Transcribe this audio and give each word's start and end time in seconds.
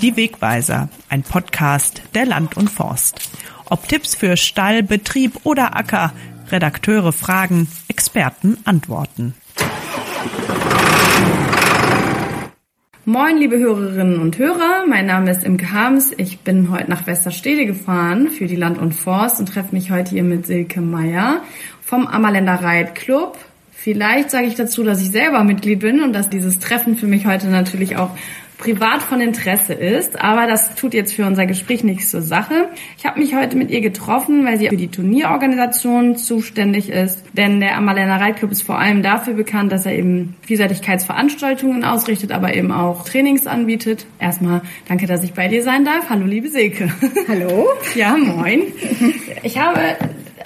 Die 0.00 0.16
Wegweiser, 0.16 0.88
ein 1.08 1.24
Podcast 1.24 2.02
der 2.14 2.24
Land 2.24 2.56
und 2.56 2.70
Forst. 2.70 3.30
Ob 3.68 3.88
Tipps 3.88 4.14
für 4.14 4.36
Stall, 4.36 4.84
Betrieb 4.84 5.40
oder 5.42 5.76
Acker, 5.76 6.12
Redakteure 6.52 7.12
fragen, 7.12 7.66
Experten 7.88 8.58
antworten. 8.64 9.34
Moin, 13.04 13.38
liebe 13.38 13.58
Hörerinnen 13.58 14.20
und 14.20 14.38
Hörer. 14.38 14.84
Mein 14.86 15.06
Name 15.06 15.32
ist 15.32 15.42
Imke 15.42 15.72
Harms. 15.72 16.12
Ich 16.16 16.40
bin 16.40 16.70
heute 16.70 16.88
nach 16.88 17.08
Westerstede 17.08 17.66
gefahren 17.66 18.28
für 18.28 18.46
die 18.46 18.54
Land 18.54 18.78
und 18.78 18.92
Forst 18.92 19.40
und 19.40 19.46
treffe 19.46 19.74
mich 19.74 19.90
heute 19.90 20.10
hier 20.10 20.22
mit 20.22 20.46
Silke 20.46 20.80
Meyer 20.80 21.42
vom 21.82 22.06
Ammerländer 22.06 22.62
Reitclub. 22.62 23.36
Vielleicht 23.72 24.30
sage 24.30 24.46
ich 24.46 24.54
dazu, 24.54 24.84
dass 24.84 25.02
ich 25.02 25.10
selber 25.10 25.42
Mitglied 25.42 25.80
bin 25.80 26.02
und 26.02 26.12
dass 26.12 26.28
dieses 26.28 26.60
Treffen 26.60 26.96
für 26.96 27.06
mich 27.08 27.26
heute 27.26 27.48
natürlich 27.48 27.96
auch 27.96 28.10
privat 28.58 29.02
von 29.02 29.20
Interesse 29.20 29.72
ist, 29.72 30.20
aber 30.20 30.48
das 30.48 30.74
tut 30.74 30.92
jetzt 30.92 31.14
für 31.14 31.24
unser 31.24 31.46
Gespräch 31.46 31.84
nichts 31.84 32.10
zur 32.10 32.22
Sache. 32.22 32.68
Ich 32.98 33.06
habe 33.06 33.20
mich 33.20 33.34
heute 33.34 33.56
mit 33.56 33.70
ihr 33.70 33.80
getroffen, 33.80 34.44
weil 34.44 34.58
sie 34.58 34.68
für 34.68 34.76
die 34.76 34.88
Turnierorganisation 34.88 36.16
zuständig 36.16 36.90
ist, 36.90 37.22
denn 37.32 37.60
der 37.60 37.76
Amalena 37.76 38.16
Reitclub 38.16 38.50
ist 38.50 38.62
vor 38.62 38.78
allem 38.78 39.02
dafür 39.02 39.34
bekannt, 39.34 39.70
dass 39.70 39.86
er 39.86 39.94
eben 39.94 40.34
Vielseitigkeitsveranstaltungen 40.42 41.84
ausrichtet, 41.84 42.32
aber 42.32 42.54
eben 42.54 42.72
auch 42.72 43.04
Trainings 43.04 43.46
anbietet. 43.46 44.06
Erstmal 44.18 44.62
danke, 44.88 45.06
dass 45.06 45.22
ich 45.22 45.34
bei 45.34 45.46
dir 45.46 45.62
sein 45.62 45.84
darf. 45.84 46.10
Hallo, 46.10 46.26
liebe 46.26 46.48
Silke. 46.48 46.92
Hallo. 47.28 47.68
Ja, 47.94 48.16
moin. 48.16 48.62
Ich 49.42 49.58
habe 49.58 49.80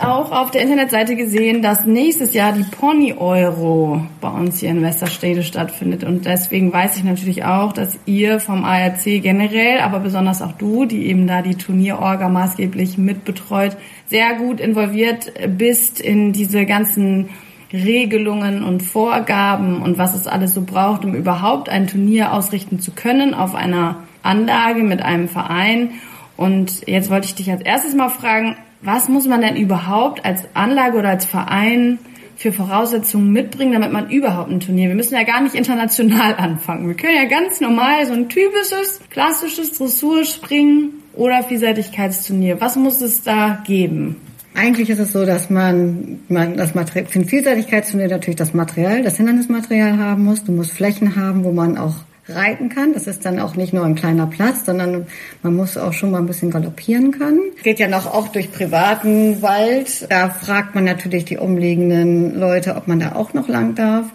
auch 0.01 0.33
auf 0.33 0.51
der 0.51 0.63
Internetseite 0.63 1.17
gesehen, 1.17 1.63
dass 1.63 1.87
nächstes 1.87 2.35
Jahr 2.35 2.53
die 2.53 2.65
Pony 2.65 3.15
Euro 3.15 4.07
bei 4.21 4.29
uns 4.29 4.61
hier 4.61 4.71
in 4.71 4.83
Westerstede 4.83 5.43
stattfindet. 5.43 6.05
Und 6.05 6.27
deswegen 6.27 6.73
weiß 6.73 6.97
ich 6.97 7.05
natürlich 7.05 7.45
auch, 7.45 7.73
dass 7.73 7.99
ihr 8.07 8.41
vom 8.41 8.65
ARC 8.65 9.05
generell, 9.05 9.81
aber 9.81 10.01
besonders 10.01 10.43
auch 10.43 10.53
du, 10.53 10.85
die 10.85 11.07
eben 11.07 11.27
da 11.27 11.43
die 11.43 11.55
Turnierorga 11.55 12.29
maßgeblich 12.29 12.99
mitbetreut, 12.99 13.77
sehr 14.07 14.35
gut 14.35 14.61
involviert 14.61 15.33
bist 15.57 16.01
in 16.01 16.33
diese 16.33 16.67
ganzen 16.67 17.31
Regelungen 17.73 18.63
und 18.63 18.83
Vorgaben 18.83 19.83
und 19.83 19.99
was 19.99 20.15
es 20.15 20.27
alles 20.27 20.55
so 20.55 20.63
braucht, 20.63 21.05
um 21.05 21.15
überhaupt 21.15 21.69
ein 21.69 21.87
Turnier 21.87 22.33
ausrichten 22.33 22.81
zu 22.81 22.93
können 22.93 23.35
auf 23.35 23.55
einer 23.55 24.03
Anlage 24.23 24.83
mit 24.83 25.03
einem 25.03 25.29
Verein. 25.29 25.93
Und 26.37 26.87
jetzt 26.87 27.11
wollte 27.11 27.27
ich 27.27 27.35
dich 27.35 27.51
als 27.51 27.63
erstes 27.63 27.95
mal 27.95 28.09
fragen, 28.09 28.57
was 28.83 29.09
muss 29.09 29.27
man 29.27 29.41
denn 29.41 29.57
überhaupt 29.57 30.25
als 30.25 30.43
Anlage 30.55 30.99
oder 30.99 31.11
als 31.11 31.25
Verein 31.25 31.99
für 32.37 32.53
Voraussetzungen 32.53 33.33
mitbringen, 33.33 33.73
damit 33.73 33.93
man 33.93 34.11
überhaupt 34.11 34.51
ein 34.51 34.59
Turnier, 34.59 34.89
wir 34.89 34.97
müssen 34.97 35.15
ja 35.15 35.23
gar 35.23 35.41
nicht 35.41 35.55
international 35.55 36.35
anfangen. 36.39 36.89
Wir 36.89 36.97
können 36.97 37.17
ja 37.17 37.27
ganz 37.27 37.61
normal 37.61 38.05
so 38.07 38.13
ein 38.13 38.29
typisches, 38.29 39.01
klassisches 39.11 39.79
Dressurspringen 39.79 41.03
oder 41.15 41.43
Vielseitigkeitsturnier. 41.45 42.61
Was 42.61 42.77
muss 42.77 43.01
es 43.01 43.23
da 43.23 43.63
geben? 43.65 44.17
Eigentlich 44.55 44.91
ist 44.91 44.99
es 44.99 45.13
so, 45.13 45.25
dass 45.25 45.49
man, 45.49 46.21
man 46.29 46.57
das 46.57 46.75
Material, 46.75 47.07
für 47.07 47.21
ein 47.21 47.25
Vielseitigkeitsturnier 47.25 48.09
natürlich 48.09 48.37
das 48.37 48.53
Material, 48.53 49.03
das 49.03 49.17
Hindernismaterial 49.17 49.99
haben 49.99 50.25
muss. 50.25 50.45
Du 50.45 50.53
musst 50.53 50.73
Flächen 50.73 51.17
haben, 51.17 51.45
wo 51.45 51.53
man 51.53 51.79
auch 51.79 51.95
reiten 52.29 52.69
kann. 52.69 52.93
Das 52.93 53.07
ist 53.07 53.25
dann 53.25 53.41
auch 53.41 53.57
nicht 53.57 53.73
nur 53.73 53.85
ein 53.85 53.95
kleiner 53.95 54.27
Platz, 54.27 54.65
sondern 54.65 55.07
man 55.43 55.57
muss 55.57 55.77
auch 55.77 55.93
schon 55.93 56.11
mal 56.11 56.19
ein 56.19 56.27
bisschen 56.27 56.51
galoppieren 56.51 57.11
können. 57.11 57.41
Geht 57.63 57.79
ja 57.79 57.89
noch 57.89 58.07
auch 58.07 58.29
durch 58.29 58.53
privaten 58.53 59.43
Wald. 59.43 60.07
Da 60.11 60.31
fragt 60.31 60.75
man 60.75 60.85
natürlich 60.85 61.25
die 61.25 61.39
umliegenden 61.39 62.39
Leute, 62.39 62.77
ob 62.77 62.87
man 62.87 63.01
da 63.01 63.13
auch 63.15 63.35
noch 63.35 63.49
lang 63.49 63.75
darf. 63.75 64.07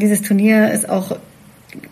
Dieses 0.00 0.22
Turnier 0.22 0.70
ist 0.72 0.88
auch 0.88 1.16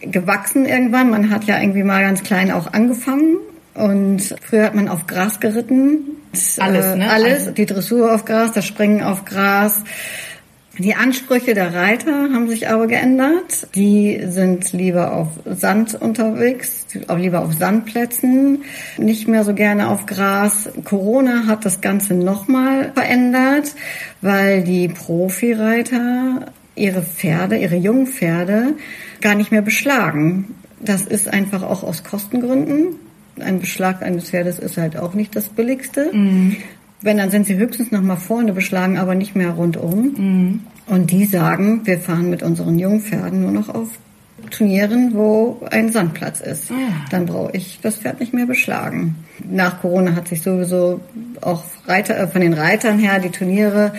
gewachsen 0.01 0.65
irgendwann. 0.65 1.11
Man 1.11 1.31
hat 1.31 1.45
ja 1.45 1.61
irgendwie 1.61 1.83
mal 1.83 2.03
ganz 2.03 2.23
klein 2.23 2.51
auch 2.51 2.73
angefangen. 2.73 3.37
Und 3.75 4.35
früher 4.43 4.65
hat 4.65 4.75
man 4.75 4.89
auf 4.89 5.07
Gras 5.07 5.39
geritten. 5.39 6.17
Alles, 6.59 6.97
ne? 6.97 7.11
Alles. 7.11 7.55
Die 7.55 7.67
Dressur 7.67 8.13
auf 8.13 8.25
Gras, 8.25 8.53
das 8.53 8.67
Springen 8.67 9.03
auf 9.03 9.25
Gras. 9.25 9.85
Die 10.79 10.95
Ansprüche 10.95 11.55
der 11.55 11.75
Reiter 11.75 12.31
haben 12.33 12.49
sich 12.49 12.69
aber 12.69 12.87
geändert. 12.87 13.69
Die 13.75 14.21
sind 14.29 14.73
lieber 14.73 15.13
auf 15.13 15.29
Sand 15.45 16.01
unterwegs, 16.01 16.87
auch 17.09 17.19
lieber 17.19 17.41
auf 17.41 17.55
Sandplätzen, 17.55 18.63
nicht 18.97 19.27
mehr 19.27 19.43
so 19.43 19.55
gerne 19.55 19.89
auf 19.89 20.07
Gras. 20.07 20.69
Corona 20.85 21.47
hat 21.47 21.65
das 21.65 21.81
Ganze 21.81 22.15
nochmal 22.15 22.93
verändert, 22.95 23.75
weil 24.21 24.63
die 24.63 24.89
Profireiter 24.89 26.47
ihre 26.77 27.03
Pferde, 27.03 27.57
ihre 27.57 27.77
jungen 27.77 28.07
Pferde 28.07 28.75
gar 29.21 29.35
nicht 29.35 29.51
mehr 29.51 29.63
beschlagen. 29.63 30.55
Das 30.81 31.03
ist 31.03 31.29
einfach 31.29 31.65
auch 31.65 31.83
aus 31.83 32.05
Kostengründen. 32.05 32.97
Ein 33.41 33.59
Beschlag 33.61 34.03
eines 34.03 34.31
Pferdes 34.31 34.61
ist 34.61 34.77
halt 34.77 34.97
auch 34.97 35.15
nicht 35.15 35.35
das 35.35 35.49
billigste. 35.49 36.11
Mhm. 36.13 36.57
Wenn, 37.01 37.19
dann 37.19 37.31
sind 37.31 37.47
sie 37.47 37.57
höchstens 37.57 37.93
noch 37.93 38.03
mal 38.03 38.17
vorne 38.17 38.53
beschlagen, 38.53 38.99
aber 38.99 39.15
nicht 39.15 39.37
mehr 39.37 39.51
rundum. 39.51 40.15
Mhm. 40.17 40.61
Und 40.87 41.11
die 41.11 41.27
sagen, 41.27 41.83
wir 41.85 41.99
fahren 41.99 42.31
mit 42.31 42.43
unseren 42.43 42.79
Jungpferden 42.79 43.43
nur 43.43 43.53
noch 43.53 43.69
auf 43.69 43.89
Turnieren, 44.51 45.15
wo 45.15 45.61
ein 45.71 45.93
Sandplatz 45.93 46.41
ist. 46.41 46.71
Ah. 46.71 46.75
Dann 47.11 47.27
brauche 47.27 47.55
ich 47.55 47.81
das 47.83 47.97
Pferd 47.97 48.21
nicht 48.21 48.33
mehr 48.33 48.47
beschlagen. 48.47 49.17
Nach 49.51 49.81
Corona 49.81 50.15
hat 50.15 50.29
sich 50.29 50.43
sowieso 50.43 51.01
auch 51.41 51.65
Reiter, 51.87 52.17
äh, 52.17 52.27
von 52.27 52.41
den 52.41 52.55
Reitern 52.55 52.99
her 52.99 53.19
die 53.19 53.31
Turniere 53.31 53.93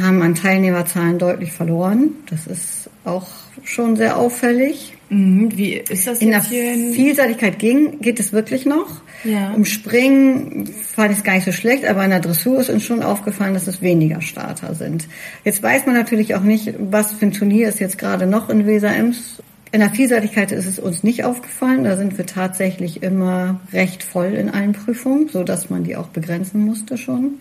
haben 0.00 0.22
an 0.22 0.34
Teilnehmerzahlen 0.34 1.18
deutlich 1.18 1.52
verloren. 1.52 2.10
Das 2.28 2.46
ist 2.46 2.90
auch 3.04 3.26
schon 3.64 3.96
sehr 3.96 4.16
auffällig. 4.16 4.96
Mhm. 5.10 5.56
Wie 5.56 5.74
ist 5.74 6.06
das 6.06 6.20
in 6.20 6.30
der 6.30 6.40
Vielseitigkeit 6.40 7.58
ging, 7.58 8.00
geht 8.00 8.20
es 8.20 8.32
wirklich 8.32 8.64
noch. 8.64 9.02
Ja. 9.24 9.52
Im 9.52 9.64
Springen 9.64 10.66
fand 10.66 11.10
ich 11.10 11.18
es 11.18 11.24
gar 11.24 11.34
nicht 11.34 11.44
so 11.44 11.52
schlecht, 11.52 11.84
aber 11.84 12.04
in 12.04 12.10
der 12.10 12.20
Dressur 12.20 12.60
ist 12.60 12.70
uns 12.70 12.84
schon 12.84 13.02
aufgefallen, 13.02 13.52
dass 13.54 13.66
es 13.66 13.82
weniger 13.82 14.20
Starter 14.20 14.74
sind. 14.74 15.08
Jetzt 15.44 15.62
weiß 15.62 15.86
man 15.86 15.96
natürlich 15.96 16.36
auch 16.36 16.42
nicht, 16.42 16.74
was 16.78 17.12
für 17.12 17.26
ein 17.26 17.32
Turnier 17.32 17.68
ist 17.68 17.80
jetzt 17.80 17.98
gerade 17.98 18.26
noch 18.26 18.48
in 18.48 18.66
Weser-Ems. 18.66 19.42
In 19.72 19.80
der 19.80 19.90
Vielseitigkeit 19.90 20.52
ist 20.52 20.66
es 20.66 20.78
uns 20.78 21.02
nicht 21.02 21.24
aufgefallen. 21.24 21.84
Da 21.84 21.96
sind 21.96 22.16
wir 22.16 22.26
tatsächlich 22.26 23.02
immer 23.02 23.60
recht 23.72 24.02
voll 24.02 24.34
in 24.34 24.48
allen 24.48 24.72
Prüfungen, 24.72 25.28
so 25.28 25.42
dass 25.42 25.70
man 25.70 25.84
die 25.84 25.96
auch 25.96 26.08
begrenzen 26.08 26.64
musste 26.64 26.96
schon. 26.96 27.34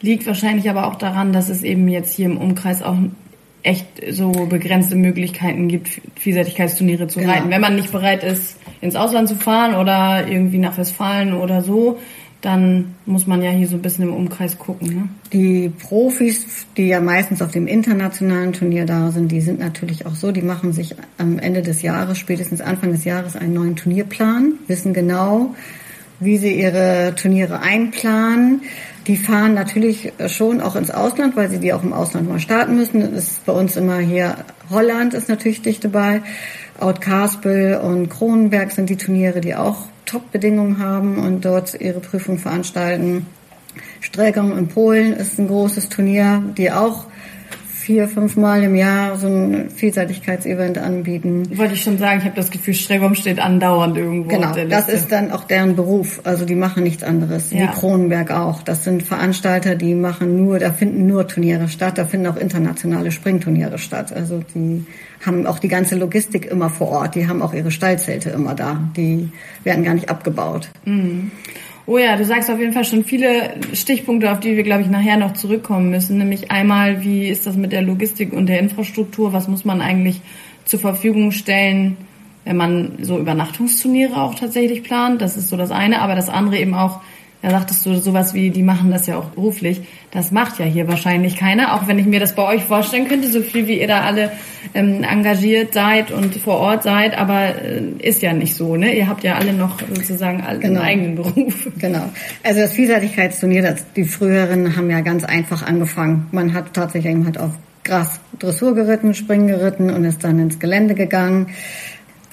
Liegt 0.00 0.26
wahrscheinlich 0.26 0.68
aber 0.68 0.86
auch 0.86 0.96
daran, 0.96 1.32
dass 1.32 1.48
es 1.48 1.62
eben 1.62 1.88
jetzt 1.88 2.14
hier 2.14 2.26
im 2.26 2.36
Umkreis 2.36 2.82
auch 2.82 2.96
echt 3.64 3.86
so 4.10 4.30
begrenzte 4.30 4.94
Möglichkeiten 4.94 5.68
gibt, 5.68 6.00
Vielseitigkeitsturniere 6.16 7.08
zu 7.08 7.18
genau. 7.18 7.32
reiten. 7.32 7.50
Wenn 7.50 7.60
man 7.60 7.74
nicht 7.74 7.90
bereit 7.90 8.22
ist, 8.22 8.56
ins 8.80 8.94
Ausland 8.94 9.28
zu 9.28 9.36
fahren 9.36 9.74
oder 9.74 10.28
irgendwie 10.28 10.58
nach 10.58 10.78
Westfalen 10.78 11.32
oder 11.32 11.62
so, 11.62 11.98
dann 12.42 12.94
muss 13.06 13.26
man 13.26 13.42
ja 13.42 13.50
hier 13.50 13.66
so 13.66 13.76
ein 13.76 13.82
bisschen 13.82 14.04
im 14.04 14.14
Umkreis 14.14 14.58
gucken. 14.58 14.94
Ne? 14.94 15.08
Die 15.32 15.70
Profis, 15.70 16.66
die 16.76 16.88
ja 16.88 17.00
meistens 17.00 17.40
auf 17.40 17.52
dem 17.52 17.66
internationalen 17.66 18.52
Turnier 18.52 18.84
da 18.84 19.10
sind, 19.10 19.32
die 19.32 19.40
sind 19.40 19.60
natürlich 19.60 20.04
auch 20.04 20.14
so, 20.14 20.30
die 20.30 20.42
machen 20.42 20.74
sich 20.74 20.94
am 21.16 21.38
Ende 21.38 21.62
des 21.62 21.80
Jahres, 21.80 22.18
spätestens 22.18 22.60
Anfang 22.60 22.92
des 22.92 23.04
Jahres, 23.04 23.34
einen 23.34 23.54
neuen 23.54 23.76
Turnierplan, 23.76 24.54
wissen 24.66 24.92
genau, 24.92 25.54
wie 26.20 26.36
sie 26.36 26.52
ihre 26.52 27.14
Turniere 27.16 27.60
einplanen. 27.60 28.60
Die 29.06 29.16
fahren 29.16 29.54
natürlich 29.54 30.12
schon 30.28 30.60
auch 30.60 30.76
ins 30.76 30.90
Ausland, 30.90 31.36
weil 31.36 31.50
sie 31.50 31.58
die 31.58 31.72
auch 31.72 31.82
im 31.82 31.92
Ausland 31.92 32.28
mal 32.28 32.40
starten 32.40 32.76
müssen. 32.76 33.00
Das 33.00 33.24
ist 33.24 33.44
bei 33.44 33.52
uns 33.52 33.76
immer 33.76 33.98
hier 33.98 34.36
Holland 34.70 35.14
ist 35.14 35.28
natürlich 35.28 35.62
dicht 35.62 35.84
dabei. 35.84 36.22
Outcaspel 36.80 37.76
und 37.76 38.08
Kronenberg 38.08 38.72
sind 38.72 38.90
die 38.90 38.96
Turniere, 38.96 39.40
die 39.40 39.54
auch 39.54 39.86
Top-Bedingungen 40.06 40.78
haben 40.78 41.18
und 41.18 41.44
dort 41.44 41.80
ihre 41.80 42.00
Prüfung 42.00 42.38
veranstalten. 42.38 43.26
Streckung 44.00 44.56
in 44.56 44.68
Polen 44.68 45.12
ist 45.12 45.38
ein 45.38 45.48
großes 45.48 45.88
Turnier, 45.88 46.42
die 46.56 46.70
auch 46.70 47.06
vier, 47.84 48.08
fünf 48.08 48.36
Mal 48.36 48.62
im 48.62 48.74
Jahr 48.74 49.16
so 49.18 49.26
ein 49.26 49.68
Vielseitigkeitsevent 49.68 50.78
anbieten. 50.78 51.46
Wollte 51.58 51.74
ich 51.74 51.82
schon 51.82 51.98
sagen, 51.98 52.20
ich 52.20 52.24
habe 52.24 52.34
das 52.34 52.50
Gefühl, 52.50 52.72
Stregom 52.72 53.14
steht 53.14 53.38
andauernd 53.38 53.98
irgendwo. 53.98 54.30
Genau, 54.30 54.54
das 54.70 54.88
ist 54.88 55.12
dann 55.12 55.30
auch 55.30 55.44
deren 55.44 55.76
Beruf. 55.76 56.22
Also 56.24 56.46
die 56.46 56.54
machen 56.54 56.82
nichts 56.82 57.02
anderes. 57.02 57.50
Ja. 57.50 57.60
Wie 57.60 57.66
Kronenberg 57.66 58.30
auch. 58.30 58.62
Das 58.62 58.84
sind 58.84 59.02
Veranstalter, 59.02 59.74
die 59.74 59.94
machen 59.94 60.42
nur, 60.42 60.58
da 60.58 60.72
finden 60.72 61.06
nur 61.06 61.28
Turniere 61.28 61.68
statt. 61.68 61.98
Da 61.98 62.06
finden 62.06 62.26
auch 62.26 62.36
internationale 62.36 63.10
Springturniere 63.10 63.76
statt. 63.76 64.14
Also 64.14 64.40
die 64.54 64.86
haben 65.24 65.46
auch 65.46 65.58
die 65.58 65.68
ganze 65.68 65.96
Logistik 65.96 66.46
immer 66.46 66.70
vor 66.70 66.88
Ort. 66.88 67.14
Die 67.14 67.28
haben 67.28 67.42
auch 67.42 67.52
ihre 67.52 67.70
Stallzelte 67.70 68.30
immer 68.30 68.54
da. 68.54 68.80
Die 68.96 69.28
werden 69.62 69.84
gar 69.84 69.94
nicht 69.94 70.08
abgebaut. 70.08 70.70
Mhm. 70.86 71.32
Oh 71.86 71.98
ja, 71.98 72.16
du 72.16 72.24
sagst 72.24 72.50
auf 72.50 72.58
jeden 72.58 72.72
Fall 72.72 72.86
schon 72.86 73.04
viele 73.04 73.56
Stichpunkte, 73.74 74.32
auf 74.32 74.40
die 74.40 74.56
wir, 74.56 74.62
glaube 74.62 74.82
ich, 74.82 74.88
nachher 74.88 75.18
noch 75.18 75.34
zurückkommen 75.34 75.90
müssen. 75.90 76.16
Nämlich 76.16 76.50
einmal, 76.50 77.02
wie 77.04 77.28
ist 77.28 77.46
das 77.46 77.56
mit 77.56 77.72
der 77.72 77.82
Logistik 77.82 78.32
und 78.32 78.46
der 78.46 78.58
Infrastruktur? 78.58 79.34
Was 79.34 79.48
muss 79.48 79.66
man 79.66 79.82
eigentlich 79.82 80.22
zur 80.64 80.80
Verfügung 80.80 81.30
stellen, 81.30 81.98
wenn 82.44 82.56
man 82.56 82.92
so 83.02 83.18
Übernachtungsturniere 83.18 84.16
auch 84.16 84.34
tatsächlich 84.34 84.82
plant? 84.82 85.20
Das 85.20 85.36
ist 85.36 85.48
so 85.48 85.58
das 85.58 85.70
eine. 85.70 86.00
Aber 86.00 86.14
das 86.14 86.30
andere 86.30 86.56
eben 86.56 86.72
auch, 86.74 87.02
Da 87.44 87.50
sagtest 87.50 87.84
du 87.84 87.94
sowas 87.96 88.32
wie, 88.32 88.48
die 88.48 88.62
machen 88.62 88.90
das 88.90 89.06
ja 89.06 89.18
auch 89.18 89.26
beruflich. 89.26 89.82
Das 90.10 90.32
macht 90.32 90.58
ja 90.58 90.64
hier 90.64 90.88
wahrscheinlich 90.88 91.36
keiner, 91.36 91.74
auch 91.74 91.86
wenn 91.86 91.98
ich 91.98 92.06
mir 92.06 92.18
das 92.18 92.34
bei 92.34 92.42
euch 92.42 92.64
vorstellen 92.64 93.06
könnte, 93.06 93.30
so 93.30 93.42
viel 93.42 93.66
wie 93.68 93.82
ihr 93.82 93.86
da 93.86 94.00
alle 94.00 94.32
ähm, 94.72 95.02
engagiert 95.04 95.74
seid 95.74 96.10
und 96.10 96.34
vor 96.36 96.56
Ort 96.56 96.84
seid, 96.84 97.18
aber 97.18 97.62
äh, 97.62 97.82
ist 97.98 98.22
ja 98.22 98.32
nicht 98.32 98.54
so, 98.54 98.76
ne? 98.76 98.96
Ihr 98.96 99.08
habt 99.08 99.24
ja 99.24 99.34
alle 99.34 99.52
noch 99.52 99.78
sozusagen 99.94 100.40
alle 100.40 100.58
Genau. 100.58 100.80
einen 100.80 100.88
eigenen 100.88 101.14
Beruf. 101.16 101.68
Genau. 101.78 102.08
Also 102.42 102.60
das 102.60 102.72
Vielseitigkeitsturnier, 102.72 103.60
das, 103.60 103.84
die 103.94 104.04
früheren 104.04 104.74
haben 104.74 104.88
ja 104.88 105.02
ganz 105.02 105.22
einfach 105.22 105.62
angefangen. 105.66 106.28
Man 106.32 106.54
hat 106.54 106.72
tatsächlich 106.72 107.12
eben 107.12 107.26
halt 107.26 107.36
auf 107.36 107.50
Gras 107.82 108.20
Dressur 108.38 108.74
geritten, 108.74 109.12
Springen 109.12 109.48
geritten 109.48 109.90
und 109.90 110.06
ist 110.06 110.24
dann 110.24 110.38
ins 110.38 110.58
Gelände 110.58 110.94
gegangen. 110.94 111.48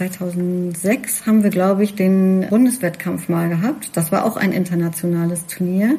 2006 0.10 1.28
haben 1.28 1.44
wir, 1.44 1.52
glaube 1.52 1.84
ich, 1.84 1.94
den 1.94 2.48
Bundeswettkampf 2.50 3.30
mal 3.30 3.50
gehabt. 3.50 3.92
Das 3.94 4.12
war 4.12 4.26
auch 4.26 4.36
ein 4.36 4.52
internationales 4.52 5.46
Turnier. 5.46 5.98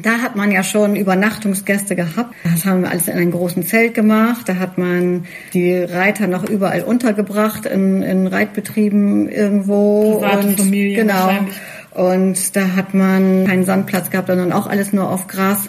Da 0.00 0.18
hat 0.18 0.36
man 0.36 0.52
ja 0.52 0.62
schon 0.62 0.94
Übernachtungsgäste 0.94 1.96
gehabt. 1.96 2.32
Das 2.44 2.64
haben 2.64 2.82
wir 2.82 2.90
alles 2.90 3.08
in 3.08 3.14
einem 3.14 3.32
großen 3.32 3.64
Zelt 3.64 3.94
gemacht. 3.94 4.48
Da 4.48 4.56
hat 4.56 4.78
man 4.78 5.24
die 5.52 5.74
Reiter 5.74 6.28
noch 6.28 6.48
überall 6.48 6.82
untergebracht 6.82 7.66
in, 7.66 8.02
in 8.02 8.28
Reitbetrieben 8.28 9.28
irgendwo. 9.28 10.20
Private 10.20 10.46
und 10.46 10.60
Familien 10.60 11.08
genau. 11.08 11.26
wahrscheinlich. 11.26 11.56
Und 11.90 12.56
da 12.56 12.76
hat 12.76 12.94
man 12.94 13.46
keinen 13.48 13.64
Sandplatz 13.64 14.10
gehabt, 14.10 14.28
sondern 14.28 14.52
auch 14.52 14.68
alles 14.68 14.92
nur 14.92 15.10
auf 15.10 15.26
Gras. 15.26 15.68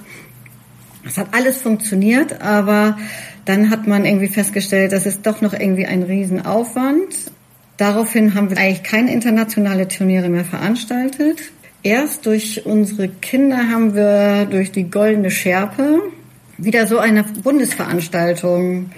Es 1.04 1.18
hat 1.18 1.30
alles 1.32 1.60
funktioniert, 1.60 2.44
aber 2.44 2.98
dann 3.46 3.70
hat 3.70 3.88
man 3.88 4.06
irgendwie 4.06 4.28
festgestellt, 4.28 4.92
das 4.92 5.06
ist 5.06 5.26
doch 5.26 5.42
noch 5.42 5.54
irgendwie 5.54 5.86
ein 5.86 6.04
Riesenaufwand. 6.04 7.32
Daraufhin 7.78 8.36
haben 8.36 8.50
wir 8.50 8.58
eigentlich 8.58 8.84
keine 8.84 9.12
internationale 9.14 9.88
Turniere 9.88 10.30
mehr 10.30 10.46
veranstaltet. 10.46 11.52
Erst 11.84 12.28
durch 12.28 12.66
unsere 12.66 13.08
Kinder 13.08 13.70
haben 13.70 13.96
wir 13.96 14.46
durch 14.46 14.72
die 14.72 14.90
Goldene 14.90 15.32
Schärpe 15.32 16.00
wieder 16.58 16.86
so 16.86 17.00
eine 17.00 17.24
Bundesveranstaltung 17.24 18.92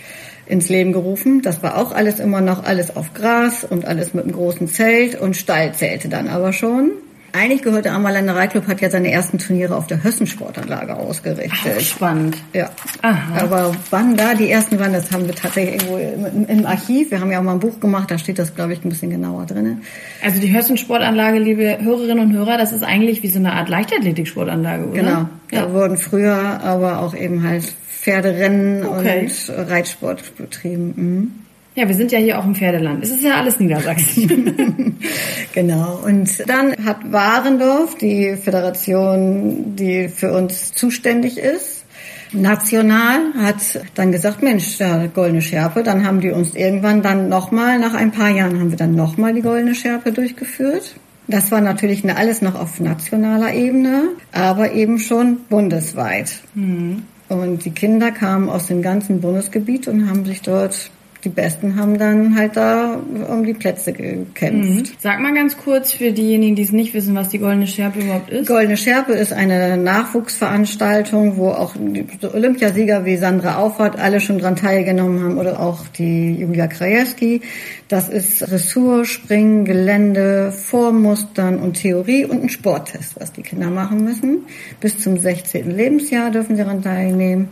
ins 0.46 0.68
Leben 0.68 0.92
gerufen. 0.92 1.42
Das 1.42 1.64
war 1.64 1.78
auch 1.78 1.94
alles 1.94 2.20
immer 2.20 2.42
noch 2.42 2.66
alles 2.66 2.96
auf 2.96 3.14
Gras 3.14 3.64
und 3.64 3.86
alles 3.86 4.14
mit 4.14 4.26
einem 4.26 4.34
großen 4.34 4.68
Zelt 4.68 5.20
und 5.20 5.38
Stallzelte 5.38 6.10
dann 6.10 6.28
aber 6.28 6.52
schon. 6.52 6.92
Eigentlich 7.36 7.64
gehört 7.64 7.86
der 7.86 7.94
Ammerländer 7.94 8.36
Reitclub 8.36 8.68
hat 8.68 8.80
ja 8.80 8.92
seine 8.92 9.12
ersten 9.12 9.40
Turniere 9.40 9.76
auf 9.76 9.88
der 9.88 10.04
Hössensportanlage 10.04 10.96
ausgerichtet. 10.96 11.74
Ach, 11.78 11.80
spannend. 11.82 12.38
Ja. 12.54 12.70
Aha. 13.02 13.42
Aber 13.42 13.76
wann 13.90 14.16
da 14.16 14.36
die 14.36 14.52
ersten 14.52 14.80
waren, 14.80 14.94
das 14.94 15.12
haben 15.12 15.26
wir 15.26 15.34
tatsächlich 15.34 15.82
irgendwo 15.82 15.98
im, 15.98 16.46
im 16.46 16.66
Archiv. 16.68 17.10
Wir 17.10 17.20
haben 17.20 17.32
ja 17.32 17.40
auch 17.40 17.44
mal 17.44 17.54
ein 17.54 17.60
Buch 17.60 17.80
gemacht, 17.80 18.12
da 18.12 18.20
steht 18.20 18.38
das, 18.38 18.54
glaube 18.54 18.74
ich, 18.74 18.86
ein 18.86 18.90
bisschen 18.90 19.10
genauer 19.10 19.48
drin. 19.48 19.82
Also 20.24 20.40
die 20.40 20.56
Hössensportanlage, 20.56 21.40
liebe 21.40 21.80
Hörerinnen 21.82 22.20
und 22.20 22.34
Hörer, 22.34 22.58
das 22.58 22.72
ist 22.72 22.84
eigentlich 22.84 23.24
wie 23.24 23.30
so 23.30 23.40
eine 23.40 23.54
Art 23.54 23.68
Leichtathletiksportanlage, 23.68 24.86
oder? 24.86 24.94
Genau. 24.94 25.30
Ja. 25.52 25.66
Da 25.66 25.74
wurden 25.74 25.98
früher 25.98 26.36
aber 26.62 27.00
auch 27.00 27.16
eben 27.16 27.42
halt 27.42 27.64
Pferderennen 27.64 28.86
Okay. 28.86 29.22
und 29.22 29.70
Reitsport 29.72 30.36
betrieben. 30.38 30.94
Mhm. 30.96 31.32
Ja, 31.76 31.88
wir 31.88 31.96
sind 31.96 32.12
ja 32.12 32.20
hier 32.20 32.40
auch 32.40 32.46
im 32.46 32.56
Pferdeland. 32.56 33.04
Es 33.04 33.10
ist 33.10 33.24
ja 33.24 33.36
alles 33.36 33.60
Niedersachsen. 33.60 34.98
Genau. 35.54 36.00
Und 36.04 36.50
dann 36.50 36.74
hat 36.84 37.12
Warendorf, 37.12 37.96
die 37.96 38.38
Föderation, 38.38 39.76
die 39.76 40.08
für 40.08 40.34
uns 40.34 40.74
zuständig 40.74 41.38
ist, 41.38 41.84
national, 42.32 43.34
hat 43.38 43.58
dann 43.94 44.12
gesagt, 44.12 44.42
Mensch, 44.42 44.78
da 44.78 45.06
Goldene 45.08 45.42
Schärpe, 45.42 45.84
dann 45.84 46.06
haben 46.06 46.22
die 46.22 46.32
uns 46.32 46.56
irgendwann 46.56 47.04
dann 47.04 47.30
nochmal, 47.30 47.80
nach 47.80 47.94
ein 47.94 48.12
paar 48.12 48.30
Jahren 48.30 48.60
haben 48.60 48.72
wir 48.72 48.78
dann 48.78 48.96
nochmal 48.96 49.34
die 49.34 49.42
Goldene 49.42 49.76
Schärpe 49.76 50.12
durchgeführt. 50.12 50.96
Das 51.28 51.52
war 51.52 51.62
natürlich 51.62 52.04
alles 52.10 52.42
noch 52.42 52.56
auf 52.56 52.80
nationaler 52.80 53.54
Ebene, 53.54 54.10
aber 54.32 54.74
eben 54.74 55.00
schon 55.00 55.38
bundesweit. 55.50 56.42
Und 57.30 57.66
die 57.66 57.72
Kinder 57.72 58.12
kamen 58.12 58.50
aus 58.50 58.68
dem 58.68 58.82
ganzen 58.82 59.22
Bundesgebiet 59.22 59.88
und 59.88 60.10
haben 60.10 60.26
sich 60.26 60.42
dort, 60.42 60.92
die 61.24 61.30
Besten 61.30 61.78
haben 61.78 61.98
dann 61.98 62.36
halt 62.36 62.58
da 62.58 63.00
um 63.30 63.46
die 63.46 63.54
Plätze 63.54 63.94
gekämpft. 63.94 65.00
Sag 65.00 65.20
mal 65.20 65.34
ganz 65.34 65.58
kurz 65.58 65.94
für 65.94 66.12
diejenigen, 66.12 66.56
die 66.56 66.64
es 66.64 66.72
nicht 66.72 66.94
wissen, 66.94 67.16
was 67.16 67.30
die 67.30 67.40
Goldene 67.40 67.68
Schärpe 67.68 68.00
überhaupt 68.00 68.30
ist. 68.30 68.48
Goldene 68.48 68.76
Schärpe 68.76 69.14
ist 69.14 69.32
eine 69.32 69.78
Nachwuchsveranstaltung, 69.78 71.38
wo 71.38 71.50
auch 71.50 71.76
Olympiasieger 72.34 73.06
wie 73.06 73.16
Sandra 73.18 73.58
Auffahrt 73.58 73.98
alle 73.98 74.20
schon 74.20 74.40
dran 74.40 74.56
teilgenommen 74.56 75.24
haben 75.24 75.38
oder 75.38 75.60
auch 75.60 75.88
die 75.88 76.34
Julia 76.34 76.68
Krajewski. 76.68 77.42
Das 77.88 78.10
ist 78.10 78.42
Dressur, 78.42 79.06
Springen, 79.06 79.66
Gelände, 79.66 80.52
Vormustern 80.52 81.60
und 81.60 81.76
Theorie 81.76 82.26
und 82.26 82.44
ein 82.44 82.50
Sporttest, 82.50 83.20
was 83.20 83.32
die 83.32 83.44
Kinder 83.44 83.70
machen 83.70 84.04
müssen. 84.04 84.46
Bis 84.80 85.00
zum 85.00 85.18
16. 85.18 85.72
Lebensjahr 85.72 86.32
dürfen 86.32 86.56
sie 86.56 86.64
daran 86.64 86.82
teilnehmen. 86.82 87.50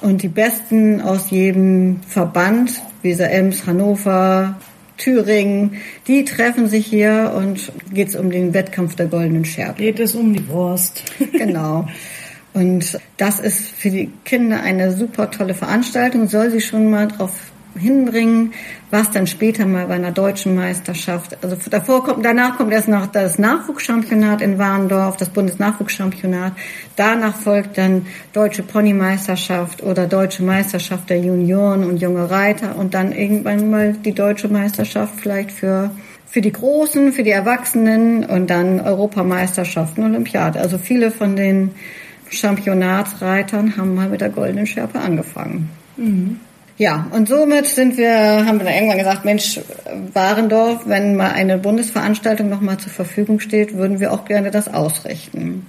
Und 0.00 0.22
die 0.22 0.28
Besten 0.28 1.00
aus 1.00 1.30
jedem 1.30 2.00
Verband, 2.06 2.80
Weser 3.02 3.30
Ems, 3.30 3.66
Hannover, 3.66 4.56
Thüringen, 4.96 5.78
die 6.06 6.24
treffen 6.24 6.68
sich 6.68 6.86
hier 6.86 7.32
und 7.36 7.72
geht's 7.92 8.14
um 8.14 8.30
den 8.30 8.54
Wettkampf 8.54 8.96
der 8.96 9.06
Goldenen 9.06 9.44
Schärpe. 9.44 9.82
Geht 9.82 10.00
es 10.00 10.14
um 10.14 10.32
die 10.32 10.48
Wurst. 10.48 11.02
Genau. 11.32 11.86
Und 12.54 12.98
das 13.18 13.38
ist 13.38 13.68
für 13.68 13.90
die 13.90 14.10
Kinder 14.24 14.60
eine 14.62 14.90
super 14.90 15.30
tolle 15.30 15.54
Veranstaltung, 15.54 16.28
soll 16.28 16.50
sie 16.50 16.60
schon 16.60 16.90
mal 16.90 17.06
darauf 17.06 17.32
hinbringen, 17.76 18.52
was 18.90 19.10
dann 19.10 19.26
später 19.26 19.66
mal 19.66 19.86
bei 19.86 19.94
einer 19.94 20.12
deutschen 20.12 20.54
Meisterschaft, 20.54 21.36
also 21.42 21.56
davor 21.70 22.04
kommt, 22.04 22.24
danach 22.24 22.56
kommt 22.56 22.72
erst 22.72 22.88
noch 22.88 23.06
das 23.06 23.38
Nachwuchschampionat 23.38 24.40
in 24.40 24.58
Warndorf, 24.58 25.16
das 25.16 25.30
Bundesnachwuchschampionat. 25.30 26.52
Danach 26.96 27.34
folgt 27.36 27.78
dann 27.78 28.06
deutsche 28.32 28.62
Ponymeisterschaft 28.62 29.82
oder 29.82 30.06
deutsche 30.06 30.42
Meisterschaft 30.42 31.10
der 31.10 31.20
Junioren 31.20 31.84
und 31.84 32.00
junge 32.00 32.30
Reiter 32.30 32.76
und 32.76 32.94
dann 32.94 33.12
irgendwann 33.12 33.70
mal 33.70 33.92
die 33.92 34.12
deutsche 34.12 34.48
Meisterschaft 34.48 35.14
vielleicht 35.20 35.52
für 35.52 35.90
für 36.30 36.42
die 36.42 36.52
Großen, 36.52 37.12
für 37.12 37.22
die 37.22 37.30
Erwachsenen 37.30 38.22
und 38.24 38.50
dann 38.50 38.80
Europameisterschaften, 38.80 40.04
Olympiade. 40.04 40.60
Also 40.60 40.76
viele 40.76 41.10
von 41.10 41.36
den 41.36 41.70
Championatsreitern 42.30 43.76
haben 43.76 43.94
mal 43.94 44.10
mit 44.10 44.20
der 44.20 44.28
goldenen 44.28 44.66
Schärpe 44.66 44.98
angefangen. 44.98 45.70
Ja, 46.78 47.08
und 47.10 47.28
somit 47.28 47.66
sind 47.66 47.96
wir, 47.96 48.46
haben 48.46 48.60
wir 48.60 48.64
dann 48.64 48.74
irgendwann 48.74 48.98
gesagt, 48.98 49.24
Mensch, 49.24 49.60
Warendorf, 50.14 50.82
wenn 50.86 51.16
mal 51.16 51.32
eine 51.32 51.58
Bundesveranstaltung 51.58 52.48
nochmal 52.48 52.78
zur 52.78 52.92
Verfügung 52.92 53.40
steht, 53.40 53.76
würden 53.76 53.98
wir 53.98 54.12
auch 54.12 54.24
gerne 54.24 54.52
das 54.52 54.72
ausrichten. 54.72 55.66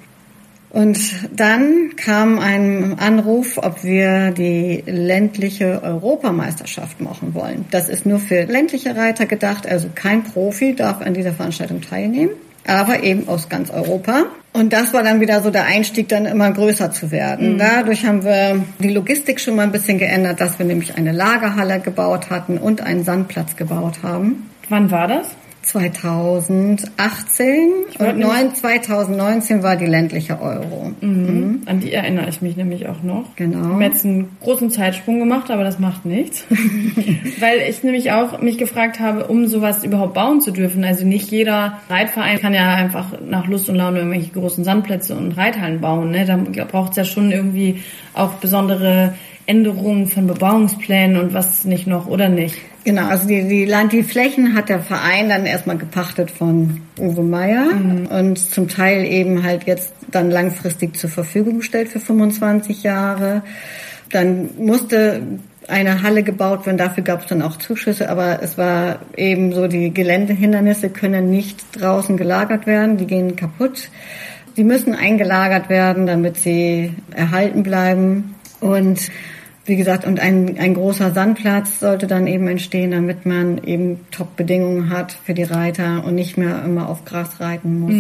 Und 0.69 0.99
dann 1.35 1.95
kam 1.95 2.37
ein 2.37 2.99
Anruf, 2.99 3.57
ob 3.57 3.83
wir 3.83 4.29
die 4.29 4.83
ländliche 4.85 5.81
Europameisterschaft 5.81 7.01
machen 7.01 7.33
wollen. 7.33 7.65
Das 7.71 7.89
ist 7.89 8.05
nur 8.05 8.19
für 8.19 8.43
ländliche 8.43 8.95
Reiter 8.95 9.25
gedacht, 9.25 9.67
also 9.67 9.87
kein 9.95 10.23
Profi 10.23 10.75
darf 10.75 11.01
an 11.01 11.15
dieser 11.15 11.33
Veranstaltung 11.33 11.81
teilnehmen, 11.81 12.33
aber 12.69 13.03
eben 13.03 13.27
aus 13.27 13.49
ganz 13.49 13.69
Europa. 13.69 14.25
Und 14.53 14.73
das 14.73 14.93
war 14.93 15.03
dann 15.03 15.21
wieder 15.21 15.41
so 15.41 15.51
der 15.51 15.65
Einstieg, 15.65 16.09
dann 16.09 16.25
immer 16.25 16.51
größer 16.51 16.91
zu 16.91 17.11
werden. 17.11 17.57
Dadurch 17.57 18.05
haben 18.05 18.23
wir 18.23 18.63
die 18.79 18.89
Logistik 18.89 19.39
schon 19.39 19.55
mal 19.55 19.63
ein 19.63 19.71
bisschen 19.71 19.99
geändert, 19.99 20.41
dass 20.41 20.57
wir 20.57 20.65
nämlich 20.65 20.95
eine 20.97 21.11
Lagerhalle 21.11 21.79
gebaut 21.79 22.29
hatten 22.29 22.57
und 22.57 22.81
einen 22.81 23.03
Sandplatz 23.03 23.55
gebaut 23.55 23.99
haben. 24.03 24.49
Wann 24.69 24.89
war 24.91 25.07
das? 25.07 25.27
2018 25.61 27.69
wollte 27.97 28.13
und 28.13 28.19
neun- 28.19 28.55
2019 28.55 29.63
war 29.63 29.75
die 29.75 29.85
ländliche 29.85 30.41
Euro. 30.41 30.91
Mhm. 31.01 31.61
An 31.65 31.79
die 31.79 31.93
erinnere 31.93 32.29
ich 32.29 32.41
mich 32.41 32.57
nämlich 32.57 32.87
auch 32.87 33.03
noch. 33.03 33.35
Genau. 33.35 33.59
Wir 33.59 33.73
haben 33.73 33.81
jetzt 33.81 34.05
einen 34.05 34.29
großen 34.41 34.71
Zeitsprung 34.71 35.19
gemacht, 35.19 35.51
aber 35.51 35.63
das 35.63 35.79
macht 35.79 36.05
nichts. 36.05 36.45
Weil 37.39 37.59
ich 37.69 37.83
nämlich 37.83 38.11
auch 38.11 38.41
mich 38.41 38.57
gefragt 38.57 38.99
habe, 38.99 39.25
um 39.25 39.47
sowas 39.47 39.83
überhaupt 39.83 40.13
bauen 40.13 40.41
zu 40.41 40.51
dürfen. 40.51 40.83
Also 40.83 41.05
nicht 41.05 41.31
jeder 41.31 41.79
Reitverein 41.89 42.39
kann 42.39 42.53
ja 42.53 42.73
einfach 42.73 43.07
nach 43.27 43.47
Lust 43.47 43.69
und 43.69 43.75
Laune 43.75 43.99
irgendwelche 43.99 44.31
großen 44.31 44.63
Sandplätze 44.63 45.15
und 45.15 45.33
Reithallen 45.33 45.81
bauen. 45.81 46.11
Ne? 46.11 46.25
Da 46.25 46.37
braucht 46.63 46.91
es 46.91 46.97
ja 46.97 47.05
schon 47.05 47.31
irgendwie 47.31 47.81
auch 48.13 48.33
besondere 48.33 49.13
Änderungen 49.49 50.05
von 50.07 50.27
Bebauungsplänen 50.27 51.17
und 51.19 51.33
was 51.33 51.65
nicht 51.65 51.87
noch 51.87 52.05
oder 52.05 52.29
nicht. 52.29 52.55
Genau, 52.83 53.07
also 53.07 53.27
die, 53.27 53.47
die 53.47 53.65
Land, 53.65 53.91
die 53.93 54.03
Flächen 54.03 54.55
hat 54.55 54.69
der 54.69 54.79
Verein 54.79 55.27
dann 55.27 55.47
erstmal 55.47 55.77
gepachtet 55.77 56.29
von 56.29 56.81
Uwe 56.99 57.23
Meier 57.23 57.67
und 58.11 58.37
zum 58.37 58.67
Teil 58.67 59.05
eben 59.05 59.43
halt 59.43 59.63
jetzt 59.65 59.93
dann 60.11 60.29
langfristig 60.29 60.95
zur 60.95 61.09
Verfügung 61.09 61.57
gestellt 61.57 61.89
für 61.89 61.99
25 61.99 62.83
Jahre. 62.83 63.41
Dann 64.11 64.51
musste 64.57 65.23
eine 65.67 66.03
Halle 66.03 66.21
gebaut 66.23 66.65
werden, 66.65 66.77
dafür 66.77 67.03
gab 67.03 67.21
es 67.21 67.27
dann 67.27 67.41
auch 67.41 67.57
Zuschüsse, 67.57 68.09
aber 68.09 68.41
es 68.43 68.57
war 68.57 68.99
eben 69.17 69.51
so, 69.51 69.67
die 69.67 69.93
Geländehindernisse 69.93 70.89
können 70.89 71.31
nicht 71.31 71.63
draußen 71.79 72.17
gelagert 72.17 72.67
werden, 72.67 72.97
die 72.97 73.07
gehen 73.07 73.35
kaputt. 73.35 73.89
Die 74.57 74.63
müssen 74.63 74.93
eingelagert 74.93 75.69
werden, 75.69 76.05
damit 76.05 76.37
sie 76.37 76.91
erhalten 77.15 77.63
bleiben. 77.63 78.35
Und 78.59 79.09
wie 79.69 79.77
gesagt, 79.77 80.05
und 80.05 80.19
ein, 80.19 80.57
ein 80.59 80.73
großer 80.73 81.11
Sandplatz 81.11 81.79
sollte 81.79 82.07
dann 82.07 82.27
eben 82.27 82.47
entstehen, 82.47 82.91
damit 82.91 83.25
man 83.25 83.63
eben 83.63 83.99
Top-Bedingungen 84.11 84.89
hat 84.89 85.13
für 85.23 85.33
die 85.33 85.43
Reiter 85.43 86.03
und 86.05 86.15
nicht 86.15 86.37
mehr 86.37 86.63
immer 86.65 86.89
auf 86.89 87.05
Gras 87.05 87.39
reiten 87.39 87.79
muss. 87.79 87.93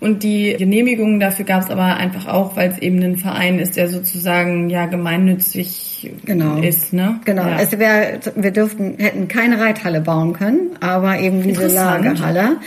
Und 0.00 0.22
die 0.22 0.54
Genehmigung 0.56 1.18
dafür 1.18 1.44
gab 1.44 1.62
es 1.62 1.70
aber 1.70 1.96
einfach 1.96 2.26
auch, 2.28 2.56
weil 2.56 2.70
es 2.70 2.78
eben 2.78 3.02
ein 3.02 3.16
Verein 3.16 3.58
ist, 3.58 3.76
der 3.76 3.88
sozusagen 3.88 4.70
ja 4.70 4.86
gemeinnützig 4.86 6.12
genau. 6.24 6.58
ist, 6.58 6.92
ne? 6.92 7.20
Genau. 7.24 7.42
Ja. 7.42 7.58
Es 7.60 7.76
wär, 7.78 8.20
wir 8.36 8.50
dürften, 8.52 8.94
hätten 8.98 9.26
keine 9.26 9.60
Reithalle 9.60 10.00
bauen 10.00 10.34
können, 10.34 10.70
aber 10.80 11.18
eben 11.18 11.42
diese. 11.42 11.66
Lagerhalle. 11.66 12.58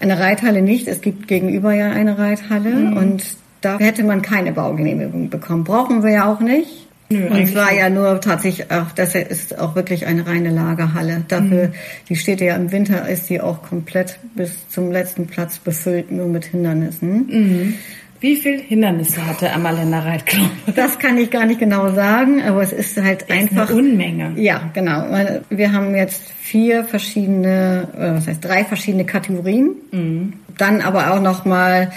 Eine 0.00 0.20
Reithalle 0.20 0.62
nicht. 0.62 0.86
Es 0.86 1.00
gibt 1.00 1.26
gegenüber 1.26 1.74
ja 1.74 1.90
eine 1.90 2.16
Reithalle 2.18 2.70
Mhm. 2.70 2.96
und 2.96 3.24
da 3.60 3.78
hätte 3.78 4.04
man 4.04 4.22
keine 4.22 4.52
Baugenehmigung 4.52 5.30
bekommen. 5.30 5.64
Brauchen 5.64 6.04
wir 6.04 6.12
ja 6.12 6.32
auch 6.32 6.40
nicht. 6.40 6.87
Nö, 7.10 7.26
und 7.26 7.38
es 7.38 7.54
war 7.54 7.70
nicht. 7.70 7.78
ja 7.80 7.88
nur 7.90 8.20
tatsächlich 8.20 8.70
auch, 8.70 8.92
das 8.94 9.14
ist 9.14 9.58
auch 9.58 9.74
wirklich 9.74 10.06
eine 10.06 10.26
reine 10.26 10.50
Lagerhalle. 10.50 11.24
Dafür, 11.28 11.68
Mhm. 11.68 11.72
die 12.08 12.16
steht 12.16 12.40
ja 12.40 12.54
im 12.56 12.70
Winter, 12.70 13.08
ist 13.08 13.30
die 13.30 13.40
auch 13.40 13.62
komplett 13.62 14.18
bis 14.34 14.68
zum 14.68 14.92
letzten 14.92 15.26
Platz 15.26 15.58
befüllt, 15.58 16.10
nur 16.12 16.26
mit 16.26 16.44
Hindernissen. 16.46 17.26
Mhm. 17.26 17.74
Wie 18.20 18.34
viel 18.34 18.60
Hindernisse 18.60 19.24
hatte 19.24 19.52
Amalender 19.52 20.04
Reitclub? 20.04 20.50
Das 20.74 20.98
kann 20.98 21.16
ich 21.18 21.30
gar 21.30 21.46
nicht 21.46 21.60
genau 21.60 21.92
sagen, 21.94 22.42
aber 22.42 22.62
es 22.62 22.72
ist 22.72 23.00
halt 23.00 23.30
einfach. 23.30 23.70
Eine 23.70 23.78
Unmenge. 23.78 24.32
Ja, 24.36 24.70
genau. 24.74 25.04
Wir 25.50 25.72
haben 25.72 25.94
jetzt 25.94 26.22
vier 26.40 26.84
verschiedene, 26.84 27.86
was 27.96 28.26
heißt 28.26 28.44
drei 28.44 28.64
verschiedene 28.64 29.04
Kategorien. 29.04 30.32
Dann 30.58 30.80
aber 30.82 31.12
auch 31.14 31.22
noch 31.22 31.44
mal 31.44 31.92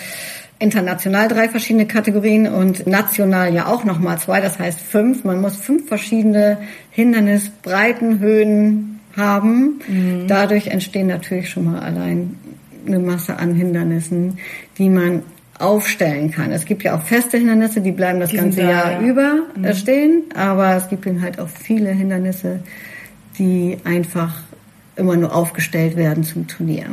international 0.62 1.28
drei 1.28 1.50
verschiedene 1.50 1.88
Kategorien 1.88 2.48
und 2.48 2.88
national 2.88 3.54
ja 3.54 3.68
auch 3.68 3.84
noch 3.84 4.00
mal 4.00 4.18
zwei. 4.20 4.40
Das 4.40 4.60
heißt 4.60 4.80
fünf. 4.80 5.24
Man 5.24 5.42
muss 5.42 5.56
fünf 5.56 5.88
verschiedene 5.88 6.60
Hindernisbreiten, 6.92 8.20
Höhen 8.20 9.00
haben. 9.18 9.82
Dadurch 10.28 10.68
entstehen 10.68 11.08
natürlich 11.08 11.50
schon 11.50 11.66
mal 11.66 11.80
allein 11.80 12.38
eine 12.86 13.00
Masse 13.00 13.38
an 13.38 13.54
Hindernissen, 13.54 14.38
die 14.78 14.90
man 14.90 15.24
aufstellen 15.60 16.32
kann. 16.32 16.52
Es 16.52 16.66
gibt 16.66 16.84
ja 16.84 16.98
auch 16.98 17.04
feste 17.04 17.38
Hindernisse, 17.38 17.82
die 17.82 17.92
bleiben 17.92 18.20
das 18.20 18.32
Die 18.32 18.38
ganze 18.38 18.62
da, 18.62 18.70
Jahr 18.70 18.92
ja. 18.94 19.02
über 19.02 19.40
äh, 19.62 19.74
stehen, 19.74 20.24
aber 20.34 20.76
es 20.76 20.90
gibt 20.90 21.06
eben 21.06 21.22
halt 21.22 21.40
auch 21.40 21.50
viele 21.50 21.92
Hindernisse, 21.92 22.62
die 23.38 23.78
einfach 23.84 24.42
immer 24.96 25.16
nur 25.16 25.36
aufgestellt 25.36 25.96
werden 25.96 26.24
zum 26.24 26.48
Turnier. 26.48 26.86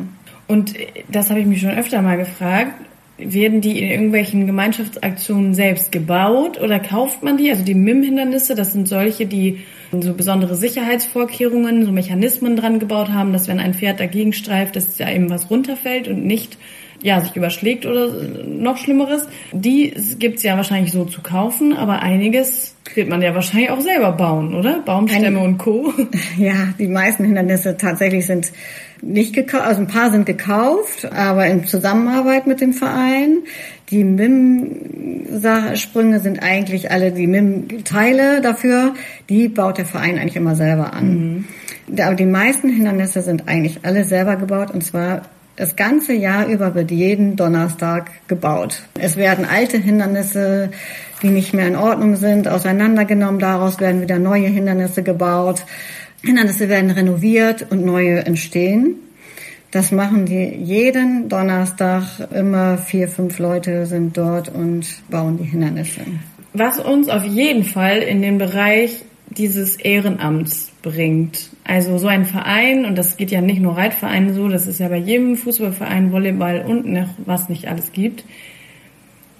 Und 0.46 0.74
das 1.10 1.30
habe 1.30 1.40
ich 1.40 1.46
mich 1.46 1.60
schon 1.60 1.70
öfter 1.70 2.02
mal 2.02 2.16
gefragt. 2.16 2.72
Werden 3.18 3.60
die 3.60 3.80
in 3.80 3.90
irgendwelchen 3.90 4.46
Gemeinschaftsaktionen 4.46 5.52
selbst 5.52 5.90
gebaut 5.90 6.60
oder 6.60 6.78
kauft 6.78 7.22
man 7.22 7.36
die? 7.36 7.50
Also 7.50 7.64
die 7.64 7.74
MIM-Hindernisse, 7.74 8.54
das 8.54 8.72
sind 8.72 8.86
solche, 8.86 9.26
die 9.26 9.64
so 9.90 10.14
besondere 10.14 10.54
Sicherheitsvorkehrungen, 10.54 11.84
so 11.84 11.90
Mechanismen 11.92 12.56
dran 12.56 12.78
gebaut 12.78 13.08
haben, 13.08 13.32
dass 13.32 13.48
wenn 13.48 13.58
ein 13.58 13.74
Pferd 13.74 13.98
dagegen 14.00 14.32
streift, 14.32 14.76
dass 14.76 14.96
da 14.96 15.10
eben 15.10 15.30
was 15.30 15.50
runterfällt 15.50 16.06
und 16.08 16.24
nicht 16.24 16.58
ja, 17.02 17.20
sich 17.20 17.36
überschlägt 17.36 17.86
oder 17.86 18.12
noch 18.44 18.76
Schlimmeres. 18.76 19.26
Die 19.52 19.94
gibt's 20.18 20.42
ja 20.42 20.56
wahrscheinlich 20.56 20.92
so 20.92 21.04
zu 21.04 21.22
kaufen, 21.22 21.72
aber 21.72 22.02
einiges 22.02 22.76
wird 22.94 23.08
man 23.08 23.22
ja 23.22 23.34
wahrscheinlich 23.34 23.70
auch 23.70 23.80
selber 23.80 24.12
bauen, 24.12 24.54
oder? 24.54 24.80
Baumstämme 24.80 25.38
Ein- 25.38 25.44
und 25.44 25.58
Co. 25.58 25.92
Ja, 26.38 26.74
die 26.78 26.88
meisten 26.88 27.24
Hindernisse 27.24 27.76
tatsächlich 27.76 28.26
sind 28.26 28.52
nicht 29.02 29.34
gekauft, 29.34 29.64
also 29.64 29.82
ein 29.82 29.86
paar 29.86 30.10
sind 30.10 30.26
gekauft, 30.26 31.10
aber 31.12 31.46
in 31.46 31.64
Zusammenarbeit 31.64 32.46
mit 32.46 32.60
dem 32.60 32.72
Verein. 32.72 33.38
Die 33.90 34.04
MIM-Sprünge 34.04 36.20
sind 36.20 36.42
eigentlich 36.42 36.90
alle 36.90 37.12
die 37.12 37.26
MIM-Teile 37.26 38.40
dafür, 38.40 38.94
die 39.28 39.48
baut 39.48 39.78
der 39.78 39.86
Verein 39.86 40.18
eigentlich 40.18 40.36
immer 40.36 40.54
selber 40.54 40.92
an. 40.92 41.46
Aber 41.98 42.14
die 42.14 42.26
meisten 42.26 42.68
Hindernisse 42.68 43.22
sind 43.22 43.48
eigentlich 43.48 43.80
alle 43.84 44.04
selber 44.04 44.36
gebaut 44.36 44.70
und 44.72 44.84
zwar 44.84 45.22
das 45.58 45.74
ganze 45.74 46.12
Jahr 46.12 46.46
über 46.46 46.76
wird 46.76 46.92
jeden 46.92 47.34
Donnerstag 47.34 48.12
gebaut. 48.28 48.84
Es 48.96 49.16
werden 49.16 49.44
alte 49.44 49.76
Hindernisse, 49.76 50.70
die 51.20 51.30
nicht 51.30 51.52
mehr 51.52 51.66
in 51.66 51.74
Ordnung 51.74 52.14
sind, 52.14 52.46
auseinandergenommen. 52.46 53.40
Daraus 53.40 53.80
werden 53.80 54.00
wieder 54.00 54.20
neue 54.20 54.46
Hindernisse 54.46 55.02
gebaut. 55.02 55.64
Hindernisse 56.22 56.68
werden 56.68 56.90
renoviert 56.90 57.66
und 57.70 57.84
neue 57.84 58.24
entstehen. 58.26 58.96
Das 59.70 59.92
machen 59.92 60.24
die 60.24 60.46
jeden 60.62 61.28
Donnerstag. 61.28 62.04
Immer 62.34 62.78
vier, 62.78 63.08
fünf 63.08 63.38
Leute 63.38 63.86
sind 63.86 64.16
dort 64.16 64.48
und 64.48 64.86
bauen 65.10 65.38
die 65.38 65.44
Hindernisse. 65.44 66.00
Was 66.54 66.78
uns 66.78 67.08
auf 67.08 67.24
jeden 67.24 67.64
Fall 67.64 67.98
in 67.98 68.22
den 68.22 68.38
Bereich 68.38 69.04
dieses 69.30 69.76
Ehrenamts 69.76 70.72
bringt. 70.82 71.50
Also 71.64 71.98
so 71.98 72.06
ein 72.06 72.24
Verein, 72.24 72.84
und 72.84 72.96
das 72.96 73.16
geht 73.16 73.30
ja 73.30 73.40
nicht 73.40 73.60
nur 73.60 73.76
Reitvereinen 73.76 74.34
so, 74.34 74.48
das 74.48 74.66
ist 74.66 74.80
ja 74.80 74.88
bei 74.88 74.96
jedem 74.96 75.36
Fußballverein, 75.36 76.12
Volleyball 76.12 76.64
und 76.66 76.86
noch 76.86 77.08
was 77.26 77.48
nicht 77.48 77.68
alles 77.68 77.92
gibt. 77.92 78.24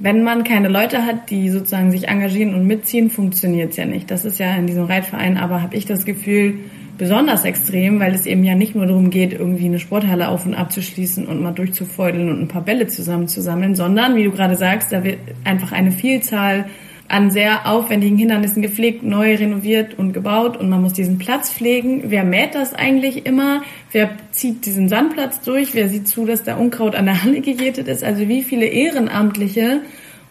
Wenn 0.01 0.23
man 0.23 0.45
keine 0.45 0.69
Leute 0.69 1.05
hat, 1.05 1.31
die 1.31 1.51
sozusagen 1.51 1.91
sich 1.91 2.07
engagieren 2.07 2.55
und 2.55 2.67
mitziehen, 2.67 3.11
funktioniert 3.11 3.73
es 3.73 3.77
ja 3.77 3.85
nicht. 3.85 4.11
Das 4.11 4.25
ist 4.25 4.39
ja 4.39 4.55
in 4.55 4.67
diesem 4.67 4.85
Reitverein, 4.85 5.37
aber 5.37 5.61
habe 5.61 5.75
ich 5.75 5.87
das 5.87 6.05
Gefühl, 6.05 6.61
besonders 6.99 7.45
extrem, 7.45 7.99
weil 7.99 8.15
es 8.15 8.27
eben 8.27 8.45
ja 8.45 8.55
nicht 8.55 8.75
nur 8.75 8.87
darum 8.87 9.11
geht, 9.11 9.33
irgendwie 9.33 9.67
eine 9.67 9.79
Sporthalle 9.79 10.29
auf 10.29 10.47
und 10.47 10.55
abzuschließen 10.55 11.27
und 11.27 11.43
mal 11.43 11.53
durchzufeudeln 11.53 12.29
und 12.29 12.41
ein 12.41 12.49
paar 12.49 12.63
Bälle 12.63 12.87
zusammenzusammeln, 12.87 13.75
sondern, 13.75 14.17
wie 14.17 14.25
du 14.25 14.31
gerade 14.31 14.57
sagst, 14.57 14.93
da 14.93 15.03
wird 15.03 15.19
einfach 15.45 15.73
eine 15.73 15.93
Vielzahl 15.93 16.67
an 17.09 17.31
sehr 17.31 17.67
aufwendigen 17.67 18.19
Hindernissen 18.19 18.61
gepflegt, 18.61 19.03
neu 19.03 19.35
renoviert 19.35 19.99
und 19.99 20.13
gebaut 20.13 20.59
und 20.59 20.69
man 20.69 20.83
muss 20.83 20.93
diesen 20.93 21.19
Platz 21.19 21.51
pflegen. 21.51 22.05
Wer 22.11 22.23
mäht 22.23 22.55
das 22.55 22.75
eigentlich 22.75 23.25
immer? 23.25 23.63
Wer 23.93 24.11
zieht 24.31 24.67
diesen 24.67 24.89
Sandplatz 24.89 25.41
durch? 25.41 25.75
Wer 25.75 25.89
sieht 25.89 26.07
zu, 26.07 26.27
dass 26.27 26.45
da 26.45 26.57
Unkraut 26.57 26.95
an 26.95 27.07
der 27.07 27.23
Halle 27.23 27.41
gejätet 27.41 27.89
ist? 27.89 28.05
Also 28.05 28.29
wie 28.29 28.43
viele 28.43 28.67
Ehrenamtliche 28.67 29.81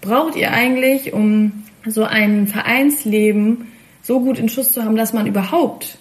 braucht 0.01 0.35
ihr 0.35 0.51
eigentlich, 0.51 1.13
um 1.13 1.63
so 1.85 2.03
ein 2.03 2.47
Vereinsleben 2.47 3.67
so 4.03 4.19
gut 4.19 4.37
in 4.37 4.47
Schuss 4.47 4.71
zu 4.71 4.83
haben, 4.83 4.95
dass 4.95 5.13
man 5.13 5.25
überhaupt 5.25 5.97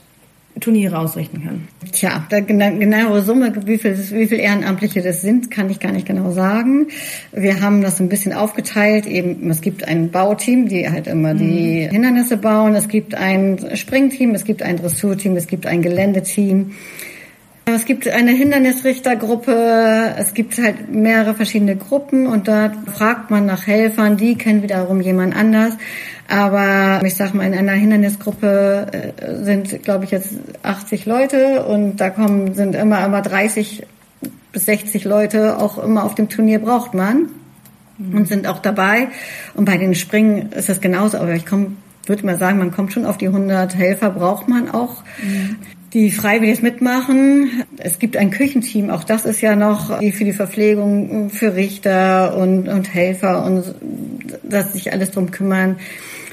Turniere 0.60 0.98
ausrichten 0.98 1.42
kann? 1.44 1.68
Tja, 1.92 2.24
da 2.30 2.38
gena- 2.38 2.70
genaue 2.78 3.22
Summe, 3.22 3.52
wie 3.66 3.78
viel, 3.78 3.96
wie 4.12 4.26
viel 4.26 4.38
Ehrenamtliche 4.40 5.02
das 5.02 5.20
sind, 5.20 5.50
kann 5.50 5.68
ich 5.70 5.80
gar 5.80 5.92
nicht 5.92 6.06
genau 6.06 6.30
sagen. 6.30 6.88
Wir 7.32 7.60
haben 7.60 7.82
das 7.82 8.00
ein 8.00 8.08
bisschen 8.08 8.32
aufgeteilt. 8.32 9.06
Eben, 9.06 9.50
es 9.50 9.60
gibt 9.60 9.86
ein 9.86 10.10
Bauteam, 10.10 10.68
die 10.68 10.88
halt 10.88 11.06
immer 11.06 11.34
die 11.34 11.86
Hindernisse 11.90 12.36
bauen. 12.38 12.74
Es 12.74 12.88
gibt 12.88 13.14
ein 13.14 13.58
Springteam, 13.74 14.34
es 14.34 14.44
gibt 14.44 14.62
ein 14.62 14.76
Dressurteam, 14.76 15.36
es 15.36 15.46
gibt 15.46 15.66
ein 15.66 15.82
Geländeteam. 15.82 16.72
Es 17.68 17.84
gibt 17.84 18.06
eine 18.06 18.30
Hindernisrichtergruppe, 18.30 20.14
es 20.16 20.34
gibt 20.34 20.56
halt 20.56 20.88
mehrere 20.88 21.34
verschiedene 21.34 21.74
Gruppen 21.74 22.28
und 22.28 22.46
da 22.46 22.70
fragt 22.94 23.32
man 23.32 23.44
nach 23.44 23.66
Helfern, 23.66 24.16
die 24.16 24.38
kennen 24.38 24.62
wiederum 24.62 25.00
jemand 25.00 25.34
anders. 25.34 25.72
Aber 26.28 27.04
ich 27.04 27.16
sag 27.16 27.34
mal, 27.34 27.44
in 27.44 27.54
einer 27.54 27.72
Hindernisgruppe 27.72 28.86
äh, 28.92 29.44
sind, 29.44 29.82
glaube 29.82 30.04
ich, 30.04 30.12
jetzt 30.12 30.34
80 30.62 31.06
Leute 31.06 31.66
und 31.66 31.96
da 31.96 32.10
kommen, 32.10 32.54
sind 32.54 32.76
immer, 32.76 33.04
immer 33.04 33.20
30 33.20 33.84
bis 34.52 34.66
60 34.66 35.04
Leute, 35.04 35.58
auch 35.58 35.82
immer 35.82 36.04
auf 36.04 36.14
dem 36.14 36.28
Turnier 36.28 36.60
braucht 36.60 36.94
man 36.94 37.30
und 37.98 38.28
sind 38.28 38.46
auch 38.46 38.60
dabei. 38.60 39.08
Und 39.54 39.64
bei 39.64 39.76
den 39.76 39.96
Springen 39.96 40.52
ist 40.52 40.68
das 40.68 40.80
genauso, 40.80 41.18
aber 41.18 41.34
ich 41.34 41.46
komme, 41.46 41.72
würde 42.06 42.24
mal 42.24 42.38
sagen, 42.38 42.58
man 42.58 42.70
kommt 42.70 42.92
schon 42.92 43.04
auf 43.04 43.18
die 43.18 43.26
100 43.26 43.74
Helfer, 43.74 44.10
braucht 44.10 44.46
man 44.46 44.70
auch. 44.70 45.02
Die 45.96 46.10
freiwillig 46.10 46.60
mitmachen. 46.60 47.64
Es 47.78 47.98
gibt 47.98 48.18
ein 48.18 48.30
Küchenteam, 48.30 48.90
auch 48.90 49.02
das 49.02 49.24
ist 49.24 49.40
ja 49.40 49.56
noch 49.56 49.98
für 49.98 50.24
die 50.24 50.34
Verpflegung, 50.34 51.30
für 51.30 51.56
Richter 51.56 52.36
und, 52.36 52.68
und 52.68 52.92
Helfer 52.92 53.42
und 53.46 53.74
dass 54.42 54.74
sich 54.74 54.92
alles 54.92 55.12
drum 55.12 55.30
kümmern. 55.30 55.76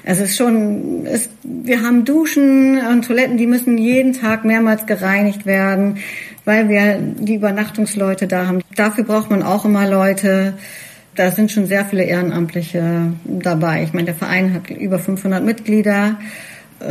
Es 0.04 0.20
ist 0.20 0.36
schon, 0.36 1.06
es, 1.06 1.30
wir 1.44 1.82
haben 1.82 2.04
Duschen 2.04 2.78
und 2.92 3.06
Toiletten, 3.06 3.38
die 3.38 3.48
müssen 3.48 3.78
jeden 3.78 4.12
Tag 4.12 4.44
mehrmals 4.44 4.86
gereinigt 4.86 5.46
werden, 5.46 6.00
weil 6.44 6.68
wir 6.68 6.98
die 6.98 7.36
Übernachtungsleute 7.36 8.28
da 8.28 8.48
haben. 8.48 8.60
Dafür 8.76 9.06
braucht 9.06 9.30
man 9.30 9.44
auch 9.44 9.64
immer 9.64 9.90
Leute. 9.90 10.56
Da 11.16 11.32
sind 11.32 11.54
schon 11.54 11.68
sehr 11.68 11.86
viele 11.86 12.04
Ehrenamtliche 12.04 13.14
dabei. 13.24 13.84
Ich 13.84 13.94
meine, 13.94 14.08
der 14.08 14.16
Verein 14.16 14.54
hat 14.54 14.70
über 14.72 15.00
500 15.00 15.42
Mitglieder. 15.42 16.18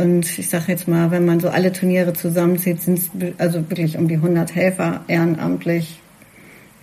Und 0.01 0.37
ich 0.39 0.49
sage 0.49 0.65
jetzt 0.67 0.87
mal, 0.87 1.11
wenn 1.11 1.25
man 1.25 1.39
so 1.39 1.49
alle 1.49 1.71
Turniere 1.71 2.13
zusammenzieht, 2.13 2.81
sind 2.81 2.99
es 2.99 3.09
also 3.37 3.69
wirklich 3.69 3.97
um 3.97 4.07
die 4.07 4.15
100 4.15 4.55
Helfer 4.55 5.01
ehrenamtlich, 5.07 5.99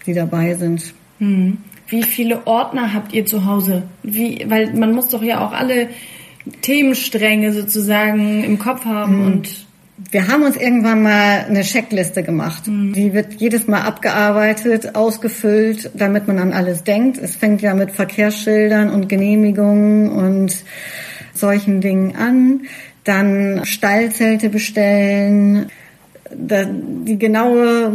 die 0.07 0.15
dabei 0.15 0.55
sind. 0.55 0.95
Hm. 1.19 1.59
Wie 1.89 2.03
viele 2.05 2.47
Ordner 2.47 2.95
habt 2.95 3.13
ihr 3.13 3.27
zu 3.27 3.45
Hause? 3.45 3.83
Wie, 4.03 4.45
weil 4.49 4.73
man 4.75 4.93
muss 4.93 5.09
doch 5.09 5.23
ja 5.23 5.45
auch 5.45 5.53
alle 5.53 5.89
Themenstränge 6.63 7.53
sozusagen 7.53 8.45
im 8.45 8.59
Kopf 8.59 8.85
haben 8.85 9.25
und 9.27 9.67
Wir 10.11 10.29
haben 10.29 10.45
uns 10.45 10.57
irgendwann 10.57 11.03
mal 11.03 11.45
eine 11.47 11.61
Checkliste 11.61 12.23
gemacht. 12.23 12.63
Die 12.67 13.13
wird 13.13 13.35
jedes 13.35 13.67
Mal 13.67 13.83
abgearbeitet, 13.83 14.95
ausgefüllt, 14.95 15.91
damit 15.95 16.27
man 16.27 16.39
an 16.39 16.53
alles 16.53 16.85
denkt. 16.85 17.19
Es 17.19 17.37
fängt 17.37 17.61
ja 17.61 17.75
mit 17.75 17.91
Verkehrsschildern 17.91 18.89
und 18.89 19.09
Genehmigungen 19.09 20.11
und 20.11 20.65
solchen 21.35 21.81
Dingen 21.81 22.17
an. 22.17 22.63
Dann 23.05 23.65
Stallzelte 23.65 24.51
bestellen, 24.51 25.71
die 26.33 27.19
genaue 27.19 27.93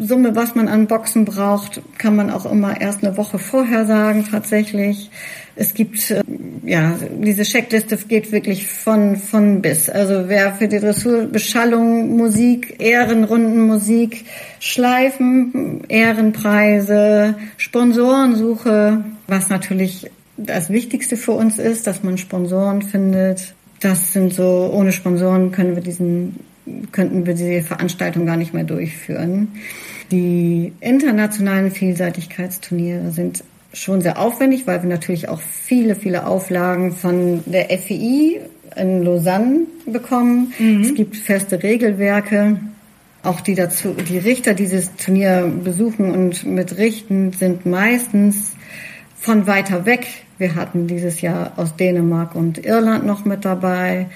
Summe, 0.00 0.34
was 0.34 0.54
man 0.54 0.68
an 0.68 0.86
Boxen 0.86 1.24
braucht, 1.24 1.82
kann 1.98 2.16
man 2.16 2.30
auch 2.30 2.50
immer 2.50 2.80
erst 2.80 3.04
eine 3.04 3.16
Woche 3.16 3.38
vorher 3.38 3.84
sagen 3.86 4.24
tatsächlich. 4.30 5.10
Es 5.56 5.74
gibt, 5.74 6.10
äh, 6.10 6.22
ja, 6.64 6.98
diese 7.18 7.42
Checkliste 7.42 7.96
geht 7.96 8.32
wirklich 8.32 8.66
von, 8.66 9.16
von 9.16 9.62
bis. 9.62 9.88
Also 9.88 10.24
wer 10.28 10.54
für 10.54 10.66
die 10.66 10.80
Dressur 10.80 11.26
Beschallung, 11.26 12.16
Musik, 12.16 12.76
Ehrenrundenmusik, 12.80 14.24
Schleifen, 14.58 15.84
Ehrenpreise, 15.88 17.36
Sponsorensuche, 17.56 19.04
was 19.28 19.48
natürlich 19.48 20.10
das 20.36 20.70
Wichtigste 20.70 21.16
für 21.16 21.32
uns 21.32 21.58
ist, 21.58 21.86
dass 21.86 22.02
man 22.02 22.18
Sponsoren 22.18 22.82
findet. 22.82 23.54
Das 23.84 24.14
sind 24.14 24.32
so, 24.32 24.70
ohne 24.72 24.92
Sponsoren 24.92 25.52
können 25.52 25.74
wir 25.76 25.82
diesen, 25.82 26.40
könnten 26.90 27.26
wir 27.26 27.34
diese 27.34 27.60
Veranstaltung 27.60 28.24
gar 28.24 28.38
nicht 28.38 28.54
mehr 28.54 28.64
durchführen. 28.64 29.48
Die 30.10 30.72
internationalen 30.80 31.70
Vielseitigkeitsturniere 31.70 33.10
sind 33.10 33.44
schon 33.74 34.00
sehr 34.00 34.18
aufwendig, 34.18 34.66
weil 34.66 34.82
wir 34.82 34.88
natürlich 34.88 35.28
auch 35.28 35.42
viele, 35.42 35.96
viele 35.96 36.26
Auflagen 36.26 36.92
von 36.92 37.42
der 37.44 37.68
FEI 37.78 38.40
in 38.74 39.02
Lausanne 39.02 39.66
bekommen. 39.84 40.54
Mhm. 40.58 40.80
Es 40.80 40.94
gibt 40.94 41.16
feste 41.16 41.62
Regelwerke. 41.62 42.58
Auch 43.22 43.42
die 43.42 43.54
dazu, 43.54 43.94
die 44.08 44.16
Richter 44.16 44.54
dieses 44.54 44.96
Turnier 44.96 45.52
besuchen 45.62 46.10
und 46.10 46.46
mitrichten, 46.46 47.32
sind 47.32 47.66
meistens 47.66 48.52
von 49.20 49.46
weiter 49.46 49.84
weg. 49.84 50.06
Wir 50.38 50.54
hatten 50.54 50.86
dieses 50.86 51.20
Jahr 51.20 51.52
aus 51.56 51.76
Dänemark 51.76 52.34
und 52.34 52.64
Irland 52.64 53.06
noch 53.06 53.24
mit 53.24 53.44
dabei. 53.44 54.06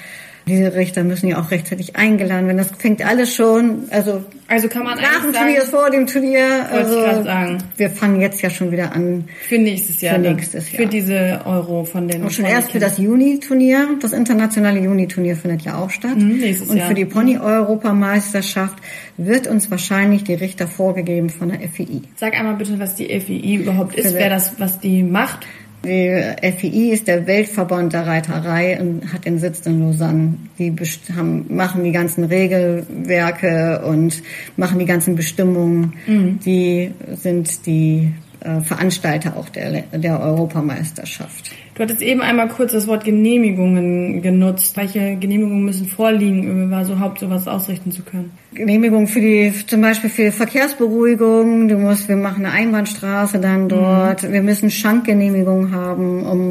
Diese 0.49 0.75
Richter 0.75 1.05
müssen 1.05 1.29
ja 1.29 1.39
auch 1.39 1.51
rechtzeitig 1.51 1.97
eingeladen 1.97 2.47
werden. 2.47 2.57
Das 2.57 2.71
fängt 2.79 3.05
alles 3.05 3.35
schon, 3.35 3.83
also, 3.91 4.25
also 4.47 4.69
kann 4.69 4.83
man 4.83 4.97
nach 4.97 5.21
dem 5.23 5.33
Turnier, 5.33 5.61
vor 5.63 5.91
dem 5.91 6.07
Turnier. 6.07 6.67
Also, 6.73 7.05
ich 7.05 7.25
sagen. 7.25 7.59
Wir 7.77 7.91
fangen 7.91 8.21
jetzt 8.23 8.41
ja 8.41 8.49
schon 8.49 8.73
wieder 8.73 8.93
an. 8.95 9.25
Für 9.47 9.59
nächstes 9.59 10.01
Jahr. 10.01 10.15
Für 10.15 10.21
nächstes 10.23 10.73
Jahr. 10.73 10.83
Für 10.83 10.89
diese 10.89 11.43
Euro 11.45 11.85
von 11.85 12.09
den. 12.09 12.23
Und 12.23 12.33
schon 12.33 12.47
erst 12.47 12.73
für 12.73 12.79
das 12.79 12.97
Juni-Turnier. 12.97 13.99
Das 14.01 14.13
internationale 14.13 14.81
Juni-Turnier 14.81 15.37
findet 15.37 15.63
ja 15.63 15.77
auch 15.77 15.91
statt. 15.91 16.17
Mhm, 16.17 16.39
nächstes 16.39 16.71
Und 16.71 16.79
Jahr. 16.79 16.89
für 16.89 16.95
die 16.95 17.05
Pony-Europameisterschaft 17.05 18.79
wird 19.19 19.49
uns 19.49 19.71
wahrscheinlich 19.71 20.25
die 20.25 20.35
Richter 20.35 20.67
vorgegeben 20.67 21.29
von 21.29 21.51
der 21.51 21.61
FII. 21.69 22.03
Sag 22.17 22.35
einmal 22.39 22.55
bitte, 22.55 22.79
was 22.79 22.95
die 22.95 23.09
FII 23.21 23.57
überhaupt 23.57 23.97
ist, 23.97 24.15
wer 24.15 24.31
das, 24.31 24.59
was 24.59 24.81
die 24.81 25.03
macht. 25.03 25.47
Die 25.85 26.53
FII 26.59 26.91
ist 26.91 27.07
der 27.07 27.27
Weltverband 27.27 27.93
der 27.93 28.07
Reiterei 28.07 28.81
und 28.81 29.13
hat 29.13 29.25
den 29.25 29.39
Sitz 29.39 29.65
in 29.65 29.81
Lausanne. 29.81 30.35
Die 30.59 30.75
haben, 31.15 31.47
machen 31.55 31.85
die 31.85 31.93
ganzen 31.93 32.25
Regelwerke 32.25 33.83
und 33.87 34.23
machen 34.57 34.79
die 34.81 34.87
ganzen 34.87 35.15
Bestimmungen. 35.15 35.95
Mhm. 36.07 36.41
Die 36.45 36.91
sind 37.15 37.67
die 37.67 38.13
äh, 38.13 38.28
Veranstalter 38.63 39.37
auch 39.37 39.49
der, 39.49 39.83
der 39.93 40.21
Europameisterschaft. 40.21 41.53
Du 41.79 41.85
hattest 41.85 42.03
eben 42.03 42.23
einmal 42.23 42.49
kurz 42.49 42.73
das 42.73 42.89
Wort 42.89 43.05
Genehmigungen 43.05 44.21
genutzt. 44.21 44.77
Welche 44.77 45.15
Genehmigungen 45.15 45.65
müssen 45.65 45.87
vorliegen, 45.87 46.51
um 46.51 46.65
über 46.65 46.85
so 46.85 46.99
Haupt 46.99 47.21
sowas 47.21 47.47
ausrichten 47.47 47.93
zu 47.93 48.03
können? 48.03 48.33
Genehmigung 48.53 49.07
für 49.07 49.21
die, 49.21 49.53
zum 49.65 49.81
Beispiel 49.81 50.11
für 50.11 50.33
Verkehrsberuhigung. 50.33 51.69
Du 51.69 51.79
musst, 51.79 52.09
wir 52.09 52.17
machen 52.17 52.45
eine 52.45 52.55
Einbahnstraße 52.55 53.39
dann 53.39 53.69
dort. 53.69 54.25
Mhm. 54.25 54.33
Wir 54.33 54.43
müssen 54.43 54.73
Schankgenehmigung 54.73 55.71
haben, 55.71 56.27
um 56.27 56.48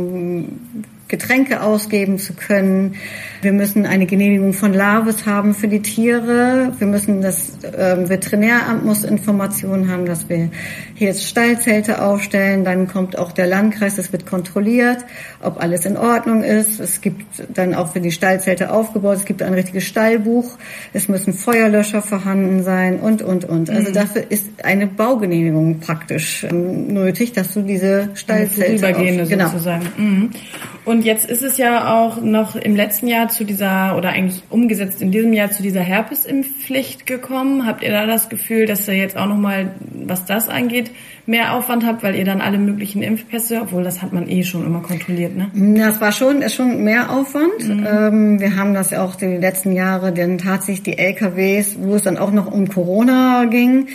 Getränke 1.07 1.61
ausgeben 1.61 2.19
zu 2.19 2.33
können. 2.33 2.95
Wir 3.41 3.53
müssen 3.53 3.85
eine 3.85 4.07
Genehmigung 4.07 4.53
von 4.53 4.73
Lavis 4.73 5.25
haben 5.25 5.53
für 5.53 5.67
die 5.67 5.81
Tiere. 5.81 6.73
Wir 6.77 6.87
müssen 6.87 7.21
das 7.21 7.63
äh, 7.63 8.09
Veterinäramt 8.09 8.83
muss 8.83 9.03
Informationen 9.03 9.91
haben, 9.91 10.05
dass 10.05 10.27
wir 10.27 10.49
hier 10.95 11.07
jetzt 11.07 11.25
Stallzelte 11.25 12.01
aufstellen. 12.01 12.63
Dann 12.63 12.87
kommt 12.87 13.17
auch 13.17 13.31
der 13.31 13.47
Landkreis, 13.47 13.97
es 13.97 14.11
wird 14.11 14.25
kontrolliert, 14.25 15.05
ob 15.41 15.61
alles 15.61 15.85
in 15.85 15.97
Ordnung 15.97 16.43
ist. 16.43 16.79
Es 16.79 17.01
gibt 17.01 17.25
dann 17.53 17.73
auch 17.73 17.93
für 17.93 18.01
die 18.01 18.11
Stallzelte 18.11 18.71
aufgebaut. 18.71 19.17
Es 19.17 19.25
gibt 19.25 19.41
ein 19.43 19.53
richtiges 19.53 19.85
Stallbuch. 19.85 20.57
Es 20.93 21.07
müssen 21.07 21.33
Feuerlöscher 21.33 22.01
vorhanden 22.01 22.63
sein 22.63 22.99
und, 22.99 23.21
und, 23.21 23.45
und. 23.45 23.69
Also 23.69 23.89
mhm. 23.89 23.93
dafür 23.93 24.23
ist 24.29 24.47
eine 24.63 24.87
Baugenehmigung 24.87 25.79
praktisch 25.79 26.43
ähm, 26.43 26.87
nötig, 26.87 27.33
dass 27.33 27.53
du 27.53 27.61
diese 27.61 28.09
Stallzelte 28.15 28.89
auf, 28.89 29.29
genau. 29.29 29.49
sozusagen. 29.49 29.85
Mhm. 29.97 30.29
Und 30.85 30.96
jetzt 31.05 31.29
ist 31.29 31.43
es 31.43 31.57
ja 31.57 31.99
auch 31.99 32.21
noch 32.21 32.55
im 32.55 32.75
letzten 32.75 33.07
Jahr 33.07 33.29
zu 33.29 33.43
dieser, 33.43 33.97
oder 33.97 34.09
eigentlich 34.09 34.43
umgesetzt 34.49 35.01
in 35.01 35.11
diesem 35.11 35.33
Jahr 35.33 35.51
zu 35.51 35.63
dieser 35.63 35.81
Herpesimpfpflicht 35.81 37.05
gekommen. 37.05 37.65
Habt 37.65 37.83
ihr 37.83 37.91
da 37.91 38.05
das 38.05 38.29
Gefühl, 38.29 38.65
dass 38.65 38.87
ihr 38.87 38.95
jetzt 38.95 39.17
auch 39.17 39.27
nochmal, 39.27 39.75
was 40.05 40.25
das 40.25 40.49
angeht, 40.49 40.91
mehr 41.27 41.53
Aufwand 41.53 41.85
habt, 41.85 42.03
weil 42.03 42.15
ihr 42.15 42.23
dann 42.23 42.39
alle 42.39 42.57
möglichen 42.57 43.03
Impfpässe, 43.03 43.61
obwohl 43.61 43.83
das 43.83 44.01
hat 44.01 44.13
man 44.13 44.29
eh 44.29 44.43
schon 44.43 44.65
immer 44.65 44.81
kontrolliert, 44.81 45.35
ne? 45.35 45.51
Das 45.77 45.99
war 45.99 46.13
schon, 46.13 46.41
ist 46.41 46.55
schon 46.55 46.83
mehr 46.83 47.11
Aufwand. 47.11 47.67
Mhm. 47.67 47.85
Ähm, 47.85 48.39
wir 48.39 48.55
haben 48.55 48.73
das 48.73 48.91
ja 48.91 49.03
auch 49.03 49.15
die 49.15 49.25
letzten 49.25 49.73
Jahre, 49.73 50.13
denn 50.13 50.37
tatsächlich 50.37 50.83
die 50.83 50.97
LKWs, 50.97 51.77
wo 51.81 51.95
es 51.95 52.03
dann 52.03 52.17
auch 52.17 52.31
noch 52.31 52.49
um 52.49 52.69
Corona 52.69 53.45
ging, 53.45 53.87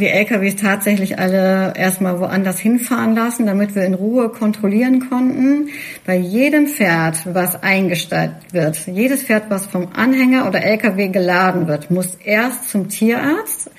die 0.00 0.08
LKWs 0.08 0.56
tatsächlich 0.56 1.18
alle 1.18 1.74
erstmal 1.76 2.18
woanders 2.18 2.58
hinfahren 2.58 3.14
lassen, 3.14 3.46
damit 3.46 3.76
wir 3.76 3.84
in 3.84 3.94
Ruhe 3.94 4.28
kontrollieren 4.28 5.08
konnten. 5.08 5.68
Bei 6.04 6.16
jedem 6.16 6.49
Pferd, 6.66 7.34
was 7.34 7.62
eingestellt 7.62 8.32
wird, 8.52 8.86
jedes 8.86 9.22
Pferd, 9.22 9.44
was 9.48 9.66
vom 9.66 9.88
Anhänger 9.94 10.46
oder 10.46 10.62
LKW 10.62 11.08
geladen 11.08 11.66
wird, 11.68 11.90
muss 11.90 12.16
erst 12.24 12.70
zum 12.70 12.88
Tierarzt 12.88 13.70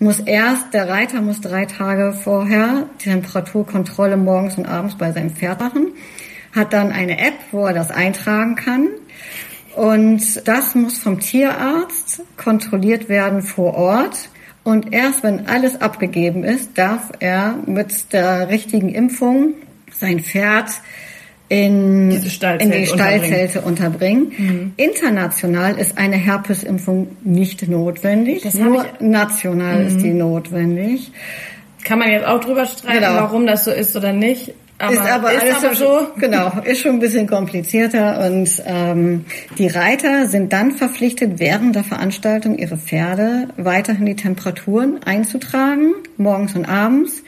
muss 0.00 0.20
erst, 0.20 0.74
der 0.74 0.88
Reiter 0.88 1.20
muss 1.20 1.40
drei 1.40 1.64
Tage 1.64 2.12
vorher 2.12 2.88
Temperaturkontrolle 2.98 4.16
morgens 4.16 4.56
und 4.56 4.66
abends 4.66 4.96
bei 4.96 5.10
seinem 5.12 5.30
Pferd 5.30 5.60
machen, 5.60 5.88
hat 6.54 6.72
dann 6.72 6.92
eine 6.92 7.18
App, 7.18 7.34
wo 7.50 7.66
er 7.66 7.74
das 7.74 7.90
eintragen 7.90 8.54
kann. 8.54 8.88
Und 9.74 10.46
das 10.46 10.74
muss 10.74 10.98
vom 10.98 11.20
Tierarzt 11.20 12.22
kontrolliert 12.36 13.08
werden 13.08 13.42
vor 13.42 13.74
Ort. 13.74 14.30
Und 14.64 14.92
erst 14.92 15.22
wenn 15.22 15.46
alles 15.46 15.80
abgegeben 15.80 16.44
ist, 16.44 16.78
darf 16.78 17.10
er 17.20 17.56
mit 17.66 18.12
der 18.12 18.50
richtigen 18.50 18.88
Impfung 18.88 19.54
sein 19.90 20.20
Pferd 20.20 20.70
in, 21.48 22.10
in 22.10 22.20
die 22.20 22.30
Stallzelte 22.86 23.62
unterbringen. 23.62 24.32
Mhm. 24.36 24.72
International 24.76 25.78
ist 25.78 25.96
eine 25.96 26.16
Herpesimpfung 26.16 27.16
nicht 27.24 27.66
notwendig, 27.68 28.42
das 28.42 28.54
nur 28.54 28.84
national 29.00 29.80
mhm. 29.80 29.86
ist 29.86 30.02
die 30.02 30.12
notwendig. 30.12 31.10
Kann 31.84 31.98
man 31.98 32.10
jetzt 32.10 32.26
auch 32.26 32.40
drüber 32.40 32.66
streiten, 32.66 33.00
genau. 33.00 33.14
warum 33.14 33.46
das 33.46 33.64
so 33.64 33.70
ist 33.70 33.96
oder 33.96 34.12
nicht. 34.12 34.52
Aber 34.80 34.92
ist 34.92 35.00
aber 35.00 35.32
ist 35.32 35.42
alles 35.42 35.64
aber 35.64 35.74
so. 35.74 36.06
Genau, 36.20 36.52
ist 36.64 36.82
schon 36.82 36.92
ein 36.92 36.98
bisschen 37.00 37.26
komplizierter 37.26 38.26
und 38.26 38.62
ähm, 38.64 39.24
die 39.58 39.66
Reiter 39.66 40.26
sind 40.26 40.52
dann 40.52 40.72
verpflichtet, 40.72 41.40
während 41.40 41.74
der 41.74 41.82
Veranstaltung 41.82 42.58
ihre 42.58 42.76
Pferde 42.76 43.48
weiterhin 43.56 44.06
die 44.06 44.16
Temperaturen 44.16 45.00
einzutragen, 45.04 45.94
morgens 46.16 46.54
und 46.54 46.66
abends. 46.66 47.24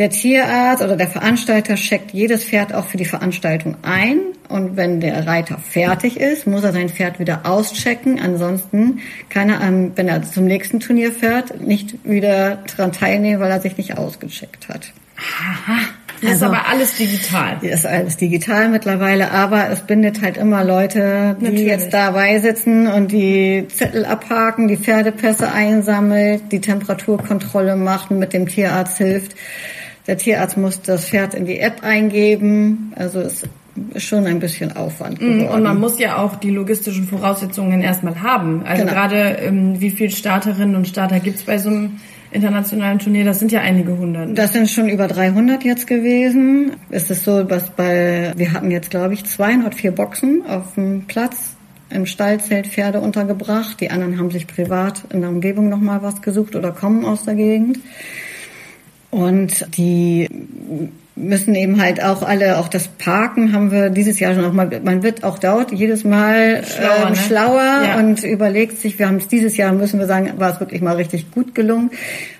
Der 0.00 0.08
Tierarzt 0.08 0.82
oder 0.82 0.96
der 0.96 1.08
Veranstalter 1.08 1.74
checkt 1.74 2.12
jedes 2.12 2.42
Pferd 2.42 2.72
auch 2.72 2.86
für 2.86 2.96
die 2.96 3.04
Veranstaltung 3.04 3.76
ein. 3.82 4.20
Und 4.48 4.74
wenn 4.74 4.98
der 4.98 5.26
Reiter 5.26 5.58
fertig 5.58 6.18
ist, 6.18 6.46
muss 6.46 6.64
er 6.64 6.72
sein 6.72 6.88
Pferd 6.88 7.20
wieder 7.20 7.42
auschecken. 7.44 8.18
Ansonsten 8.18 9.00
kann 9.28 9.50
er, 9.50 9.60
wenn 9.96 10.08
er 10.08 10.22
zum 10.22 10.46
nächsten 10.46 10.80
Turnier 10.80 11.12
fährt, 11.12 11.60
nicht 11.60 12.02
wieder 12.02 12.64
daran 12.74 12.92
teilnehmen, 12.92 13.40
weil 13.40 13.50
er 13.50 13.60
sich 13.60 13.76
nicht 13.76 13.98
ausgecheckt 13.98 14.70
hat. 14.70 14.90
Aha. 15.18 15.80
Das 16.22 16.32
also, 16.32 16.46
ist 16.46 16.50
aber 16.50 16.68
alles 16.68 16.96
digital. 16.96 17.58
Das 17.62 17.80
ist 17.80 17.86
alles 17.86 18.16
digital 18.16 18.70
mittlerweile, 18.70 19.30
aber 19.32 19.68
es 19.68 19.80
bindet 19.80 20.22
halt 20.22 20.38
immer 20.38 20.64
Leute, 20.64 21.36
die 21.40 21.44
Natürlich. 21.44 21.66
jetzt 21.66 21.92
dabei 21.92 22.38
sitzen 22.38 22.86
und 22.86 23.12
die 23.12 23.66
Zettel 23.68 24.06
abhaken, 24.06 24.66
die 24.66 24.78
Pferdepässe 24.78 25.52
einsammelt, 25.52 26.44
die 26.52 26.62
Temperaturkontrolle 26.62 27.76
macht 27.76 28.10
und 28.10 28.18
mit 28.18 28.32
dem 28.32 28.48
Tierarzt 28.48 28.96
hilft. 28.96 29.36
Der 30.10 30.18
Tierarzt 30.18 30.56
muss 30.56 30.82
das 30.82 31.08
Pferd 31.08 31.34
in 31.34 31.46
die 31.46 31.60
App 31.60 31.84
eingeben. 31.84 32.92
Also 32.96 33.20
es 33.20 33.44
ist 33.94 34.04
schon 34.04 34.26
ein 34.26 34.40
bisschen 34.40 34.76
Aufwand 34.76 35.22
mhm, 35.22 35.38
geworden. 35.38 35.54
Und 35.54 35.62
man 35.62 35.78
muss 35.78 36.00
ja 36.00 36.16
auch 36.16 36.34
die 36.34 36.50
logistischen 36.50 37.06
Voraussetzungen 37.06 37.80
erstmal 37.80 38.20
haben. 38.20 38.64
Also 38.66 38.82
genau. 38.82 38.92
gerade 38.92 39.38
ähm, 39.40 39.80
wie 39.80 39.90
viele 39.90 40.10
Starterinnen 40.10 40.74
und 40.74 40.88
Starter 40.88 41.20
gibt's 41.20 41.44
bei 41.44 41.58
so 41.58 41.68
einem 41.68 42.00
internationalen 42.32 42.98
Turnier? 42.98 43.24
Das 43.24 43.38
sind 43.38 43.52
ja 43.52 43.60
einige 43.60 43.96
hundert. 43.96 44.36
Das 44.36 44.52
sind 44.52 44.68
schon 44.68 44.88
über 44.88 45.06
300 45.06 45.62
jetzt 45.62 45.86
gewesen. 45.86 46.72
Es 46.90 47.08
ist 47.08 47.22
so, 47.22 47.44
dass 47.44 47.70
bei, 47.70 48.32
wir 48.34 48.52
hatten 48.52 48.72
jetzt 48.72 48.90
glaube 48.90 49.14
ich 49.14 49.24
204 49.24 49.92
Boxen 49.92 50.42
auf 50.44 50.74
dem 50.74 51.04
Platz 51.06 51.54
im 51.88 52.06
Stallzelt 52.06 52.66
Pferde 52.66 52.98
untergebracht. 53.00 53.80
Die 53.80 53.92
anderen 53.92 54.18
haben 54.18 54.32
sich 54.32 54.48
privat 54.48 55.04
in 55.12 55.20
der 55.20 55.30
Umgebung 55.30 55.68
nochmal 55.68 56.02
was 56.02 56.20
gesucht 56.20 56.56
oder 56.56 56.72
kommen 56.72 57.04
aus 57.04 57.22
der 57.22 57.36
Gegend. 57.36 57.78
Und 59.10 59.76
die 59.76 60.28
müssen 61.16 61.54
eben 61.54 61.80
halt 61.80 62.02
auch 62.02 62.22
alle, 62.22 62.58
auch 62.58 62.68
das 62.68 62.88
Parken 62.88 63.52
haben 63.52 63.70
wir 63.70 63.90
dieses 63.90 64.20
Jahr 64.20 64.34
schon 64.34 64.44
auch 64.44 64.52
mal, 64.52 64.80
man 64.82 65.02
wird 65.02 65.22
auch 65.24 65.38
dort 65.38 65.72
jedes 65.72 66.04
Mal 66.04 66.64
Schlauer, 66.64 67.06
ähm, 67.06 67.10
ne? 67.10 67.16
schlauer 67.16 67.82
Ja. 67.84 67.98
und 67.98 68.24
überlegt 68.24 68.78
sich, 68.80 68.98
wir 68.98 69.06
haben 69.06 69.16
es 69.16 69.28
dieses 69.28 69.56
Jahr, 69.56 69.72
müssen 69.72 69.98
wir 69.98 70.06
sagen, 70.06 70.32
war 70.36 70.52
es 70.52 70.60
wirklich 70.60 70.80
mal 70.80 70.96
richtig 70.96 71.30
gut 71.30 71.54
gelungen, 71.54 71.90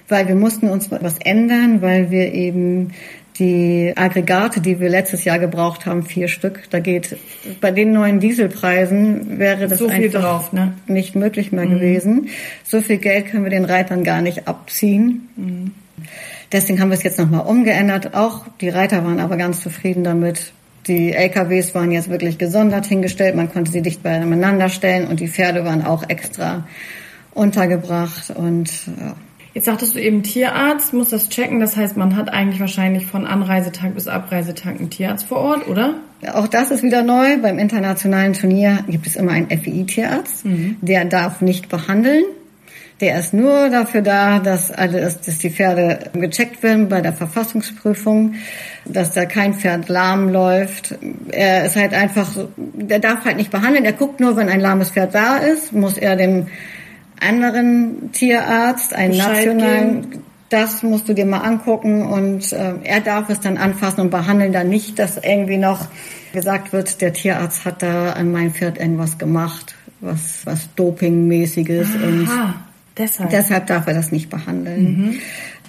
weil 0.08 0.28
wir 0.28 0.34
mussten 0.34 0.68
uns 0.68 0.90
was 0.90 1.18
ändern, 1.18 1.82
weil 1.82 2.10
wir 2.10 2.32
eben 2.32 2.92
die 3.38 3.92
Aggregate, 3.96 4.60
die 4.60 4.80
wir 4.80 4.90
letztes 4.90 5.24
Jahr 5.24 5.38
gebraucht 5.38 5.86
haben, 5.86 6.04
vier 6.04 6.28
Stück, 6.28 6.64
da 6.70 6.78
geht, 6.78 7.16
bei 7.60 7.70
den 7.70 7.92
neuen 7.92 8.20
Dieselpreisen 8.20 9.38
wäre 9.38 9.66
das 9.66 9.78
So 9.78 9.88
viel 9.88 10.04
einfach 10.04 10.20
drauf, 10.20 10.52
ne? 10.52 10.74
nicht 10.86 11.16
möglich 11.16 11.50
mehr 11.50 11.66
gewesen. 11.66 12.28
So 12.64 12.82
viel 12.82 12.98
Geld 12.98 13.26
können 13.26 13.44
wir 13.44 13.50
den 13.50 13.64
Reitern 13.64 14.04
gar 14.04 14.20
nicht 14.20 14.46
abziehen. 14.46 15.74
Deswegen 16.52 16.80
haben 16.80 16.90
wir 16.90 16.96
es 16.96 17.02
jetzt 17.02 17.18
nochmal 17.18 17.46
umgeändert. 17.46 18.14
Auch 18.14 18.46
die 18.60 18.68
Reiter 18.68 19.04
waren 19.04 19.20
aber 19.20 19.36
ganz 19.36 19.60
zufrieden 19.60 20.04
damit. 20.04 20.52
Die 20.86 21.12
LKWs 21.12 21.74
waren 21.74 21.92
jetzt 21.92 22.10
wirklich 22.10 22.38
gesondert 22.38 22.86
hingestellt. 22.86 23.36
Man 23.36 23.52
konnte 23.52 23.70
sie 23.70 23.82
dicht 23.82 24.02
beieinander 24.02 24.68
stellen 24.68 25.06
und 25.06 25.20
die 25.20 25.28
Pferde 25.28 25.64
waren 25.64 25.84
auch 25.84 26.08
extra 26.08 26.66
untergebracht 27.32 28.30
und 28.30 28.70
ja. 28.86 29.14
Jetzt 29.52 29.64
sagtest 29.64 29.96
du 29.96 30.00
eben 30.00 30.22
Tierarzt, 30.22 30.92
muss 30.92 31.08
das 31.08 31.28
checken. 31.28 31.58
Das 31.58 31.76
heißt, 31.76 31.96
man 31.96 32.14
hat 32.14 32.32
eigentlich 32.32 32.60
wahrscheinlich 32.60 33.06
von 33.06 33.26
Anreisetag 33.26 33.94
bis 33.94 34.06
Abreisetag 34.06 34.78
einen 34.78 34.90
Tierarzt 34.90 35.26
vor 35.26 35.38
Ort, 35.38 35.66
oder? 35.66 35.94
Auch 36.34 36.46
das 36.46 36.70
ist 36.70 36.84
wieder 36.84 37.02
neu. 37.02 37.38
Beim 37.38 37.58
internationalen 37.58 38.32
Turnier 38.34 38.84
gibt 38.88 39.08
es 39.08 39.16
immer 39.16 39.32
einen 39.32 39.48
FEI-Tierarzt. 39.48 40.44
Der 40.82 41.04
darf 41.04 41.40
nicht 41.40 41.68
behandeln. 41.68 42.22
Der 43.00 43.18
ist 43.18 43.32
nur 43.32 43.70
dafür 43.70 44.02
da, 44.02 44.40
dass 44.40 44.70
alles, 44.70 45.20
dass 45.22 45.38
die 45.38 45.50
Pferde 45.50 46.10
gecheckt 46.12 46.62
werden 46.62 46.88
bei 46.90 47.00
der 47.00 47.14
Verfassungsprüfung, 47.14 48.34
dass 48.84 49.12
da 49.12 49.24
kein 49.24 49.54
Pferd 49.54 49.88
lahm 49.88 50.28
läuft. 50.28 50.96
Er 51.30 51.64
ist 51.64 51.76
halt 51.76 51.94
einfach, 51.94 52.28
der 52.56 52.98
darf 52.98 53.24
halt 53.24 53.38
nicht 53.38 53.50
behandeln. 53.50 53.86
Er 53.86 53.94
guckt 53.94 54.20
nur, 54.20 54.36
wenn 54.36 54.50
ein 54.50 54.60
lahmes 54.60 54.90
Pferd 54.90 55.14
da 55.14 55.38
ist, 55.38 55.72
muss 55.72 55.96
er 55.96 56.16
dem 56.16 56.48
anderen 57.20 58.12
Tierarzt, 58.12 58.94
einen 58.94 59.12
Bescheid 59.12 59.46
nationalen, 59.46 60.22
das 60.50 60.82
musst 60.82 61.08
du 61.08 61.14
dir 61.14 61.26
mal 61.26 61.38
angucken 61.38 62.02
und 62.02 62.52
äh, 62.52 62.72
er 62.82 63.00
darf 63.00 63.30
es 63.30 63.40
dann 63.40 63.56
anfassen 63.56 64.00
und 64.00 64.10
behandeln 64.10 64.52
dann 64.52 64.68
nicht, 64.68 64.98
dass 64.98 65.16
irgendwie 65.16 65.58
noch 65.58 65.86
gesagt 66.32 66.72
wird, 66.72 67.00
der 67.00 67.12
Tierarzt 67.12 67.64
hat 67.64 67.82
da 67.82 68.12
an 68.12 68.32
meinem 68.32 68.52
Pferd 68.52 68.78
irgendwas 68.78 69.16
gemacht, 69.16 69.76
was 70.00 70.44
was 70.44 70.68
Dopingmäßiges 70.74 71.88
und 71.94 72.28
deshalb. 73.00 73.30
deshalb 73.30 73.66
darf 73.66 73.86
er 73.86 73.94
das 73.94 74.12
nicht 74.12 74.30
behandeln. 74.30 75.18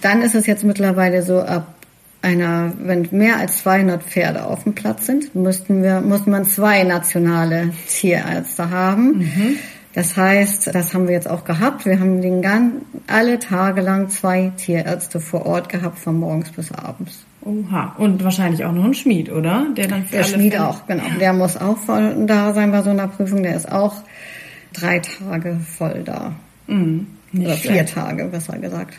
Dann 0.00 0.22
ist 0.22 0.34
es 0.34 0.46
jetzt 0.46 0.64
mittlerweile 0.64 1.22
so 1.22 1.40
ab 1.40 1.74
einer, 2.22 2.72
wenn 2.78 3.08
mehr 3.10 3.38
als 3.38 3.58
200 3.58 4.02
Pferde 4.02 4.44
auf 4.44 4.62
dem 4.62 4.74
Platz 4.74 5.06
sind, 5.06 5.34
müssten 5.34 5.82
wir, 5.82 6.00
muss 6.00 6.26
man 6.26 6.44
zwei 6.44 6.84
nationale 6.84 7.70
Tierärzte 7.88 8.70
haben. 8.70 9.58
Das 9.94 10.16
heißt, 10.16 10.74
das 10.74 10.94
haben 10.94 11.06
wir 11.08 11.14
jetzt 11.14 11.28
auch 11.28 11.44
gehabt. 11.44 11.84
Wir 11.84 11.98
haben 12.00 12.22
den 12.22 12.40
gan 12.40 12.72
alle 13.08 13.38
Tage 13.40 13.80
lang 13.82 14.08
zwei 14.08 14.52
Tierärzte 14.56 15.20
vor 15.20 15.44
Ort 15.46 15.68
gehabt, 15.68 15.98
von 15.98 16.18
morgens 16.18 16.50
bis 16.52 16.70
abends. 16.72 17.24
Oha. 17.44 17.94
Und 17.98 18.22
wahrscheinlich 18.22 18.64
auch 18.64 18.72
noch 18.72 18.84
ein 18.84 18.94
Schmied, 18.94 19.30
oder? 19.30 19.66
Der 19.76 19.88
dann 19.88 20.04
für 20.04 20.16
Der 20.18 20.24
Schmied 20.24 20.52
Fälle- 20.54 20.66
auch, 20.68 20.86
genau. 20.86 21.02
Der 21.20 21.32
muss 21.32 21.56
auch 21.56 21.76
voll 21.76 22.24
da 22.26 22.54
sein 22.54 22.70
bei 22.70 22.82
so 22.82 22.90
einer 22.90 23.08
Prüfung. 23.08 23.42
Der 23.42 23.56
ist 23.56 23.70
auch 23.70 23.96
drei 24.72 25.00
Tage 25.00 25.58
voll 25.76 26.02
da. 26.04 26.32
Mhm. 26.68 27.08
Oder 27.36 27.54
vier. 27.54 27.86
Tage, 27.86 28.26
besser 28.26 28.58
gesagt. 28.58 28.94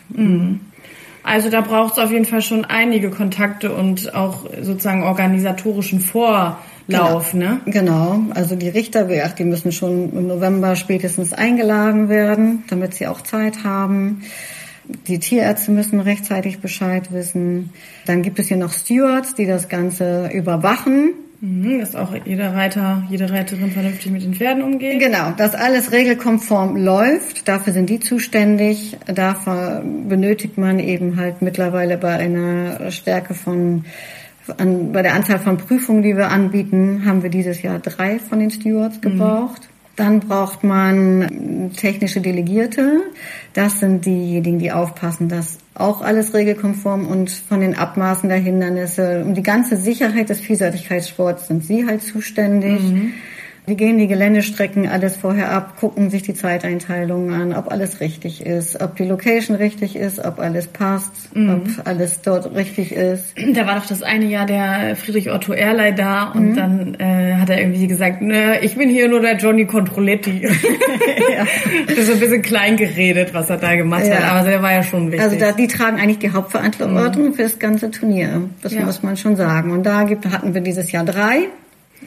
Also 1.24 1.50
da 1.50 1.62
braucht 1.62 1.94
es 1.94 2.04
auf 2.04 2.12
jeden 2.12 2.26
Fall 2.26 2.42
schon 2.42 2.66
einige 2.66 3.10
Kontakte 3.10 3.74
und 3.74 4.14
auch 4.14 4.46
sozusagen 4.62 5.04
organisatorischen 5.04 6.02
Vorlauf, 6.02 7.34
ne? 7.34 7.62
Genau, 7.66 8.20
also 8.34 8.56
die 8.56 8.68
Richter, 8.68 9.06
die 9.06 9.44
müssen 9.46 9.72
schon 9.72 10.12
im 10.12 10.28
November 10.28 10.76
spätestens 10.76 11.32
eingeladen 11.32 12.10
werden, 12.10 12.64
damit 12.68 12.94
sie 12.94 13.08
auch 13.08 13.22
Zeit 13.22 13.64
haben. 13.64 14.24
Die 15.08 15.20
Tierärzte 15.20 15.72
müssen 15.72 16.02
rechtzeitig 16.02 16.60
Bescheid 16.60 17.14
wissen. 17.14 17.70
Dann 18.06 18.22
gibt 18.22 18.38
es 18.40 18.50
hier 18.50 18.58
noch 18.58 18.74
Stewards, 18.74 19.34
die 19.34 19.46
das 19.46 19.70
Ganze 19.70 20.30
überwachen. 20.34 21.12
Mhm, 21.44 21.82
dass 21.82 21.94
auch 21.94 22.16
jeder 22.24 22.54
Reiter, 22.54 23.04
jede 23.10 23.30
Reiterin 23.30 23.70
vernünftig 23.70 24.10
mit 24.10 24.24
den 24.24 24.34
Pferden 24.34 24.64
umgeht. 24.64 25.02
Genau, 25.02 25.32
dass 25.32 25.56
alles 25.56 25.92
regelkonform 25.92 26.78
läuft. 26.78 27.50
Dafür 27.50 27.74
sind 27.74 27.90
die 27.90 28.00
zuständig. 28.00 28.96
Dafür 29.08 29.84
benötigt 29.84 30.58
man 30.58 30.80
eben 30.80 31.18
halt 31.18 31.42
mittlerweile 31.42 31.98
bei 31.98 32.14
einer 32.14 32.90
Stärke 32.92 33.34
von 33.34 33.84
an, 34.56 34.94
bei 34.94 35.02
der 35.02 35.16
Anzahl 35.16 35.40
von 35.40 35.58
Prüfungen, 35.58 36.02
die 36.02 36.16
wir 36.16 36.30
anbieten, 36.32 37.04
haben 37.06 37.24
wir 37.24 37.30
dieses 37.30 37.62
Jahr 37.62 37.80
drei 37.80 38.20
von 38.20 38.40
den 38.40 38.50
Stewards 38.50 39.02
gebraucht. 39.02 39.68
Dann 39.98 40.22
braucht 40.22 40.64
man 40.64 41.72
technische 41.76 42.22
Delegierte. 42.22 43.02
Das 43.52 43.82
sind 43.82 44.06
diejenigen, 44.06 44.60
die 44.60 44.72
aufpassen, 44.72 45.28
dass 45.28 45.58
auch 45.76 46.02
alles 46.02 46.34
regelkonform 46.34 47.08
und 47.08 47.30
von 47.32 47.62
den 47.62 47.76
Abmaßen 47.76 48.30
der 48.30 48.38
Hindernisse, 48.38 49.24
um 49.26 49.34
die 49.34 49.44
ganze 49.44 49.78
Sicherheit 49.78 50.30
des 50.30 50.40
Vielseitigkeitssports 50.40 51.48
sind 51.48 51.66
sie 51.66 51.86
halt 51.86 52.04
zuständig. 52.04 52.82
Die 53.68 53.78
gehen 53.78 53.98
die 53.98 54.08
Geländestrecken 54.08 54.90
alles 54.90 55.16
vorher 55.16 55.52
ab, 55.52 55.78
gucken 55.80 56.10
sich 56.10 56.22
die 56.24 56.34
Zeiteinteilungen 56.34 57.34
an, 57.34 57.54
ob 57.56 57.72
alles 57.72 58.02
richtig 58.02 58.46
ist, 58.46 58.82
ob 58.82 58.98
die 58.98 59.06
Location 59.06 59.56
richtig 59.56 59.96
ist, 59.96 60.20
ob 60.20 60.40
alles 60.40 60.68
passt, 60.68 61.12
ob 61.34 61.62
alles 61.88 62.22
dort 62.22 62.54
richtig 62.56 62.92
ist. 62.92 63.34
Da 63.54 63.66
war 63.66 63.76
doch 63.76 63.86
das 63.86 64.04
eine 64.04 64.26
Jahr 64.26 64.46
der 64.46 64.98
Friedrich 64.98 65.32
Otto 65.32 65.54
Erlei 65.54 65.92
da 65.92 66.26
und 66.36 66.52
Mhm. 66.52 66.56
dann 66.56 66.96
äh, 67.00 67.36
hat 67.36 67.50
er 67.50 67.62
irgendwie 67.62 67.88
gesagt, 67.88 68.22
ne, 68.22 68.60
ich 68.62 68.76
bin 68.76 68.90
hier 68.90 69.08
nur 69.08 69.22
der 69.22 69.38
Johnny 69.38 69.66
Controletti. 69.66 70.46
Das 71.88 71.98
ist 71.98 72.12
ein 72.14 72.20
bisschen 72.20 72.42
klein 72.42 72.78
geredet, 72.78 73.34
was 73.34 73.50
er 73.50 73.58
da 73.58 73.76
gemacht 73.76 74.06
Ja. 74.08 74.16
hat, 74.16 74.24
aber 74.32 74.50
der 74.50 74.62
war 74.62 74.74
ja 74.74 74.84
schon 74.84 75.08
wichtig. 75.12 75.22
Also 75.22 75.38
da, 75.40 75.52
die 75.52 75.68
tragen 75.68 75.98
eigentlich 76.00 76.20
die 76.20 76.32
Hauptverantwortung 76.32 77.34
für 77.34 77.44
das 77.44 77.60
ganze 77.60 77.92
Turnier. 77.92 78.50
Das 78.62 78.74
Ja. 78.74 78.82
muss 78.86 79.04
man 79.04 79.16
schon 79.18 79.36
sagen. 79.36 79.72
Und 79.72 79.84
da 79.86 80.04
gibt, 80.04 80.26
hatten 80.30 80.54
wir 80.54 80.62
dieses 80.62 80.92
Jahr 80.92 81.06
drei, 81.06 81.48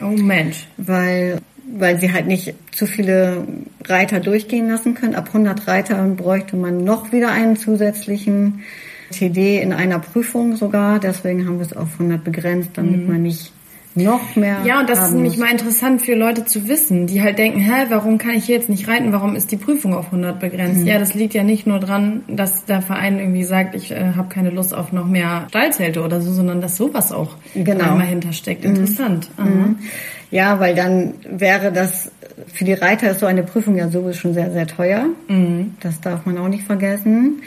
oh 0.01 0.21
Mensch. 0.21 0.67
weil, 0.77 1.39
weil 1.77 1.99
sie 1.99 2.11
halt 2.11 2.27
nicht 2.27 2.53
zu 2.71 2.85
viele 2.85 3.45
Reiter 3.85 4.19
durchgehen 4.19 4.69
lassen 4.69 4.93
können. 4.93 5.15
Ab 5.15 5.27
100 5.27 5.67
Reitern 5.67 6.15
bräuchte 6.15 6.55
man 6.55 6.83
noch 6.83 7.11
wieder 7.11 7.31
einen 7.31 7.57
zusätzlichen 7.57 8.61
TD 9.11 9.61
in 9.61 9.73
einer 9.73 9.99
Prüfung 9.99 10.55
sogar. 10.55 10.99
Deswegen 10.99 11.47
haben 11.47 11.59
wir 11.59 11.65
es 11.65 11.73
auf 11.75 11.93
100 11.93 12.23
begrenzt, 12.23 12.71
damit 12.73 13.07
man 13.07 13.21
nicht 13.23 13.51
noch 13.97 14.35
mehr 14.35 14.59
Mhm. 14.59 14.65
Ja, 14.65 14.79
und 14.79 14.89
das 14.89 15.01
ist 15.07 15.13
nämlich 15.13 15.37
mal 15.37 15.51
interessant 15.51 16.01
für 16.01 16.15
Leute 16.15 16.45
zu 16.45 16.67
wissen, 16.67 17.07
die 17.07 17.21
halt 17.21 17.37
denken, 17.37 17.59
hä, 17.59 17.85
warum 17.89 18.17
kann 18.17 18.31
ich 18.35 18.45
hier 18.45 18.55
jetzt 18.55 18.69
nicht 18.69 18.87
reiten? 18.87 19.11
Warum 19.11 19.35
ist 19.35 19.51
die 19.51 19.57
Prüfung 19.57 19.93
auf 19.93 20.05
100 20.07 20.39
begrenzt? 20.39 20.81
Mhm. 20.81 20.87
Ja, 20.87 20.99
das 20.99 21.13
liegt 21.13 21.33
ja 21.33 21.43
nicht 21.43 21.67
nur 21.67 21.79
dran, 21.79 22.23
dass 22.27 22.65
der 22.65 22.81
Verein 22.81 23.19
irgendwie 23.19 23.43
sagt, 23.43 23.75
ich 23.75 23.91
äh, 23.91 24.13
habe 24.15 24.29
keine 24.29 24.49
Lust 24.51 24.73
auf 24.73 24.91
noch 24.93 25.05
mehr 25.07 25.45
Stallzelte 25.49 26.03
oder 26.03 26.21
so, 26.21 26.31
sondern 26.31 26.61
dass 26.61 26.77
sowas 26.77 27.11
auch 27.11 27.35
Genau. 27.53 27.91
einmal 27.91 28.07
hintersteckt. 28.07 28.63
Interessant. 28.65 29.29
Aha. 29.37 29.75
Ja, 30.31 30.59
weil 30.59 30.75
dann 30.75 31.13
wäre 31.29 31.71
das, 31.71 32.11
für 32.53 32.65
die 32.65 32.73
Reiter 32.73 33.11
ist 33.11 33.21
so 33.21 33.25
eine 33.25 33.43
Prüfung 33.43 33.77
ja 33.77 33.89
sowieso 33.89 34.13
schon 34.13 34.33
sehr, 34.33 34.51
sehr 34.51 34.67
teuer. 34.67 35.05
Das 35.79 36.01
darf 36.01 36.25
man 36.25 36.37
auch 36.37 36.49
nicht 36.49 36.63
vergessen. 36.63 37.41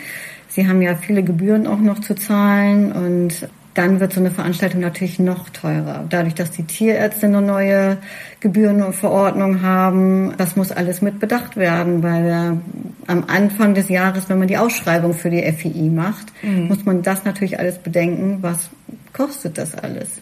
Sie 0.48 0.66
haben 0.66 0.80
ja 0.82 0.94
viele 0.96 1.22
Gebühren 1.22 1.66
auch 1.66 1.78
noch 1.78 2.00
zu 2.00 2.14
zahlen 2.14 2.90
und 2.92 3.48
dann 3.80 3.98
wird 3.98 4.12
so 4.12 4.20
eine 4.20 4.30
Veranstaltung 4.30 4.82
natürlich 4.82 5.18
noch 5.18 5.48
teurer. 5.48 6.04
Dadurch, 6.08 6.34
dass 6.34 6.50
die 6.50 6.64
Tierärzte 6.64 7.26
eine 7.26 7.40
neue 7.40 7.96
Gebührenverordnung 8.40 9.62
haben, 9.62 10.34
das 10.36 10.54
muss 10.54 10.70
alles 10.70 11.00
mit 11.00 11.18
bedacht 11.18 11.56
werden, 11.56 12.02
weil 12.02 12.58
am 13.06 13.24
Anfang 13.26 13.72
des 13.72 13.88
Jahres, 13.88 14.28
wenn 14.28 14.38
man 14.38 14.48
die 14.48 14.58
Ausschreibung 14.58 15.14
für 15.14 15.30
die 15.30 15.42
FII 15.50 15.88
macht, 15.88 16.26
muss 16.68 16.84
man 16.84 17.00
das 17.00 17.24
natürlich 17.24 17.58
alles 17.58 17.78
bedenken, 17.78 18.38
was 18.42 18.68
kostet 19.14 19.56
das 19.56 19.74
alles. 19.74 20.20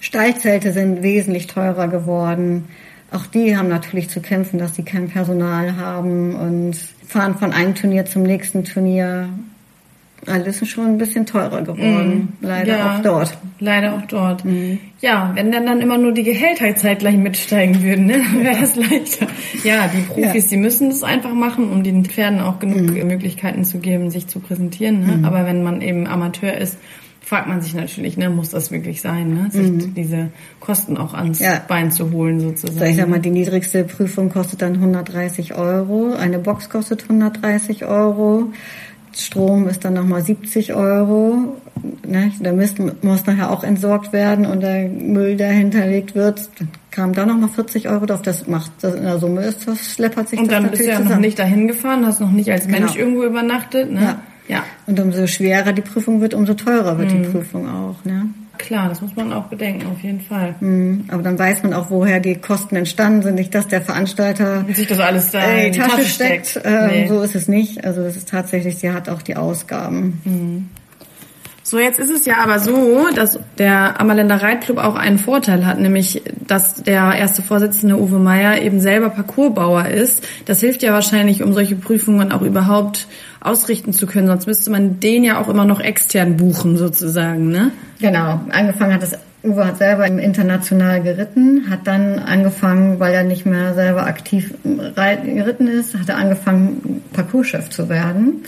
Stallzelte 0.00 0.72
sind 0.72 1.02
wesentlich 1.04 1.46
teurer 1.46 1.86
geworden. 1.86 2.64
Auch 3.12 3.26
die 3.26 3.56
haben 3.56 3.68
natürlich 3.68 4.10
zu 4.10 4.20
kämpfen, 4.20 4.58
dass 4.58 4.74
sie 4.74 4.82
kein 4.82 5.08
Personal 5.08 5.76
haben 5.76 6.34
und 6.34 6.76
fahren 7.06 7.36
von 7.38 7.52
einem 7.52 7.76
Turnier 7.76 8.04
zum 8.04 8.24
nächsten 8.24 8.64
Turnier. 8.64 9.28
Alles 10.28 10.62
ist 10.62 10.68
schon 10.70 10.86
ein 10.86 10.98
bisschen 10.98 11.26
teurer 11.26 11.62
geworden. 11.62 12.34
Leider 12.40 12.76
Ja. 12.78 12.96
auch 12.96 13.02
dort. 13.02 13.38
Leider 13.60 13.94
auch 13.94 14.02
dort. 14.06 14.44
Mhm. 14.44 14.78
Ja, 15.00 15.32
wenn 15.34 15.50
dann 15.52 15.66
dann 15.66 15.80
immer 15.80 15.98
nur 15.98 16.12
die 16.12 16.22
Gehälter 16.24 16.74
zeitgleich 16.76 17.16
mitsteigen 17.16 17.82
würden, 17.82 18.06
ne, 18.06 18.18
dann 18.18 18.44
wäre 18.44 18.60
das 18.60 18.76
leichter. 18.76 19.26
Ja, 19.64 19.88
die 19.88 20.02
Profis, 20.02 20.44
Ja. 20.44 20.50
die 20.50 20.56
müssen 20.56 20.90
das 20.90 21.02
einfach 21.02 21.32
machen, 21.34 21.70
um 21.70 21.82
den 21.82 22.04
Pferden 22.04 22.40
auch 22.40 22.58
genug 22.58 22.82
Mhm. 22.94 23.06
Möglichkeiten 23.08 23.64
zu 23.64 23.78
geben, 23.78 24.10
sich 24.10 24.26
zu 24.26 24.40
präsentieren. 24.40 25.00
Ne? 25.20 25.26
Aber 25.26 25.44
wenn 25.46 25.62
man 25.62 25.80
eben 25.80 26.06
Amateur 26.06 26.52
ist, 26.56 26.78
fragt 27.20 27.46
man 27.46 27.60
sich 27.60 27.74
natürlich, 27.74 28.16
ne, 28.16 28.30
muss 28.30 28.50
das 28.50 28.70
wirklich 28.70 29.02
sein, 29.02 29.34
ne? 29.34 29.50
sich 29.50 29.92
diese 29.94 30.30
Kosten 30.60 30.96
auch 30.96 31.12
ans 31.12 31.40
Mhm. 31.40 31.44
Ja. 31.46 31.62
Bein 31.68 31.92
zu 31.92 32.10
holen 32.10 32.40
sozusagen. 32.40 32.78
So, 32.78 32.84
ich 32.86 32.96
sag 32.96 33.08
mal, 33.08 33.20
die 33.20 33.28
niedrigste 33.30 33.84
Prüfung 33.84 34.30
kostet 34.30 34.62
dann 34.62 34.80
130 34.80 35.54
Euro. 35.54 36.14
Eine 36.14 36.38
Box 36.38 36.70
kostet 36.70 37.06
130 37.08 37.84
Euro. 37.84 38.46
Strom 39.18 39.68
ist 39.68 39.84
dann 39.84 39.94
nochmal 39.94 40.22
70 40.22 40.74
Euro. 40.74 41.56
Ne? 42.06 42.32
Der 42.40 42.52
Mist 42.52 42.76
muss 43.02 43.26
nachher 43.26 43.50
auch 43.50 43.64
entsorgt 43.64 44.12
werden 44.12 44.46
und 44.46 44.60
der 44.60 44.88
Müll, 44.88 45.36
der 45.36 45.50
hinterlegt 45.50 46.14
wird, 46.14 46.48
kam 46.90 47.12
da 47.12 47.26
nochmal 47.26 47.48
40 47.48 47.88
Euro 47.88 48.06
drauf. 48.06 48.22
Das 48.22 48.46
macht, 48.46 48.70
das 48.80 48.94
in 48.94 49.02
der 49.04 49.18
Summe 49.18 49.42
ist 49.44 49.66
das, 49.66 49.94
schleppert 49.94 50.28
sich 50.28 50.38
und 50.38 50.50
das 50.50 50.60
dann 50.62 50.70
bist 50.70 50.82
du 50.82 50.86
ja 50.86 50.92
zusammen. 50.96 51.10
noch 51.14 51.20
nicht 51.20 51.38
dahin 51.38 51.68
gefahren, 51.68 52.06
hast 52.06 52.20
noch 52.20 52.30
nicht 52.30 52.50
als 52.50 52.66
Mensch 52.66 52.92
Genau. 52.94 53.04
irgendwo 53.06 53.24
übernachtet. 53.24 53.92
Ne? 53.92 54.02
Ja. 54.02 54.18
ja. 54.48 54.62
Und 54.86 54.98
umso 55.00 55.26
schwerer 55.26 55.72
die 55.72 55.82
Prüfung 55.82 56.20
wird, 56.20 56.34
umso 56.34 56.54
teurer 56.54 56.98
wird 56.98 57.12
Mhm. 57.12 57.22
die 57.22 57.28
Prüfung 57.28 57.68
auch. 57.68 58.04
Ne? 58.04 58.26
Klar, 58.58 58.88
das 58.88 59.00
muss 59.00 59.14
man 59.16 59.32
auch 59.32 59.44
bedenken, 59.44 59.86
auf 59.86 60.02
jeden 60.02 60.20
Fall. 60.20 60.54
Mhm. 60.60 61.04
Aber 61.08 61.22
dann 61.22 61.38
weiß 61.38 61.62
man 61.62 61.72
auch, 61.72 61.90
woher 61.90 62.20
die 62.20 62.34
Kosten 62.34 62.76
entstanden 62.76 63.22
sind. 63.22 63.36
Nicht, 63.36 63.54
dass 63.54 63.68
der 63.68 63.80
Veranstalter 63.80 64.64
sich 64.72 64.88
das 64.88 64.98
alles 64.98 65.30
da 65.30 65.40
äh, 65.40 65.68
in 65.68 65.72
die 65.72 65.78
Tasche 65.78 66.04
steckt. 66.04 66.60
Ähm, 66.64 66.88
Nee. 66.88 67.06
So 67.08 67.22
ist 67.22 67.34
es 67.34 67.48
nicht. 67.48 67.84
Also 67.84 68.02
das 68.02 68.16
ist 68.16 68.28
tatsächlich, 68.28 68.78
sie 68.78 68.90
hat 68.90 69.08
auch 69.08 69.22
die 69.22 69.36
Ausgaben. 69.36 70.68
So, 71.70 71.78
jetzt 71.78 71.98
ist 71.98 72.08
es 72.08 72.24
ja 72.24 72.38
aber 72.42 72.60
so, 72.60 73.08
dass 73.14 73.38
der 73.58 74.00
Ammerländer 74.00 74.40
Reitclub 74.40 74.78
auch 74.78 74.94
einen 74.94 75.18
Vorteil 75.18 75.66
hat, 75.66 75.78
nämlich, 75.78 76.22
dass 76.46 76.82
der 76.82 77.12
erste 77.12 77.42
Vorsitzende 77.42 78.00
Uwe 78.00 78.18
Meier 78.18 78.62
eben 78.62 78.80
selber 78.80 79.10
Parcoursbauer 79.10 79.84
ist. 79.88 80.26
Das 80.46 80.60
hilft 80.60 80.82
ja 80.82 80.94
wahrscheinlich, 80.94 81.42
um 81.42 81.52
solche 81.52 81.76
Prüfungen 81.76 82.32
auch 82.32 82.40
überhaupt 82.40 83.06
ausrichten 83.42 83.92
zu 83.92 84.06
können. 84.06 84.28
Sonst 84.28 84.46
müsste 84.46 84.70
man 84.70 84.98
den 84.98 85.24
ja 85.24 85.38
auch 85.38 85.50
immer 85.50 85.66
noch 85.66 85.80
extern 85.80 86.38
buchen, 86.38 86.78
sozusagen, 86.78 87.50
ne? 87.50 87.70
Genau. 88.00 88.40
Angefangen 88.48 88.94
hat 88.94 89.02
es, 89.02 89.18
Uwe 89.44 89.66
hat 89.66 89.76
selber 89.76 90.06
international 90.06 91.02
geritten, 91.02 91.66
hat 91.68 91.80
dann 91.84 92.18
angefangen, 92.18 92.98
weil 92.98 93.12
er 93.12 93.24
nicht 93.24 93.44
mehr 93.44 93.74
selber 93.74 94.06
aktiv 94.06 94.54
geritten 94.64 95.68
ist, 95.68 95.98
hat 95.98 96.08
er 96.08 96.16
angefangen, 96.16 97.02
Parcourschef 97.12 97.68
zu 97.68 97.90
werden. 97.90 98.42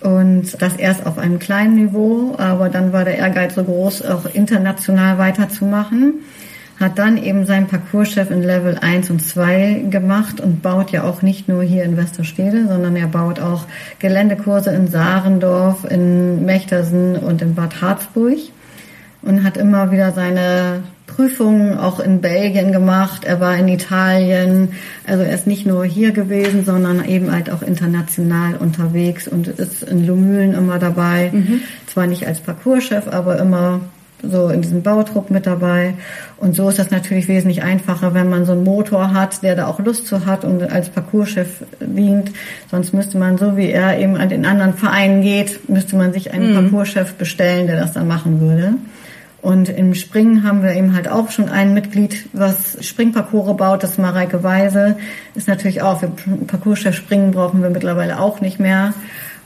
Und 0.00 0.60
das 0.62 0.76
erst 0.76 1.04
auf 1.06 1.18
einem 1.18 1.38
kleinen 1.38 1.74
Niveau, 1.74 2.34
aber 2.38 2.70
dann 2.70 2.92
war 2.92 3.04
der 3.04 3.18
Ehrgeiz 3.18 3.54
so 3.54 3.64
groß, 3.64 4.02
auch 4.06 4.24
international 4.32 5.18
weiterzumachen. 5.18 6.20
Hat 6.78 6.98
dann 6.98 7.18
eben 7.18 7.44
seinen 7.44 7.66
Parcourschef 7.66 8.30
in 8.30 8.42
Level 8.42 8.78
1 8.80 9.10
und 9.10 9.20
2 9.20 9.84
gemacht 9.90 10.40
und 10.40 10.62
baut 10.62 10.90
ja 10.90 11.04
auch 11.04 11.20
nicht 11.20 11.46
nur 11.46 11.62
hier 11.62 11.84
in 11.84 11.98
Westerstede, 11.98 12.66
sondern 12.66 12.96
er 12.96 13.08
baut 13.08 13.38
auch 13.38 13.66
Geländekurse 13.98 14.70
in 14.70 14.88
Saarendorf, 14.88 15.84
in 15.84 16.46
Mechtersen 16.46 17.16
und 17.16 17.42
in 17.42 17.54
Bad 17.54 17.82
Harzburg 17.82 18.38
und 19.20 19.44
hat 19.44 19.58
immer 19.58 19.90
wieder 19.90 20.12
seine 20.12 20.82
Prüfungen 21.16 21.78
auch 21.78 22.00
in 22.00 22.20
Belgien 22.20 22.72
gemacht. 22.72 23.24
Er 23.24 23.40
war 23.40 23.56
in 23.56 23.68
Italien. 23.68 24.70
Also 25.06 25.22
er 25.22 25.34
ist 25.34 25.46
nicht 25.46 25.66
nur 25.66 25.84
hier 25.84 26.12
gewesen, 26.12 26.64
sondern 26.64 27.04
eben 27.04 27.32
halt 27.32 27.50
auch 27.50 27.62
international 27.62 28.56
unterwegs 28.56 29.28
und 29.28 29.48
ist 29.48 29.82
in 29.82 30.06
Lumülen 30.06 30.54
immer 30.54 30.78
dabei. 30.78 31.32
Zwar 31.86 32.06
nicht 32.06 32.26
als 32.26 32.40
Parcourschef, 32.40 33.08
aber 33.08 33.38
immer 33.38 33.80
so 34.22 34.48
in 34.48 34.62
diesem 34.62 34.82
Bautrupp 34.82 35.30
mit 35.30 35.46
dabei. 35.46 35.94
Und 36.36 36.54
so 36.54 36.68
ist 36.68 36.78
das 36.78 36.90
natürlich 36.90 37.28
wesentlich 37.28 37.62
einfacher, 37.62 38.14
wenn 38.14 38.28
man 38.28 38.44
so 38.44 38.52
einen 38.52 38.64
Motor 38.64 39.12
hat, 39.12 39.42
der 39.42 39.56
da 39.56 39.66
auch 39.66 39.78
Lust 39.80 40.06
zu 40.06 40.26
hat 40.26 40.44
und 40.44 40.62
als 40.70 40.88
Parcourschef 40.88 41.64
dient. 41.80 42.30
Sonst 42.70 42.92
müsste 42.92 43.18
man, 43.18 43.38
so 43.38 43.56
wie 43.56 43.70
er 43.70 43.98
eben 43.98 44.16
an 44.16 44.28
den 44.28 44.46
anderen 44.46 44.74
Vereinen 44.74 45.22
geht, 45.22 45.68
müsste 45.68 45.96
man 45.96 46.12
sich 46.12 46.32
einen 46.32 46.54
Parcourschef 46.54 47.14
bestellen, 47.14 47.66
der 47.66 47.80
das 47.80 47.92
dann 47.92 48.08
machen 48.08 48.40
würde. 48.40 48.74
Und 49.42 49.70
im 49.70 49.94
Springen 49.94 50.44
haben 50.44 50.62
wir 50.62 50.74
eben 50.74 50.94
halt 50.94 51.08
auch 51.08 51.30
schon 51.30 51.48
ein 51.48 51.72
Mitglied, 51.72 52.28
was 52.34 52.76
Springparcours 52.84 53.56
baut, 53.56 53.82
das 53.82 53.96
Mareike 53.96 54.42
Weise. 54.42 54.96
Ist 55.34 55.48
natürlich 55.48 55.80
auch, 55.80 56.00
für 56.00 56.08
Parcourschef 56.46 56.94
Springen 56.94 57.30
brauchen 57.30 57.62
wir 57.62 57.70
mittlerweile 57.70 58.20
auch 58.20 58.42
nicht 58.42 58.60
mehr. 58.60 58.92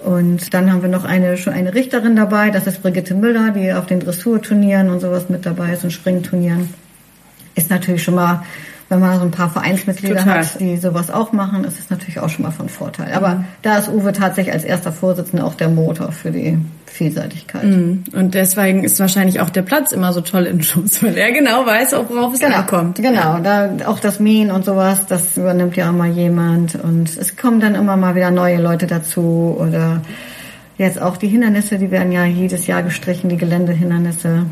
Und 0.00 0.52
dann 0.52 0.70
haben 0.70 0.82
wir 0.82 0.88
noch 0.88 1.04
eine, 1.04 1.36
schon 1.36 1.54
eine 1.54 1.74
Richterin 1.74 2.16
dabei, 2.16 2.50
das 2.50 2.66
ist 2.66 2.82
Brigitte 2.82 3.14
Müller, 3.14 3.52
die 3.52 3.72
auf 3.72 3.86
den 3.86 4.00
Dressurturnieren 4.00 4.90
und 4.90 5.00
sowas 5.00 5.30
mit 5.30 5.46
dabei 5.46 5.72
ist 5.72 5.84
und 5.84 5.92
Springturnieren. 5.92 6.68
Ist 7.54 7.70
natürlich 7.70 8.02
schon 8.02 8.16
mal, 8.16 8.42
wenn 9.00 9.08
man 9.08 9.18
so 9.18 9.24
ein 9.24 9.30
paar 9.30 9.50
Vereinsmitglieder 9.50 10.20
Total. 10.20 10.40
hat, 10.40 10.60
die 10.60 10.76
sowas 10.76 11.10
auch 11.10 11.32
machen, 11.32 11.64
ist 11.64 11.78
es 11.78 11.90
natürlich 11.90 12.20
auch 12.20 12.28
schon 12.28 12.44
mal 12.44 12.50
von 12.50 12.68
Vorteil. 12.68 13.12
Aber 13.12 13.44
da 13.62 13.78
ist 13.78 13.88
Uwe 13.88 14.12
tatsächlich 14.12 14.54
als 14.54 14.64
erster 14.64 14.92
Vorsitzender 14.92 15.44
auch 15.44 15.54
der 15.54 15.68
Motor 15.68 16.12
für 16.12 16.30
die 16.30 16.58
Vielseitigkeit. 16.86 17.64
Und 17.64 18.34
deswegen 18.34 18.84
ist 18.84 19.00
wahrscheinlich 19.00 19.40
auch 19.40 19.50
der 19.50 19.62
Platz 19.62 19.92
immer 19.92 20.12
so 20.12 20.20
toll 20.20 20.44
in 20.44 20.62
Schutz, 20.62 21.02
weil 21.02 21.16
er 21.16 21.32
genau 21.32 21.66
weiß, 21.66 21.92
worauf 22.08 22.34
es 22.34 22.42
ankommt. 22.42 22.96
Genau, 22.96 23.40
da 23.40 23.70
auch 23.86 23.98
das 23.98 24.20
Mähen 24.20 24.50
und 24.50 24.64
sowas, 24.64 25.06
das 25.06 25.36
übernimmt 25.36 25.76
ja 25.76 25.88
immer 25.88 26.06
jemand 26.06 26.76
und 26.76 27.16
es 27.16 27.36
kommen 27.36 27.60
dann 27.60 27.74
immer 27.74 27.96
mal 27.96 28.14
wieder 28.14 28.30
neue 28.30 28.60
Leute 28.60 28.86
dazu 28.86 29.56
oder 29.58 30.02
jetzt 30.78 31.00
auch 31.00 31.16
die 31.16 31.28
Hindernisse, 31.28 31.78
die 31.78 31.90
werden 31.90 32.12
ja 32.12 32.24
jedes 32.24 32.66
Jahr 32.66 32.82
gestrichen, 32.82 33.28
die 33.28 33.36
Geländehindernisse, 33.36 34.46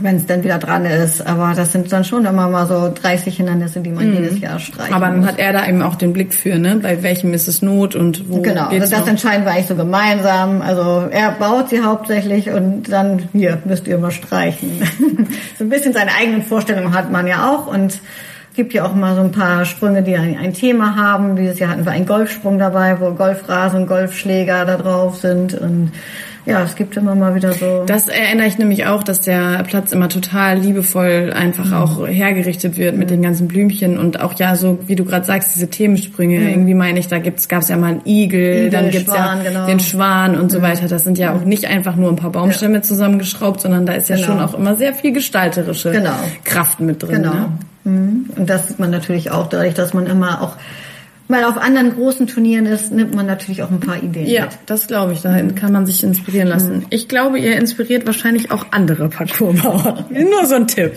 wenn 0.00 0.16
es 0.16 0.26
dann 0.26 0.44
wieder 0.44 0.58
dran 0.58 0.84
ist. 0.84 1.26
Aber 1.26 1.52
das 1.54 1.72
sind 1.72 1.90
dann 1.92 2.04
schon 2.04 2.24
immer 2.24 2.48
mal 2.48 2.66
so 2.66 2.92
30 2.94 3.36
Hindernisse, 3.36 3.80
die 3.80 3.90
man 3.90 4.12
jedes 4.14 4.40
Jahr 4.40 4.58
streichen 4.58 4.90
Mhm. 4.90 4.94
Aber 4.96 5.06
dann 5.06 5.18
muss. 5.20 5.28
hat 5.28 5.38
er 5.38 5.52
da 5.52 5.66
eben 5.66 5.82
auch 5.82 5.94
den 5.96 6.12
Blick 6.12 6.34
für, 6.34 6.58
ne? 6.58 6.78
Bei 6.82 7.02
welchem 7.02 7.32
ist 7.34 7.48
es 7.48 7.62
Not 7.62 7.94
und 7.94 8.28
wo 8.30 8.40
Genau, 8.42 8.68
geht's 8.68 8.82
also 8.82 8.94
das 8.96 9.00
noch? 9.04 9.08
entscheiden 9.08 9.44
wir 9.44 9.52
eigentlich 9.52 9.66
so 9.66 9.74
gemeinsam. 9.76 10.62
Also 10.62 11.06
er 11.10 11.32
baut 11.32 11.68
sie 11.70 11.82
hauptsächlich 11.82 12.50
und 12.50 12.84
dann 12.92 13.28
hier 13.32 13.58
müsst 13.64 13.86
ihr 13.88 13.98
mal 13.98 14.10
streichen. 14.10 14.70
so 15.58 15.64
ein 15.64 15.68
bisschen 15.68 15.92
seine 15.92 16.10
eigenen 16.20 16.42
Vorstellungen 16.42 16.94
hat 16.94 17.10
man 17.12 17.26
ja 17.26 17.50
auch 17.50 17.66
und 17.66 17.92
es 17.94 18.00
gibt 18.54 18.72
ja 18.74 18.84
auch 18.84 18.94
mal 18.94 19.14
so 19.14 19.20
ein 19.20 19.30
paar 19.30 19.64
Sprünge, 19.64 20.02
die 20.02 20.16
ein, 20.16 20.36
ein 20.36 20.52
Thema 20.52 20.96
haben. 20.96 21.36
Dieses 21.36 21.60
Jahr 21.60 21.70
hatten 21.70 21.84
wir 21.84 21.92
einen 21.92 22.06
Golfsprung 22.06 22.58
dabei, 22.58 22.98
wo 22.98 23.12
Golfrasen 23.12 23.82
und 23.82 23.86
Golfschläger 23.86 24.64
da 24.64 24.76
drauf 24.76 25.18
sind 25.18 25.54
und 25.54 25.92
ja, 26.46 26.62
es 26.62 26.74
gibt 26.76 26.96
immer 26.96 27.14
mal 27.14 27.34
wieder 27.34 27.52
so. 27.52 27.84
Das 27.86 28.08
erinnere 28.08 28.46
ich 28.46 28.56
nämlich 28.58 28.86
auch, 28.86 29.02
dass 29.02 29.20
der 29.20 29.62
Platz 29.64 29.92
immer 29.92 30.08
total 30.08 30.58
liebevoll 30.58 31.32
einfach 31.36 31.66
Mhm. 31.66 31.72
auch 31.74 32.06
hergerichtet 32.06 32.76
wird 32.78 32.96
mit 32.96 33.10
den 33.10 33.20
ganzen 33.22 33.48
Blümchen 33.48 33.98
und 33.98 34.20
auch 34.20 34.32
ja 34.38 34.56
so, 34.56 34.78
wie 34.86 34.96
du 34.96 35.04
gerade 35.04 35.24
sagst, 35.26 35.54
diese 35.54 35.68
Themensprünge. 35.68 36.50
Irgendwie 36.50 36.74
meine 36.74 36.98
ich, 36.98 37.08
da 37.08 37.18
gibt's 37.18 37.48
gab's 37.48 37.68
ja 37.68 37.76
mal 37.76 37.88
einen 37.92 38.02
Igel, 38.06 38.40
Mhm. 38.52 38.56
Igel, 38.58 38.70
dann 38.70 38.90
gibt's 38.90 39.12
Schwan, 39.12 39.38
ja 39.44 39.50
genau. 39.50 39.66
den 39.66 39.80
Schwan 39.80 40.36
und 40.40 40.50
so 40.50 40.62
weiter. 40.62 40.88
Das 40.88 41.04
sind 41.04 41.18
ja 41.18 41.34
auch 41.34 41.44
nicht 41.44 41.66
einfach 41.66 41.96
nur 41.96 42.08
ein 42.08 42.16
paar 42.16 42.30
Baumstämme 42.32 42.80
zusammengeschraubt, 42.82 43.60
sondern 43.60 43.84
da 43.84 43.92
ist 43.94 44.08
ja 44.08 44.16
Genau. 44.16 44.26
schon 44.28 44.40
auch 44.40 44.54
immer 44.54 44.74
sehr 44.76 44.94
viel 44.94 45.12
gestalterische 45.12 45.90
Genau. 45.92 46.14
Kraft 46.44 46.80
mit 46.80 47.02
drin. 47.02 47.22
Genau. 47.22 47.32
Ne? 47.34 47.48
Mhm. 47.84 48.24
Und 48.36 48.48
das 48.48 48.68
sieht 48.68 48.78
man 48.78 48.90
natürlich 48.90 49.30
auch 49.30 49.48
dadurch, 49.48 49.74
dass 49.74 49.92
man 49.94 50.06
immer 50.06 50.40
auch 50.42 50.56
mal 51.28 51.44
auf 51.44 51.56
anderen 51.58 51.94
großen 51.94 52.26
Turnieren 52.26 52.66
ist, 52.66 52.90
nimmt 52.92 53.14
man 53.14 53.26
natürlich 53.26 53.62
auch 53.62 53.70
ein 53.70 53.80
paar 53.80 54.02
Ideen 54.02 54.26
Ja, 54.26 54.44
mit. 54.46 54.58
das 54.66 54.86
glaube 54.86 55.12
ich. 55.12 55.20
Dahin 55.20 55.54
kann 55.54 55.72
man 55.72 55.86
sich 55.86 56.02
inspirieren 56.02 56.48
lassen. 56.48 56.86
Ich 56.90 57.08
glaube, 57.08 57.38
ihr 57.38 57.56
inspiriert 57.56 58.06
wahrscheinlich 58.06 58.50
auch 58.50 58.66
andere 58.70 59.08
Parcoursbauer. 59.08 60.06
Nur 60.10 60.46
so 60.46 60.54
ein 60.56 60.66
Tipp. 60.66 60.92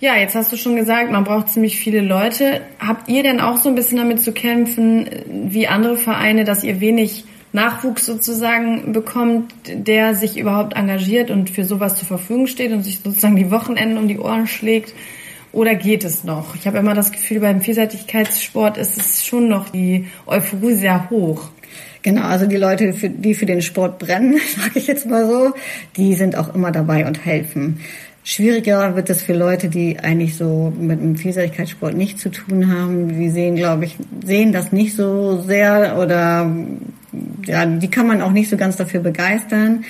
Ja, 0.00 0.14
jetzt 0.16 0.36
hast 0.36 0.52
du 0.52 0.56
schon 0.56 0.76
gesagt, 0.76 1.10
man 1.10 1.24
braucht 1.24 1.48
ziemlich 1.48 1.76
viele 1.78 2.00
Leute. 2.00 2.60
Habt 2.78 3.08
ihr 3.08 3.24
denn 3.24 3.40
auch 3.40 3.56
so 3.58 3.68
ein 3.68 3.74
bisschen 3.74 3.98
damit 3.98 4.22
zu 4.22 4.30
kämpfen, 4.32 5.08
wie 5.26 5.66
andere 5.66 5.96
Vereine, 5.96 6.44
dass 6.44 6.62
ihr 6.62 6.80
wenig 6.80 7.24
Nachwuchs 7.52 8.06
sozusagen 8.06 8.92
bekommt, 8.92 9.52
der 9.66 10.14
sich 10.14 10.36
überhaupt 10.38 10.76
engagiert 10.76 11.30
und 11.32 11.50
für 11.50 11.64
sowas 11.64 11.96
zur 11.96 12.06
Verfügung 12.06 12.46
steht 12.46 12.70
und 12.72 12.82
sich 12.84 13.00
sozusagen 13.02 13.34
die 13.36 13.50
Wochenenden 13.50 13.98
um 13.98 14.06
die 14.06 14.18
Ohren 14.18 14.46
schlägt? 14.46 14.94
Oder 15.52 15.74
geht 15.74 16.04
es 16.04 16.24
noch? 16.24 16.54
Ich 16.54 16.66
habe 16.66 16.78
immer 16.78 16.94
das 16.94 17.12
Gefühl, 17.12 17.40
beim 17.40 17.60
Vielseitigkeitssport 17.60 18.76
ist 18.76 18.98
es 18.98 19.24
schon 19.24 19.48
noch 19.48 19.70
die 19.70 20.06
Euphorie 20.26 20.74
sehr 20.74 21.08
hoch. 21.10 21.50
Genau, 22.02 22.22
also 22.22 22.46
die 22.46 22.56
Leute, 22.56 22.92
die 22.92 23.34
für 23.34 23.46
den 23.46 23.62
Sport 23.62 23.98
brennen, 23.98 24.38
sage 24.56 24.78
ich 24.78 24.86
jetzt 24.86 25.06
mal 25.06 25.26
so, 25.26 25.54
die 25.96 26.14
sind 26.14 26.36
auch 26.36 26.54
immer 26.54 26.70
dabei 26.70 27.06
und 27.06 27.24
helfen. 27.24 27.80
Schwieriger 28.24 28.94
wird 28.94 29.08
es 29.08 29.22
für 29.22 29.32
Leute, 29.32 29.68
die 29.68 29.98
eigentlich 29.98 30.36
so 30.36 30.70
mit 30.78 31.00
dem 31.00 31.16
Vielseitigkeitssport 31.16 31.94
nichts 31.94 32.20
zu 32.20 32.28
tun 32.28 32.70
haben. 32.70 33.08
Die 33.18 33.30
sehen, 33.30 33.56
glaube 33.56 33.86
ich, 33.86 33.96
sehen 34.22 34.52
das 34.52 34.70
nicht 34.70 34.94
so 34.94 35.40
sehr 35.40 35.98
oder 35.98 36.54
ja, 37.46 37.64
die 37.64 37.90
kann 37.90 38.06
man 38.06 38.20
auch 38.20 38.32
nicht 38.32 38.50
so 38.50 38.58
ganz 38.58 38.76
dafür 38.76 39.00
begeistern. 39.00 39.84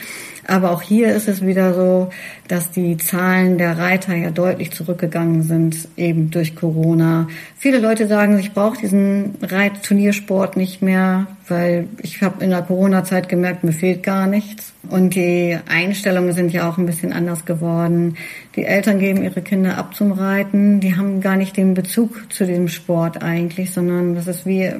Aber 0.48 0.70
auch 0.70 0.80
hier 0.80 1.14
ist 1.14 1.28
es 1.28 1.44
wieder 1.44 1.74
so, 1.74 2.08
dass 2.48 2.70
die 2.70 2.96
Zahlen 2.96 3.58
der 3.58 3.76
Reiter 3.76 4.14
ja 4.14 4.30
deutlich 4.30 4.70
zurückgegangen 4.72 5.42
sind, 5.42 5.76
eben 5.98 6.30
durch 6.30 6.56
Corona. 6.56 7.28
Viele 7.58 7.78
Leute 7.78 8.08
sagen, 8.08 8.38
ich 8.38 8.54
brauche 8.54 8.78
diesen 8.78 9.34
Reitturniersport 9.42 10.56
nicht 10.56 10.80
mehr, 10.80 11.26
weil 11.48 11.86
ich 12.02 12.22
habe 12.22 12.42
in 12.42 12.48
der 12.48 12.62
Corona-Zeit 12.62 13.28
gemerkt, 13.28 13.62
mir 13.62 13.74
fehlt 13.74 14.02
gar 14.02 14.26
nichts. 14.26 14.72
Und 14.88 15.14
die 15.14 15.58
Einstellungen 15.68 16.32
sind 16.32 16.50
ja 16.50 16.66
auch 16.66 16.78
ein 16.78 16.86
bisschen 16.86 17.12
anders 17.12 17.44
geworden. 17.44 18.16
Die 18.56 18.64
Eltern 18.64 19.00
geben 19.00 19.22
ihre 19.22 19.42
Kinder 19.42 19.76
ab 19.76 19.94
zum 19.94 20.12
Reiten. 20.12 20.80
Die 20.80 20.96
haben 20.96 21.20
gar 21.20 21.36
nicht 21.36 21.58
den 21.58 21.74
Bezug 21.74 22.32
zu 22.32 22.46
dem 22.46 22.68
Sport 22.68 23.22
eigentlich, 23.22 23.70
sondern 23.70 24.14
das 24.14 24.26
ist 24.26 24.46
wie 24.46 24.72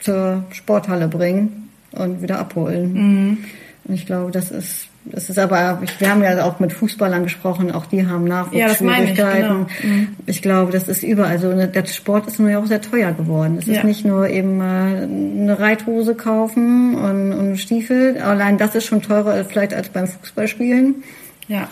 zur 0.00 0.44
Sporthalle 0.52 1.08
bringen 1.08 1.68
und 1.92 2.22
wieder 2.22 2.38
abholen. 2.38 3.44
Und 3.84 3.94
ich 3.94 4.06
glaube, 4.06 4.30
das 4.30 4.50
ist, 4.50 4.88
das 5.04 5.30
ist 5.30 5.38
aber, 5.38 5.80
wir 5.98 6.10
haben 6.10 6.22
ja 6.22 6.44
auch 6.44 6.60
mit 6.60 6.72
Fußballern 6.72 7.22
gesprochen, 7.22 7.72
auch 7.72 7.86
die 7.86 8.06
haben 8.06 8.24
Nachwuchsschwierigkeiten. 8.24 9.16
Ja, 9.16 9.34
ich, 9.34 9.42
genau. 9.42 9.66
mhm. 9.82 10.16
ich, 10.26 10.42
glaube, 10.42 10.72
das 10.72 10.88
ist 10.88 11.02
überall 11.02 11.38
so. 11.38 11.48
Also, 11.48 11.66
der 11.66 11.86
Sport 11.86 12.26
ist 12.26 12.38
nur 12.38 12.50
ja 12.50 12.58
auch 12.58 12.66
sehr 12.66 12.82
teuer 12.82 13.12
geworden. 13.12 13.56
Es 13.58 13.66
ja. 13.66 13.74
ist 13.74 13.84
nicht 13.84 14.04
nur 14.04 14.28
eben 14.28 14.60
äh, 14.60 14.64
eine 14.64 15.58
Reithose 15.58 16.14
kaufen 16.14 16.94
und, 16.94 17.32
und 17.32 17.56
Stiefel. 17.56 18.18
Allein 18.18 18.58
das 18.58 18.74
ist 18.74 18.84
schon 18.84 19.02
teurer 19.02 19.44
vielleicht 19.44 19.72
als 19.72 19.88
beim 19.88 20.06
Fußballspielen. 20.06 21.02
Ja. 21.48 21.68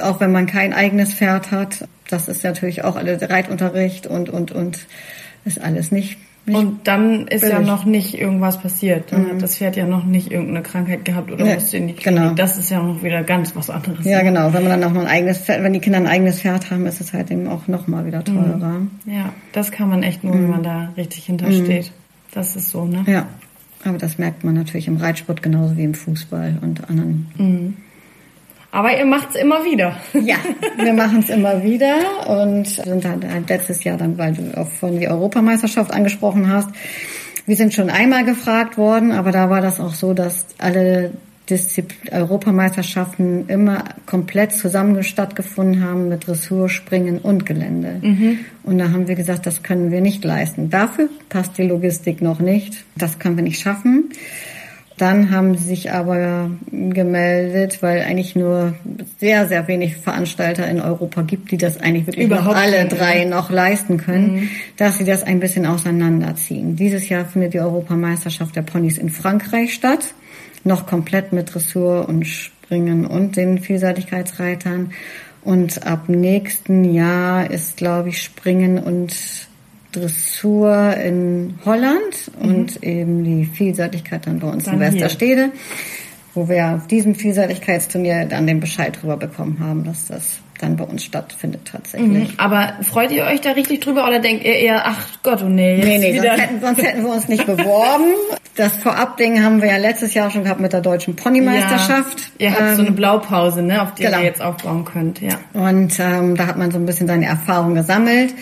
Auch 0.00 0.20
wenn 0.20 0.32
man 0.32 0.46
kein 0.46 0.72
eigenes 0.72 1.14
Pferd 1.14 1.50
hat. 1.50 1.86
Das 2.08 2.28
ist 2.28 2.44
natürlich 2.44 2.84
auch 2.84 2.96
alle 2.96 3.20
Reitunterricht 3.20 4.06
und, 4.06 4.28
und, 4.28 4.52
und 4.52 4.86
ist 5.44 5.60
alles 5.60 5.92
nicht 5.92 6.18
und 6.44 6.80
dann 6.88 7.28
ist 7.28 7.44
ja 7.44 7.60
noch 7.60 7.84
nicht 7.84 8.18
irgendwas 8.18 8.60
passiert. 8.60 9.12
Dann 9.12 9.24
mhm. 9.24 9.30
hat 9.30 9.42
das 9.42 9.58
Pferd 9.58 9.76
ja 9.76 9.86
noch 9.86 10.04
nicht 10.04 10.32
irgendeine 10.32 10.62
Krankheit 10.62 11.04
gehabt 11.04 11.30
oder 11.30 11.44
ja, 11.44 11.54
musste 11.54 11.76
in 11.76 11.86
die 11.86 11.94
Klinik. 11.94 12.20
Genau. 12.20 12.34
Das 12.34 12.58
ist 12.58 12.70
ja 12.70 12.82
noch 12.82 13.02
wieder 13.02 13.22
ganz 13.22 13.54
was 13.54 13.70
anderes. 13.70 14.04
Ja, 14.04 14.22
genau. 14.22 14.52
Wenn 14.52 14.64
man 14.64 14.80
dann 14.80 14.90
auch 14.90 14.94
noch 14.94 15.02
ein 15.02 15.06
eigenes 15.06 15.38
Pferd, 15.38 15.62
wenn 15.62 15.72
die 15.72 15.78
Kinder 15.78 15.98
ein 15.98 16.08
eigenes 16.08 16.40
Pferd 16.40 16.70
haben, 16.70 16.84
ist 16.86 17.00
es 17.00 17.12
halt 17.12 17.30
eben 17.30 17.46
auch 17.46 17.68
noch 17.68 17.86
mal 17.86 18.06
wieder 18.06 18.24
teurer. 18.24 18.80
Mhm. 18.80 18.90
Ja, 19.06 19.32
das 19.52 19.70
kann 19.70 19.88
man 19.88 20.02
echt 20.02 20.24
nur, 20.24 20.34
mhm. 20.34 20.42
wenn 20.42 20.50
man 20.50 20.62
da 20.64 20.92
richtig 20.96 21.26
hintersteht. 21.26 21.86
Mhm. 21.86 22.32
Das 22.32 22.56
ist 22.56 22.70
so, 22.70 22.86
ne? 22.86 23.04
Ja. 23.06 23.28
Aber 23.84 23.98
das 23.98 24.18
merkt 24.18 24.44
man 24.44 24.54
natürlich 24.54 24.88
im 24.88 24.96
Reitsport 24.96 25.42
genauso 25.42 25.76
wie 25.76 25.84
im 25.84 25.94
Fußball 25.94 26.58
und 26.60 26.88
anderen 26.88 27.26
mhm. 27.36 27.76
Aber 28.72 28.96
ihr 28.98 29.04
macht's 29.04 29.36
immer 29.36 29.64
wieder. 29.64 29.96
Ja, 30.22 30.36
wir 30.76 30.92
machen 30.92 31.20
es 31.20 31.28
immer 31.30 31.62
wieder 31.62 31.94
und 32.26 32.66
sind 32.66 33.04
dann 33.04 33.22
letztes 33.46 33.84
Jahr 33.84 33.98
dann, 33.98 34.16
weil 34.18 34.32
du 34.32 34.56
auch 34.56 34.68
von 34.68 34.98
die 34.98 35.08
Europameisterschaft 35.08 35.92
angesprochen 35.92 36.48
hast. 36.48 36.70
Wir 37.46 37.56
sind 37.56 37.74
schon 37.74 37.90
einmal 37.90 38.24
gefragt 38.24 38.78
worden, 38.78 39.12
aber 39.12 39.30
da 39.30 39.50
war 39.50 39.60
das 39.60 39.78
auch 39.78 39.94
so, 39.94 40.14
dass 40.14 40.46
alle 40.58 41.12
Disziplin 41.50 42.12
Europameisterschaften 42.12 43.48
immer 43.48 43.84
komplett 44.06 44.52
zusammen 44.52 45.02
stattgefunden 45.02 45.84
haben 45.84 46.08
mit 46.08 46.26
Dressur, 46.26 46.68
Springen 46.68 47.18
und 47.18 47.44
Gelände. 47.44 47.98
Mhm. 48.00 48.38
Und 48.62 48.78
da 48.78 48.90
haben 48.90 49.08
wir 49.08 49.16
gesagt, 49.16 49.44
das 49.46 49.62
können 49.62 49.90
wir 49.90 50.00
nicht 50.00 50.24
leisten. 50.24 50.70
Dafür 50.70 51.08
passt 51.28 51.58
die 51.58 51.64
Logistik 51.64 52.22
noch 52.22 52.38
nicht. 52.38 52.84
Das 52.96 53.18
können 53.18 53.36
wir 53.36 53.44
nicht 53.44 53.60
schaffen. 53.60 54.10
Dann 54.98 55.30
haben 55.30 55.56
sie 55.56 55.64
sich 55.64 55.90
aber 55.90 56.50
gemeldet, 56.70 57.82
weil 57.82 58.02
eigentlich 58.02 58.36
nur 58.36 58.74
sehr, 59.18 59.48
sehr 59.48 59.66
wenig 59.68 59.96
Veranstalter 59.96 60.68
in 60.68 60.80
Europa 60.80 61.22
gibt, 61.22 61.50
die 61.50 61.56
das 61.56 61.78
eigentlich 61.78 62.06
wirklich 62.06 62.26
Überhaupt 62.26 62.56
alle 62.56 62.86
drei 62.86 63.24
noch 63.24 63.50
leisten 63.50 63.96
können, 63.96 64.34
mhm. 64.34 64.48
dass 64.76 64.98
sie 64.98 65.04
das 65.04 65.22
ein 65.22 65.40
bisschen 65.40 65.66
auseinanderziehen. 65.66 66.76
Dieses 66.76 67.08
Jahr 67.08 67.24
findet 67.24 67.54
die 67.54 67.60
Europameisterschaft 67.60 68.54
der 68.54 68.62
Ponys 68.62 68.98
in 68.98 69.10
Frankreich 69.10 69.74
statt, 69.74 70.14
noch 70.64 70.86
komplett 70.86 71.32
mit 71.32 71.52
Dressur 71.52 72.08
und 72.08 72.26
Springen 72.26 73.06
und 73.06 73.36
den 73.36 73.58
Vielseitigkeitsreitern. 73.58 74.92
Und 75.42 75.86
ab 75.86 76.08
nächsten 76.08 76.84
Jahr 76.84 77.50
ist, 77.50 77.76
glaube 77.76 78.10
ich, 78.10 78.22
Springen 78.22 78.78
und 78.78 79.12
Dressur 79.92 80.96
in 80.96 81.58
Holland 81.64 82.30
mhm. 82.40 82.48
und 82.48 82.82
eben 82.82 83.24
die 83.24 83.44
Vielseitigkeit 83.44 84.26
dann 84.26 84.40
bei 84.40 84.48
uns 84.48 84.64
dann 84.64 84.74
in 84.74 84.80
Westerstede, 84.80 85.44
hier. 85.44 85.52
wo 86.34 86.48
wir 86.48 86.74
auf 86.74 86.86
diesem 86.86 87.14
Vielseitigkeitsturnier 87.14 88.24
dann 88.24 88.46
den 88.46 88.60
Bescheid 88.60 88.98
drüber 89.00 89.16
bekommen 89.16 89.58
haben, 89.60 89.84
dass 89.84 90.08
das 90.08 90.38
dann 90.62 90.76
bei 90.76 90.84
uns 90.84 91.04
stattfindet 91.04 91.62
tatsächlich. 91.70 92.28
Mhm. 92.28 92.34
Aber 92.38 92.74
freut 92.82 93.10
ihr 93.10 93.24
euch 93.24 93.40
da 93.40 93.50
richtig 93.50 93.80
drüber 93.80 94.06
oder 94.06 94.20
denkt 94.20 94.44
ihr 94.44 94.54
eher, 94.54 94.86
ach 94.86 95.06
Gott, 95.22 95.42
oh 95.42 95.48
nee, 95.48 95.76
jetzt 95.76 95.86
Nee, 95.86 95.98
nee, 95.98 96.16
sonst 96.18 96.40
hätten, 96.40 96.60
sonst 96.60 96.82
hätten, 96.82 97.02
wir 97.02 97.10
uns 97.10 97.28
nicht 97.28 97.46
beworben. 97.46 98.14
Das 98.54 98.76
Vorabding 98.76 99.42
haben 99.42 99.62
wir 99.62 99.70
ja 99.70 99.78
letztes 99.78 100.14
Jahr 100.14 100.30
schon 100.30 100.44
gehabt 100.44 100.60
mit 100.60 100.72
der 100.72 100.82
deutschen 100.82 101.16
Ponymeisterschaft. 101.16 102.32
Ja, 102.38 102.48
ihr 102.48 102.52
habt 102.52 102.62
ähm, 102.62 102.76
so 102.76 102.82
eine 102.82 102.92
Blaupause, 102.92 103.62
ne, 103.62 103.82
auf 103.82 103.94
die 103.94 104.02
genau. 104.04 104.18
ihr 104.18 104.24
jetzt 104.24 104.42
aufbauen 104.42 104.84
könnt, 104.84 105.20
ja. 105.20 105.38
Und 105.54 105.98
ähm, 105.98 106.36
da 106.36 106.46
hat 106.46 106.58
man 106.58 106.70
so 106.70 106.78
ein 106.78 106.86
bisschen 106.86 107.06
seine 107.06 107.26
Erfahrung 107.26 107.74
gesammelt. 107.74 108.34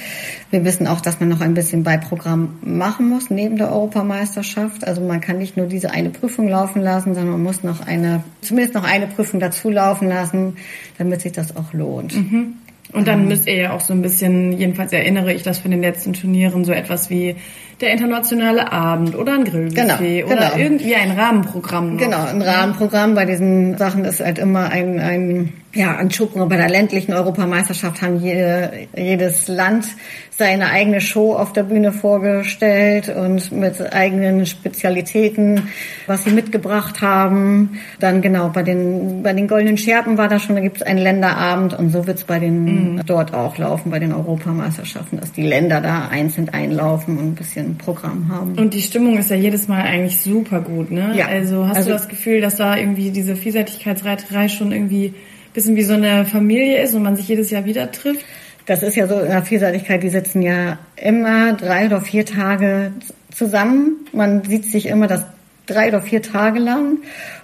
Wir 0.50 0.64
wissen 0.64 0.88
auch, 0.88 1.00
dass 1.00 1.20
man 1.20 1.28
noch 1.28 1.40
ein 1.40 1.54
bisschen 1.54 1.84
Beiprogramm 1.84 2.58
machen 2.62 3.08
muss 3.08 3.30
neben 3.30 3.56
der 3.56 3.70
Europameisterschaft. 3.70 4.84
Also 4.84 5.00
man 5.00 5.20
kann 5.20 5.38
nicht 5.38 5.56
nur 5.56 5.66
diese 5.66 5.92
eine 5.92 6.10
Prüfung 6.10 6.48
laufen 6.48 6.82
lassen, 6.82 7.14
sondern 7.14 7.30
man 7.30 7.42
muss 7.44 7.62
noch 7.62 7.86
eine, 7.86 8.24
zumindest 8.40 8.74
noch 8.74 8.82
eine 8.82 9.06
Prüfung 9.06 9.38
dazu 9.38 9.70
laufen 9.70 10.08
lassen, 10.08 10.56
damit 10.98 11.20
sich 11.20 11.30
das 11.30 11.54
auch 11.54 11.72
lohnt. 11.72 12.09
Mhm. 12.14 12.54
Und 12.92 13.06
dann 13.06 13.28
müsst 13.28 13.46
ihr 13.46 13.54
ja 13.54 13.72
auch 13.72 13.80
so 13.80 13.92
ein 13.92 14.02
bisschen, 14.02 14.52
jedenfalls 14.52 14.92
erinnere 14.92 15.32
ich 15.32 15.42
das 15.42 15.58
von 15.58 15.70
den 15.70 15.80
letzten 15.80 16.12
Turnieren, 16.12 16.64
so 16.64 16.72
etwas 16.72 17.08
wie 17.08 17.36
der 17.80 17.92
internationale 17.92 18.72
Abend 18.72 19.14
oder 19.14 19.34
ein 19.34 19.44
Grillbuffet 19.44 20.22
genau, 20.22 20.32
oder 20.32 20.50
genau. 20.50 20.56
irgendwie 20.56 20.94
ein 20.96 21.12
Rahmenprogramm. 21.12 21.94
Noch. 21.94 22.02
Genau, 22.02 22.24
ein 22.24 22.42
Rahmenprogramm. 22.42 23.14
Bei 23.14 23.24
diesen 23.24 23.78
Sachen 23.78 24.04
ist 24.04 24.20
halt 24.20 24.38
immer 24.38 24.70
ein, 24.70 24.98
ein 24.98 25.52
ja, 25.72 25.96
an 25.96 26.10
Schuppen 26.10 26.48
bei 26.48 26.56
der 26.56 26.68
ländlichen 26.68 27.12
Europameisterschaft 27.12 28.02
haben 28.02 28.20
jede, 28.20 28.88
jedes 28.96 29.46
Land 29.46 29.86
seine 30.30 30.70
eigene 30.70 31.00
Show 31.00 31.34
auf 31.34 31.52
der 31.52 31.64
Bühne 31.64 31.92
vorgestellt 31.92 33.08
und 33.08 33.52
mit 33.52 33.92
eigenen 33.92 34.46
Spezialitäten, 34.46 35.68
was 36.06 36.24
sie 36.24 36.30
mitgebracht 36.30 37.02
haben. 37.02 37.78
Dann 38.00 38.20
genau, 38.20 38.48
bei 38.48 38.62
den, 38.62 39.22
bei 39.22 39.32
den 39.32 39.46
Goldenen 39.46 39.76
Scherpen 39.76 40.18
war 40.18 40.28
das 40.28 40.42
schon, 40.42 40.56
da 40.56 40.62
gibt 40.62 40.78
es 40.78 40.82
einen 40.82 40.98
Länderabend 40.98 41.78
und 41.78 41.90
so 41.90 42.06
wird 42.06 42.18
es 42.18 42.24
bei 42.24 42.38
den 42.40 42.94
mhm. 42.94 43.02
dort 43.06 43.32
auch 43.32 43.56
laufen, 43.58 43.90
bei 43.90 43.98
den 44.00 44.12
Europameisterschaften, 44.12 45.20
dass 45.20 45.30
die 45.32 45.46
Länder 45.46 45.80
da 45.80 46.08
einzeln 46.08 46.48
einlaufen 46.48 47.18
und 47.18 47.24
ein 47.26 47.34
bisschen 47.34 47.76
Programm 47.78 48.28
haben. 48.28 48.54
Und 48.58 48.74
die 48.74 48.82
Stimmung 48.82 49.18
ist 49.18 49.30
ja 49.30 49.36
jedes 49.36 49.68
Mal 49.68 49.82
eigentlich 49.82 50.20
super 50.20 50.62
gut, 50.62 50.90
ne? 50.90 51.12
Ja. 51.14 51.26
Also 51.26 51.68
hast 51.68 51.76
also, 51.76 51.90
du 51.90 51.96
das 51.96 52.08
Gefühl, 52.08 52.40
dass 52.40 52.56
da 52.56 52.76
irgendwie 52.76 53.10
diese 53.10 53.36
Vielseitigkeitsreiterei 53.36 54.48
schon 54.48 54.72
irgendwie 54.72 55.14
bisschen 55.52 55.76
wie 55.76 55.82
so 55.82 55.94
eine 55.94 56.24
Familie 56.24 56.82
ist 56.82 56.94
und 56.94 57.02
man 57.02 57.16
sich 57.16 57.28
jedes 57.28 57.50
Jahr 57.50 57.64
wieder 57.64 57.90
trifft. 57.90 58.24
Das 58.66 58.82
ist 58.82 58.94
ja 58.94 59.06
so 59.06 59.18
in 59.18 59.28
der 59.28 59.42
Vielseitigkeit, 59.42 60.02
die 60.02 60.10
sitzen 60.10 60.42
ja 60.42 60.78
immer 60.96 61.54
drei 61.54 61.86
oder 61.86 62.00
vier 62.00 62.24
Tage 62.24 62.92
zusammen. 63.34 64.06
Man 64.12 64.44
sieht 64.44 64.66
sich 64.66 64.86
immer 64.86 65.06
das 65.06 65.24
drei 65.66 65.88
oder 65.88 66.02
vier 66.02 66.22
Tage 66.22 66.58
lang 66.58 66.98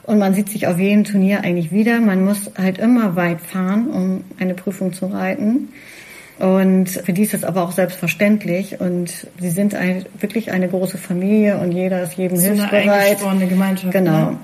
und 0.05 0.19
man 0.19 0.35
sieht 0.35 0.49
sich 0.51 0.66
auf 0.66 0.79
jedem 0.79 1.05
Turnier 1.05 1.42
eigentlich 1.42 1.73
wieder. 1.73 2.01
Man 2.01 2.25
muss 2.25 2.51
halt 2.59 2.79
immer 2.79 3.16
weit 3.16 3.40
fahren, 3.40 3.88
um 3.88 4.25
eine 4.38 4.55
Prüfung 4.55 4.92
zu 4.92 5.07
reiten. 5.07 5.69
Und 6.38 6.90
für 6.90 7.12
die 7.12 7.23
ist 7.23 7.33
das 7.33 7.45
aber 7.45 7.62
auch 7.62 7.73
selbstverständlich. 7.73 8.81
Und 8.81 9.27
sie 9.40 9.51
sind 9.51 9.75
ein, 9.75 10.05
wirklich 10.21 10.53
eine 10.53 10.69
große 10.69 10.99
Familie 10.99 11.57
und 11.59 11.73
jeder 11.73 12.03
ist 12.03 12.14
jedem 12.14 12.37
so 12.37 12.47
hilfsbereit. 12.47 13.25
Eine 13.25 13.47
Gemeinschaft. 13.47 13.92
Genau. 13.92 14.31
Ne? 14.33 14.38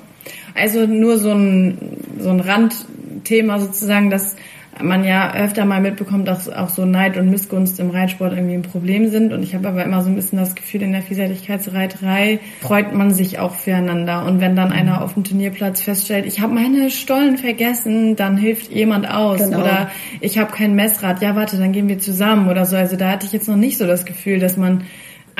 Also 0.54 0.86
nur 0.86 1.18
so 1.18 1.32
ein, 1.32 1.78
so 2.18 2.30
ein 2.30 2.40
Randthema 2.40 3.58
sozusagen, 3.58 4.10
dass 4.10 4.36
man 4.80 5.04
ja 5.04 5.34
öfter 5.34 5.64
mal 5.64 5.80
mitbekommt, 5.80 6.26
dass 6.26 6.48
auch 6.48 6.70
so 6.70 6.84
Neid 6.84 7.16
und 7.18 7.30
Missgunst 7.30 7.78
im 7.78 7.90
Reitsport 7.90 8.32
irgendwie 8.32 8.54
ein 8.54 8.62
Problem 8.62 9.08
sind. 9.10 9.32
Und 9.32 9.42
ich 9.42 9.54
habe 9.54 9.68
aber 9.68 9.84
immer 9.84 10.02
so 10.02 10.08
ein 10.08 10.14
bisschen 10.14 10.38
das 10.38 10.54
Gefühl, 10.54 10.82
in 10.82 10.92
der 10.92 11.02
Vielseitigkeitsreiterei 11.02 12.40
freut 12.60 12.94
man 12.94 13.12
sich 13.12 13.38
auch 13.38 13.54
füreinander. 13.54 14.24
Und 14.24 14.40
wenn 14.40 14.56
dann 14.56 14.72
einer 14.72 15.02
auf 15.02 15.14
dem 15.14 15.24
Turnierplatz 15.24 15.82
feststellt, 15.82 16.26
ich 16.26 16.40
habe 16.40 16.54
meine 16.54 16.90
Stollen 16.90 17.36
vergessen, 17.36 18.16
dann 18.16 18.36
hilft 18.36 18.72
jemand 18.72 19.08
aus. 19.08 19.40
Genau. 19.40 19.60
Oder 19.60 19.90
ich 20.20 20.38
habe 20.38 20.52
kein 20.52 20.74
Messrad, 20.74 21.20
ja 21.22 21.36
warte, 21.36 21.58
dann 21.58 21.72
gehen 21.72 21.88
wir 21.88 21.98
zusammen 21.98 22.48
oder 22.48 22.64
so. 22.64 22.76
Also 22.76 22.96
da 22.96 23.10
hatte 23.10 23.26
ich 23.26 23.32
jetzt 23.32 23.48
noch 23.48 23.56
nicht 23.56 23.76
so 23.76 23.86
das 23.86 24.06
Gefühl, 24.06 24.38
dass 24.38 24.56
man 24.56 24.84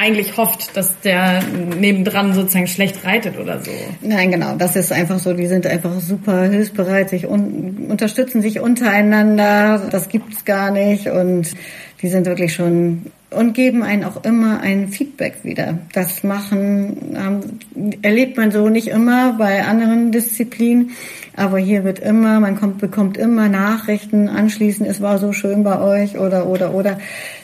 eigentlich 0.02 0.36
hofft, 0.36 0.76
dass 0.76 1.00
der 1.00 1.42
nebendran 1.78 2.34
sozusagen 2.34 2.66
schlecht 2.66 3.04
reitet 3.04 3.38
oder 3.38 3.60
so. 3.60 3.70
Nein, 4.00 4.32
genau. 4.32 4.56
Das 4.56 4.74
ist 4.74 4.90
einfach 4.90 5.20
so. 5.20 5.32
Die 5.32 5.46
sind 5.46 5.64
einfach 5.64 6.00
super 6.00 6.42
hilfsbereit, 6.42 7.10
sich 7.10 7.26
un 7.28 7.86
unterstützen 7.88 8.42
sich 8.42 8.58
untereinander. 8.58 9.88
Das 9.90 10.08
gibt's 10.08 10.44
gar 10.44 10.72
nicht 10.72 11.06
und 11.06 11.54
die 12.02 12.08
sind 12.08 12.26
wirklich 12.26 12.52
schon 12.52 13.12
und 13.30 13.54
geben 13.54 13.82
einen 13.82 14.04
auch 14.04 14.24
immer 14.24 14.60
ein 14.60 14.88
Feedback 14.88 15.36
wieder. 15.44 15.78
Das 15.92 16.24
machen 16.24 17.16
ähm, 17.16 17.94
erlebt 18.02 18.36
man 18.36 18.50
so 18.50 18.68
nicht 18.68 18.88
immer 18.88 19.34
bei 19.34 19.64
anderen 19.64 20.10
Disziplinen, 20.12 20.90
aber 21.36 21.58
hier 21.58 21.84
wird 21.84 22.00
immer, 22.00 22.40
man 22.40 22.58
kommt, 22.58 22.78
bekommt 22.78 23.16
immer 23.16 23.48
Nachrichten 23.48 24.28
anschließend, 24.28 24.88
es 24.88 25.00
war 25.00 25.18
so 25.18 25.32
schön 25.32 25.62
bei 25.62 25.80
euch 25.80 26.18
oder 26.18 26.46
oder 26.46 26.74
oder. 26.74 26.98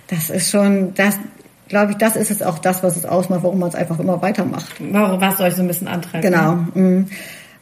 Das 0.09 0.29
ist 0.29 0.51
schon, 0.51 0.95
das 0.95 1.19
glaube 1.69 1.93
ich, 1.93 1.99
das 1.99 2.17
ist 2.17 2.31
es 2.31 2.43
auch 2.43 2.59
das, 2.59 2.83
was 2.83 2.97
es 2.97 3.05
ausmacht, 3.05 3.43
warum 3.43 3.59
man 3.59 3.69
es 3.69 3.75
einfach 3.75 3.99
immer 3.99 4.21
weitermacht. 4.23 4.75
Warum, 4.79 5.21
was 5.21 5.41
euch 5.41 5.55
so 5.55 5.63
ein 5.63 5.69
bisschen 5.69 5.89
antreibt. 5.89 6.25
Genau. 6.25 6.59
Mhm. 6.75 7.07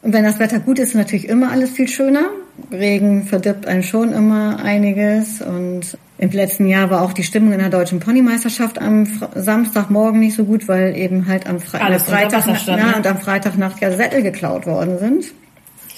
Und 0.02 0.12
wenn 0.12 0.24
das 0.24 0.38
Wetter 0.38 0.60
gut 0.60 0.78
ist, 0.78 0.90
ist 0.90 0.94
natürlich 0.94 1.28
immer 1.28 1.50
alles 1.50 1.70
viel 1.70 1.88
schöner. 1.88 2.30
Regen 2.70 3.24
verdirbt 3.24 3.66
einen 3.66 3.82
schon 3.82 4.12
immer 4.12 4.62
einiges. 4.62 5.42
Und 5.42 5.98
im 6.18 6.30
letzten 6.30 6.66
Jahr 6.66 6.90
war 6.90 7.02
auch 7.02 7.12
die 7.12 7.24
Stimmung 7.24 7.52
in 7.52 7.58
der 7.58 7.70
deutschen 7.70 7.98
Ponymeisterschaft 7.98 8.80
am 8.80 9.06
Samstagmorgen 9.34 10.20
nicht 10.20 10.36
so 10.36 10.44
gut, 10.44 10.68
weil 10.68 10.96
eben 10.96 11.26
halt 11.26 11.48
am 11.48 11.58
Fre 11.58 11.80
alles 11.80 12.04
Freitag 12.04 12.44
na, 12.66 12.76
ne? 12.76 12.96
und 12.96 13.06
am 13.06 13.18
Freitagnacht 13.18 13.80
ja 13.80 13.90
Sättel 13.90 14.22
geklaut 14.22 14.66
worden 14.66 14.98
sind. 14.98 15.24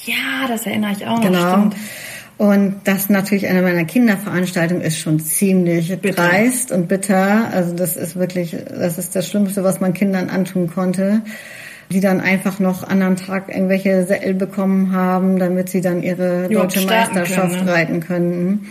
Ja, 0.06 0.48
das 0.48 0.64
erinnere 0.64 0.92
ich 0.92 1.06
auch. 1.06 1.20
Genau. 1.20 1.50
Stimmt. 1.50 1.76
Und 2.38 2.83
das 2.85 3.11
natürlich 3.11 3.48
eine 3.48 3.62
meiner 3.62 3.85
Kinderveranstaltungen 3.85 4.82
ist 4.82 4.99
schon 4.99 5.18
ziemlich 5.18 5.89
bitter. 6.01 6.22
dreist 6.22 6.70
und 6.70 6.86
bitter. 6.86 7.51
Also 7.53 7.74
das 7.74 7.97
ist 7.97 8.14
wirklich, 8.14 8.57
das 8.70 8.97
ist 8.97 9.16
das 9.16 9.28
Schlimmste, 9.28 9.64
was 9.64 9.80
man 9.80 9.93
Kindern 9.93 10.30
antun 10.30 10.68
konnte. 10.68 11.22
die 11.91 12.01
dann 12.01 12.20
einfach 12.20 12.59
noch 12.59 12.86
anderen 12.86 13.16
Tag 13.16 13.49
irgendwelche 13.49 14.05
Sättel 14.05 14.34
bekommen 14.34 14.93
haben, 14.93 15.39
damit 15.39 15.70
sie 15.70 15.80
dann 15.80 16.03
ihre 16.03 16.47
deutsche 16.51 16.86
Meisterschaft 16.86 17.55
können, 17.55 17.64
ne? 17.64 17.72
reiten 17.72 18.01
können. 18.01 18.66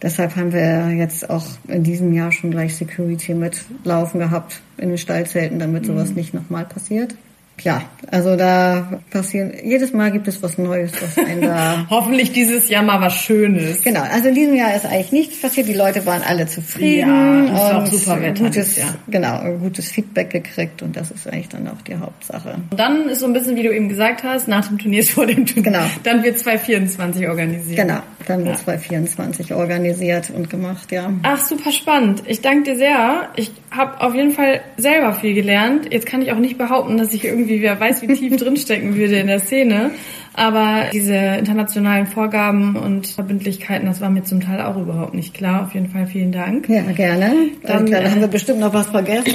Deshalb 0.00 0.36
haben 0.36 0.52
wir 0.52 0.90
jetzt 0.90 1.28
auch 1.28 1.44
in 1.66 1.82
diesem 1.82 2.12
Jahr 2.12 2.30
schon 2.30 2.52
gleich 2.52 2.76
Security 2.76 3.34
mitlaufen 3.34 4.20
gehabt 4.20 4.62
in 4.78 4.90
den 4.90 4.98
Stallzelten, 4.98 5.58
damit 5.58 5.84
sowas 5.84 6.12
nicht 6.12 6.32
nochmal 6.32 6.64
passiert. 6.64 7.16
Ja, 7.62 7.82
also 8.10 8.36
da 8.36 9.00
passieren, 9.10 9.52
jedes 9.62 9.92
Mal 9.92 10.10
gibt 10.10 10.26
es 10.28 10.42
was 10.42 10.58
Neues, 10.58 10.92
was 11.00 11.24
einen 11.24 11.42
da 11.42 11.86
Hoffentlich 11.90 12.32
dieses 12.32 12.68
Jahr 12.68 12.82
mal 12.82 13.00
was 13.00 13.14
Schönes. 13.14 13.82
Genau, 13.82 14.00
also 14.00 14.28
in 14.28 14.34
diesem 14.34 14.54
Jahr 14.54 14.74
ist 14.74 14.86
eigentlich 14.86 15.12
nichts 15.12 15.40
passiert. 15.40 15.68
Die 15.68 15.74
Leute 15.74 16.04
waren 16.06 16.22
alle 16.22 16.46
zufrieden 16.46 17.08
Ja, 17.08 17.44
es 17.44 17.52
war 17.52 17.82
auch 17.82 17.86
super 17.86 18.22
Wetter 18.22 18.44
gutes, 18.44 18.76
Jahr. 18.76 18.94
genau, 19.08 19.40
gutes 19.58 19.90
Feedback 19.90 20.30
gekriegt 20.30 20.82
und 20.82 20.96
das 20.96 21.10
ist 21.10 21.26
eigentlich 21.28 21.48
dann 21.48 21.68
auch 21.68 21.80
die 21.82 21.96
Hauptsache. 21.96 22.56
Und 22.70 22.80
dann 22.80 23.08
ist 23.08 23.20
so 23.20 23.26
ein 23.26 23.32
bisschen, 23.32 23.56
wie 23.56 23.62
du 23.62 23.74
eben 23.74 23.88
gesagt 23.88 24.22
hast, 24.24 24.48
nach 24.48 24.66
dem 24.66 24.78
Turnier 24.78 25.00
ist 25.00 25.10
vor 25.10 25.26
dem 25.26 25.46
Turnier. 25.46 25.70
Genau. 25.70 25.84
Dann 26.02 26.22
wird 26.22 26.38
2024 26.38 27.28
organisiert. 27.28 27.76
Genau, 27.76 28.00
dann 28.26 28.44
wird 28.44 28.58
2024 28.58 29.54
organisiert 29.54 30.30
und 30.30 30.50
gemacht, 30.50 30.90
ja. 30.92 31.12
Ach, 31.22 31.40
super 31.40 31.72
spannend. 31.72 32.22
Ich 32.26 32.40
danke 32.40 32.72
dir 32.72 32.76
sehr. 32.76 33.28
Ich 33.36 33.50
habe 33.70 34.00
auf 34.00 34.14
jeden 34.14 34.32
Fall 34.32 34.60
selber 34.76 35.12
viel 35.12 35.34
gelernt. 35.34 35.92
Jetzt 35.92 36.06
kann 36.06 36.22
ich 36.22 36.32
auch 36.32 36.38
nicht 36.38 36.58
behaupten, 36.58 36.96
dass 36.96 37.12
ich 37.12 37.24
irgendwie, 37.24 37.49
wer 37.60 37.78
weiß, 37.78 38.02
wie 38.02 38.08
tief 38.14 38.36
drinstecken 38.40 38.96
würde 38.96 39.18
in 39.18 39.26
der 39.26 39.40
Szene. 39.40 39.90
Aber 40.32 40.84
diese 40.92 41.14
internationalen 41.14 42.06
Vorgaben 42.06 42.76
und 42.76 43.08
Verbindlichkeiten, 43.08 43.86
das 43.86 44.00
war 44.00 44.10
mir 44.10 44.22
zum 44.22 44.40
Teil 44.40 44.60
auch 44.60 44.76
überhaupt 44.76 45.12
nicht 45.12 45.34
klar. 45.34 45.64
Auf 45.64 45.74
jeden 45.74 45.88
Fall 45.90 46.06
vielen 46.06 46.30
Dank. 46.30 46.68
Ja, 46.68 46.82
gerne. 46.82 47.32
Dann, 47.64 47.84
Dann, 47.84 47.90
da 47.90 47.98
äh, 47.98 48.10
haben 48.10 48.20
wir 48.20 48.28
bestimmt 48.28 48.60
noch 48.60 48.72
was 48.72 48.86
vergessen. 48.86 49.34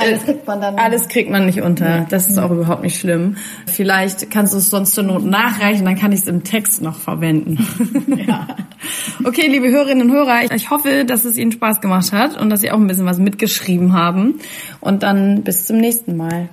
alles 0.00 0.24
kriegt 0.24 0.46
man 0.46 0.60
dann. 0.60 0.76
alles 0.76 1.08
kriegt 1.08 1.30
man 1.30 1.46
nicht 1.46 1.62
unter. 1.62 2.06
Das 2.08 2.28
ist 2.28 2.38
auch 2.38 2.50
überhaupt 2.50 2.84
nicht 2.84 2.98
schlimm. 2.98 3.36
Vielleicht 3.66 4.30
kannst 4.30 4.54
du 4.54 4.58
es 4.58 4.70
sonst 4.70 4.94
zur 4.94 5.04
Not 5.04 5.24
nachreichen, 5.24 5.84
dann 5.84 5.96
kann 5.96 6.12
ich 6.12 6.20
es 6.20 6.28
im 6.28 6.44
Text 6.44 6.80
noch 6.80 6.96
verwenden. 6.96 7.58
ja. 8.26 8.46
Okay, 9.24 9.48
liebe 9.48 9.68
Hörerinnen 9.68 10.08
und 10.08 10.16
Hörer, 10.16 10.54
ich 10.54 10.70
hoffe, 10.70 11.04
dass 11.04 11.24
es 11.24 11.36
Ihnen 11.36 11.50
Spaß 11.50 11.80
gemacht 11.80 12.12
hat 12.12 12.40
und 12.40 12.50
dass 12.50 12.60
Sie 12.60 12.70
auch 12.70 12.78
ein 12.78 12.86
bisschen 12.86 13.06
was 13.06 13.18
mitgeschrieben 13.18 13.92
haben. 13.92 14.36
Und 14.80 15.02
dann 15.02 15.42
bis 15.42 15.66
zum 15.66 15.78
nächsten 15.78 16.16
Mal. 16.16 16.48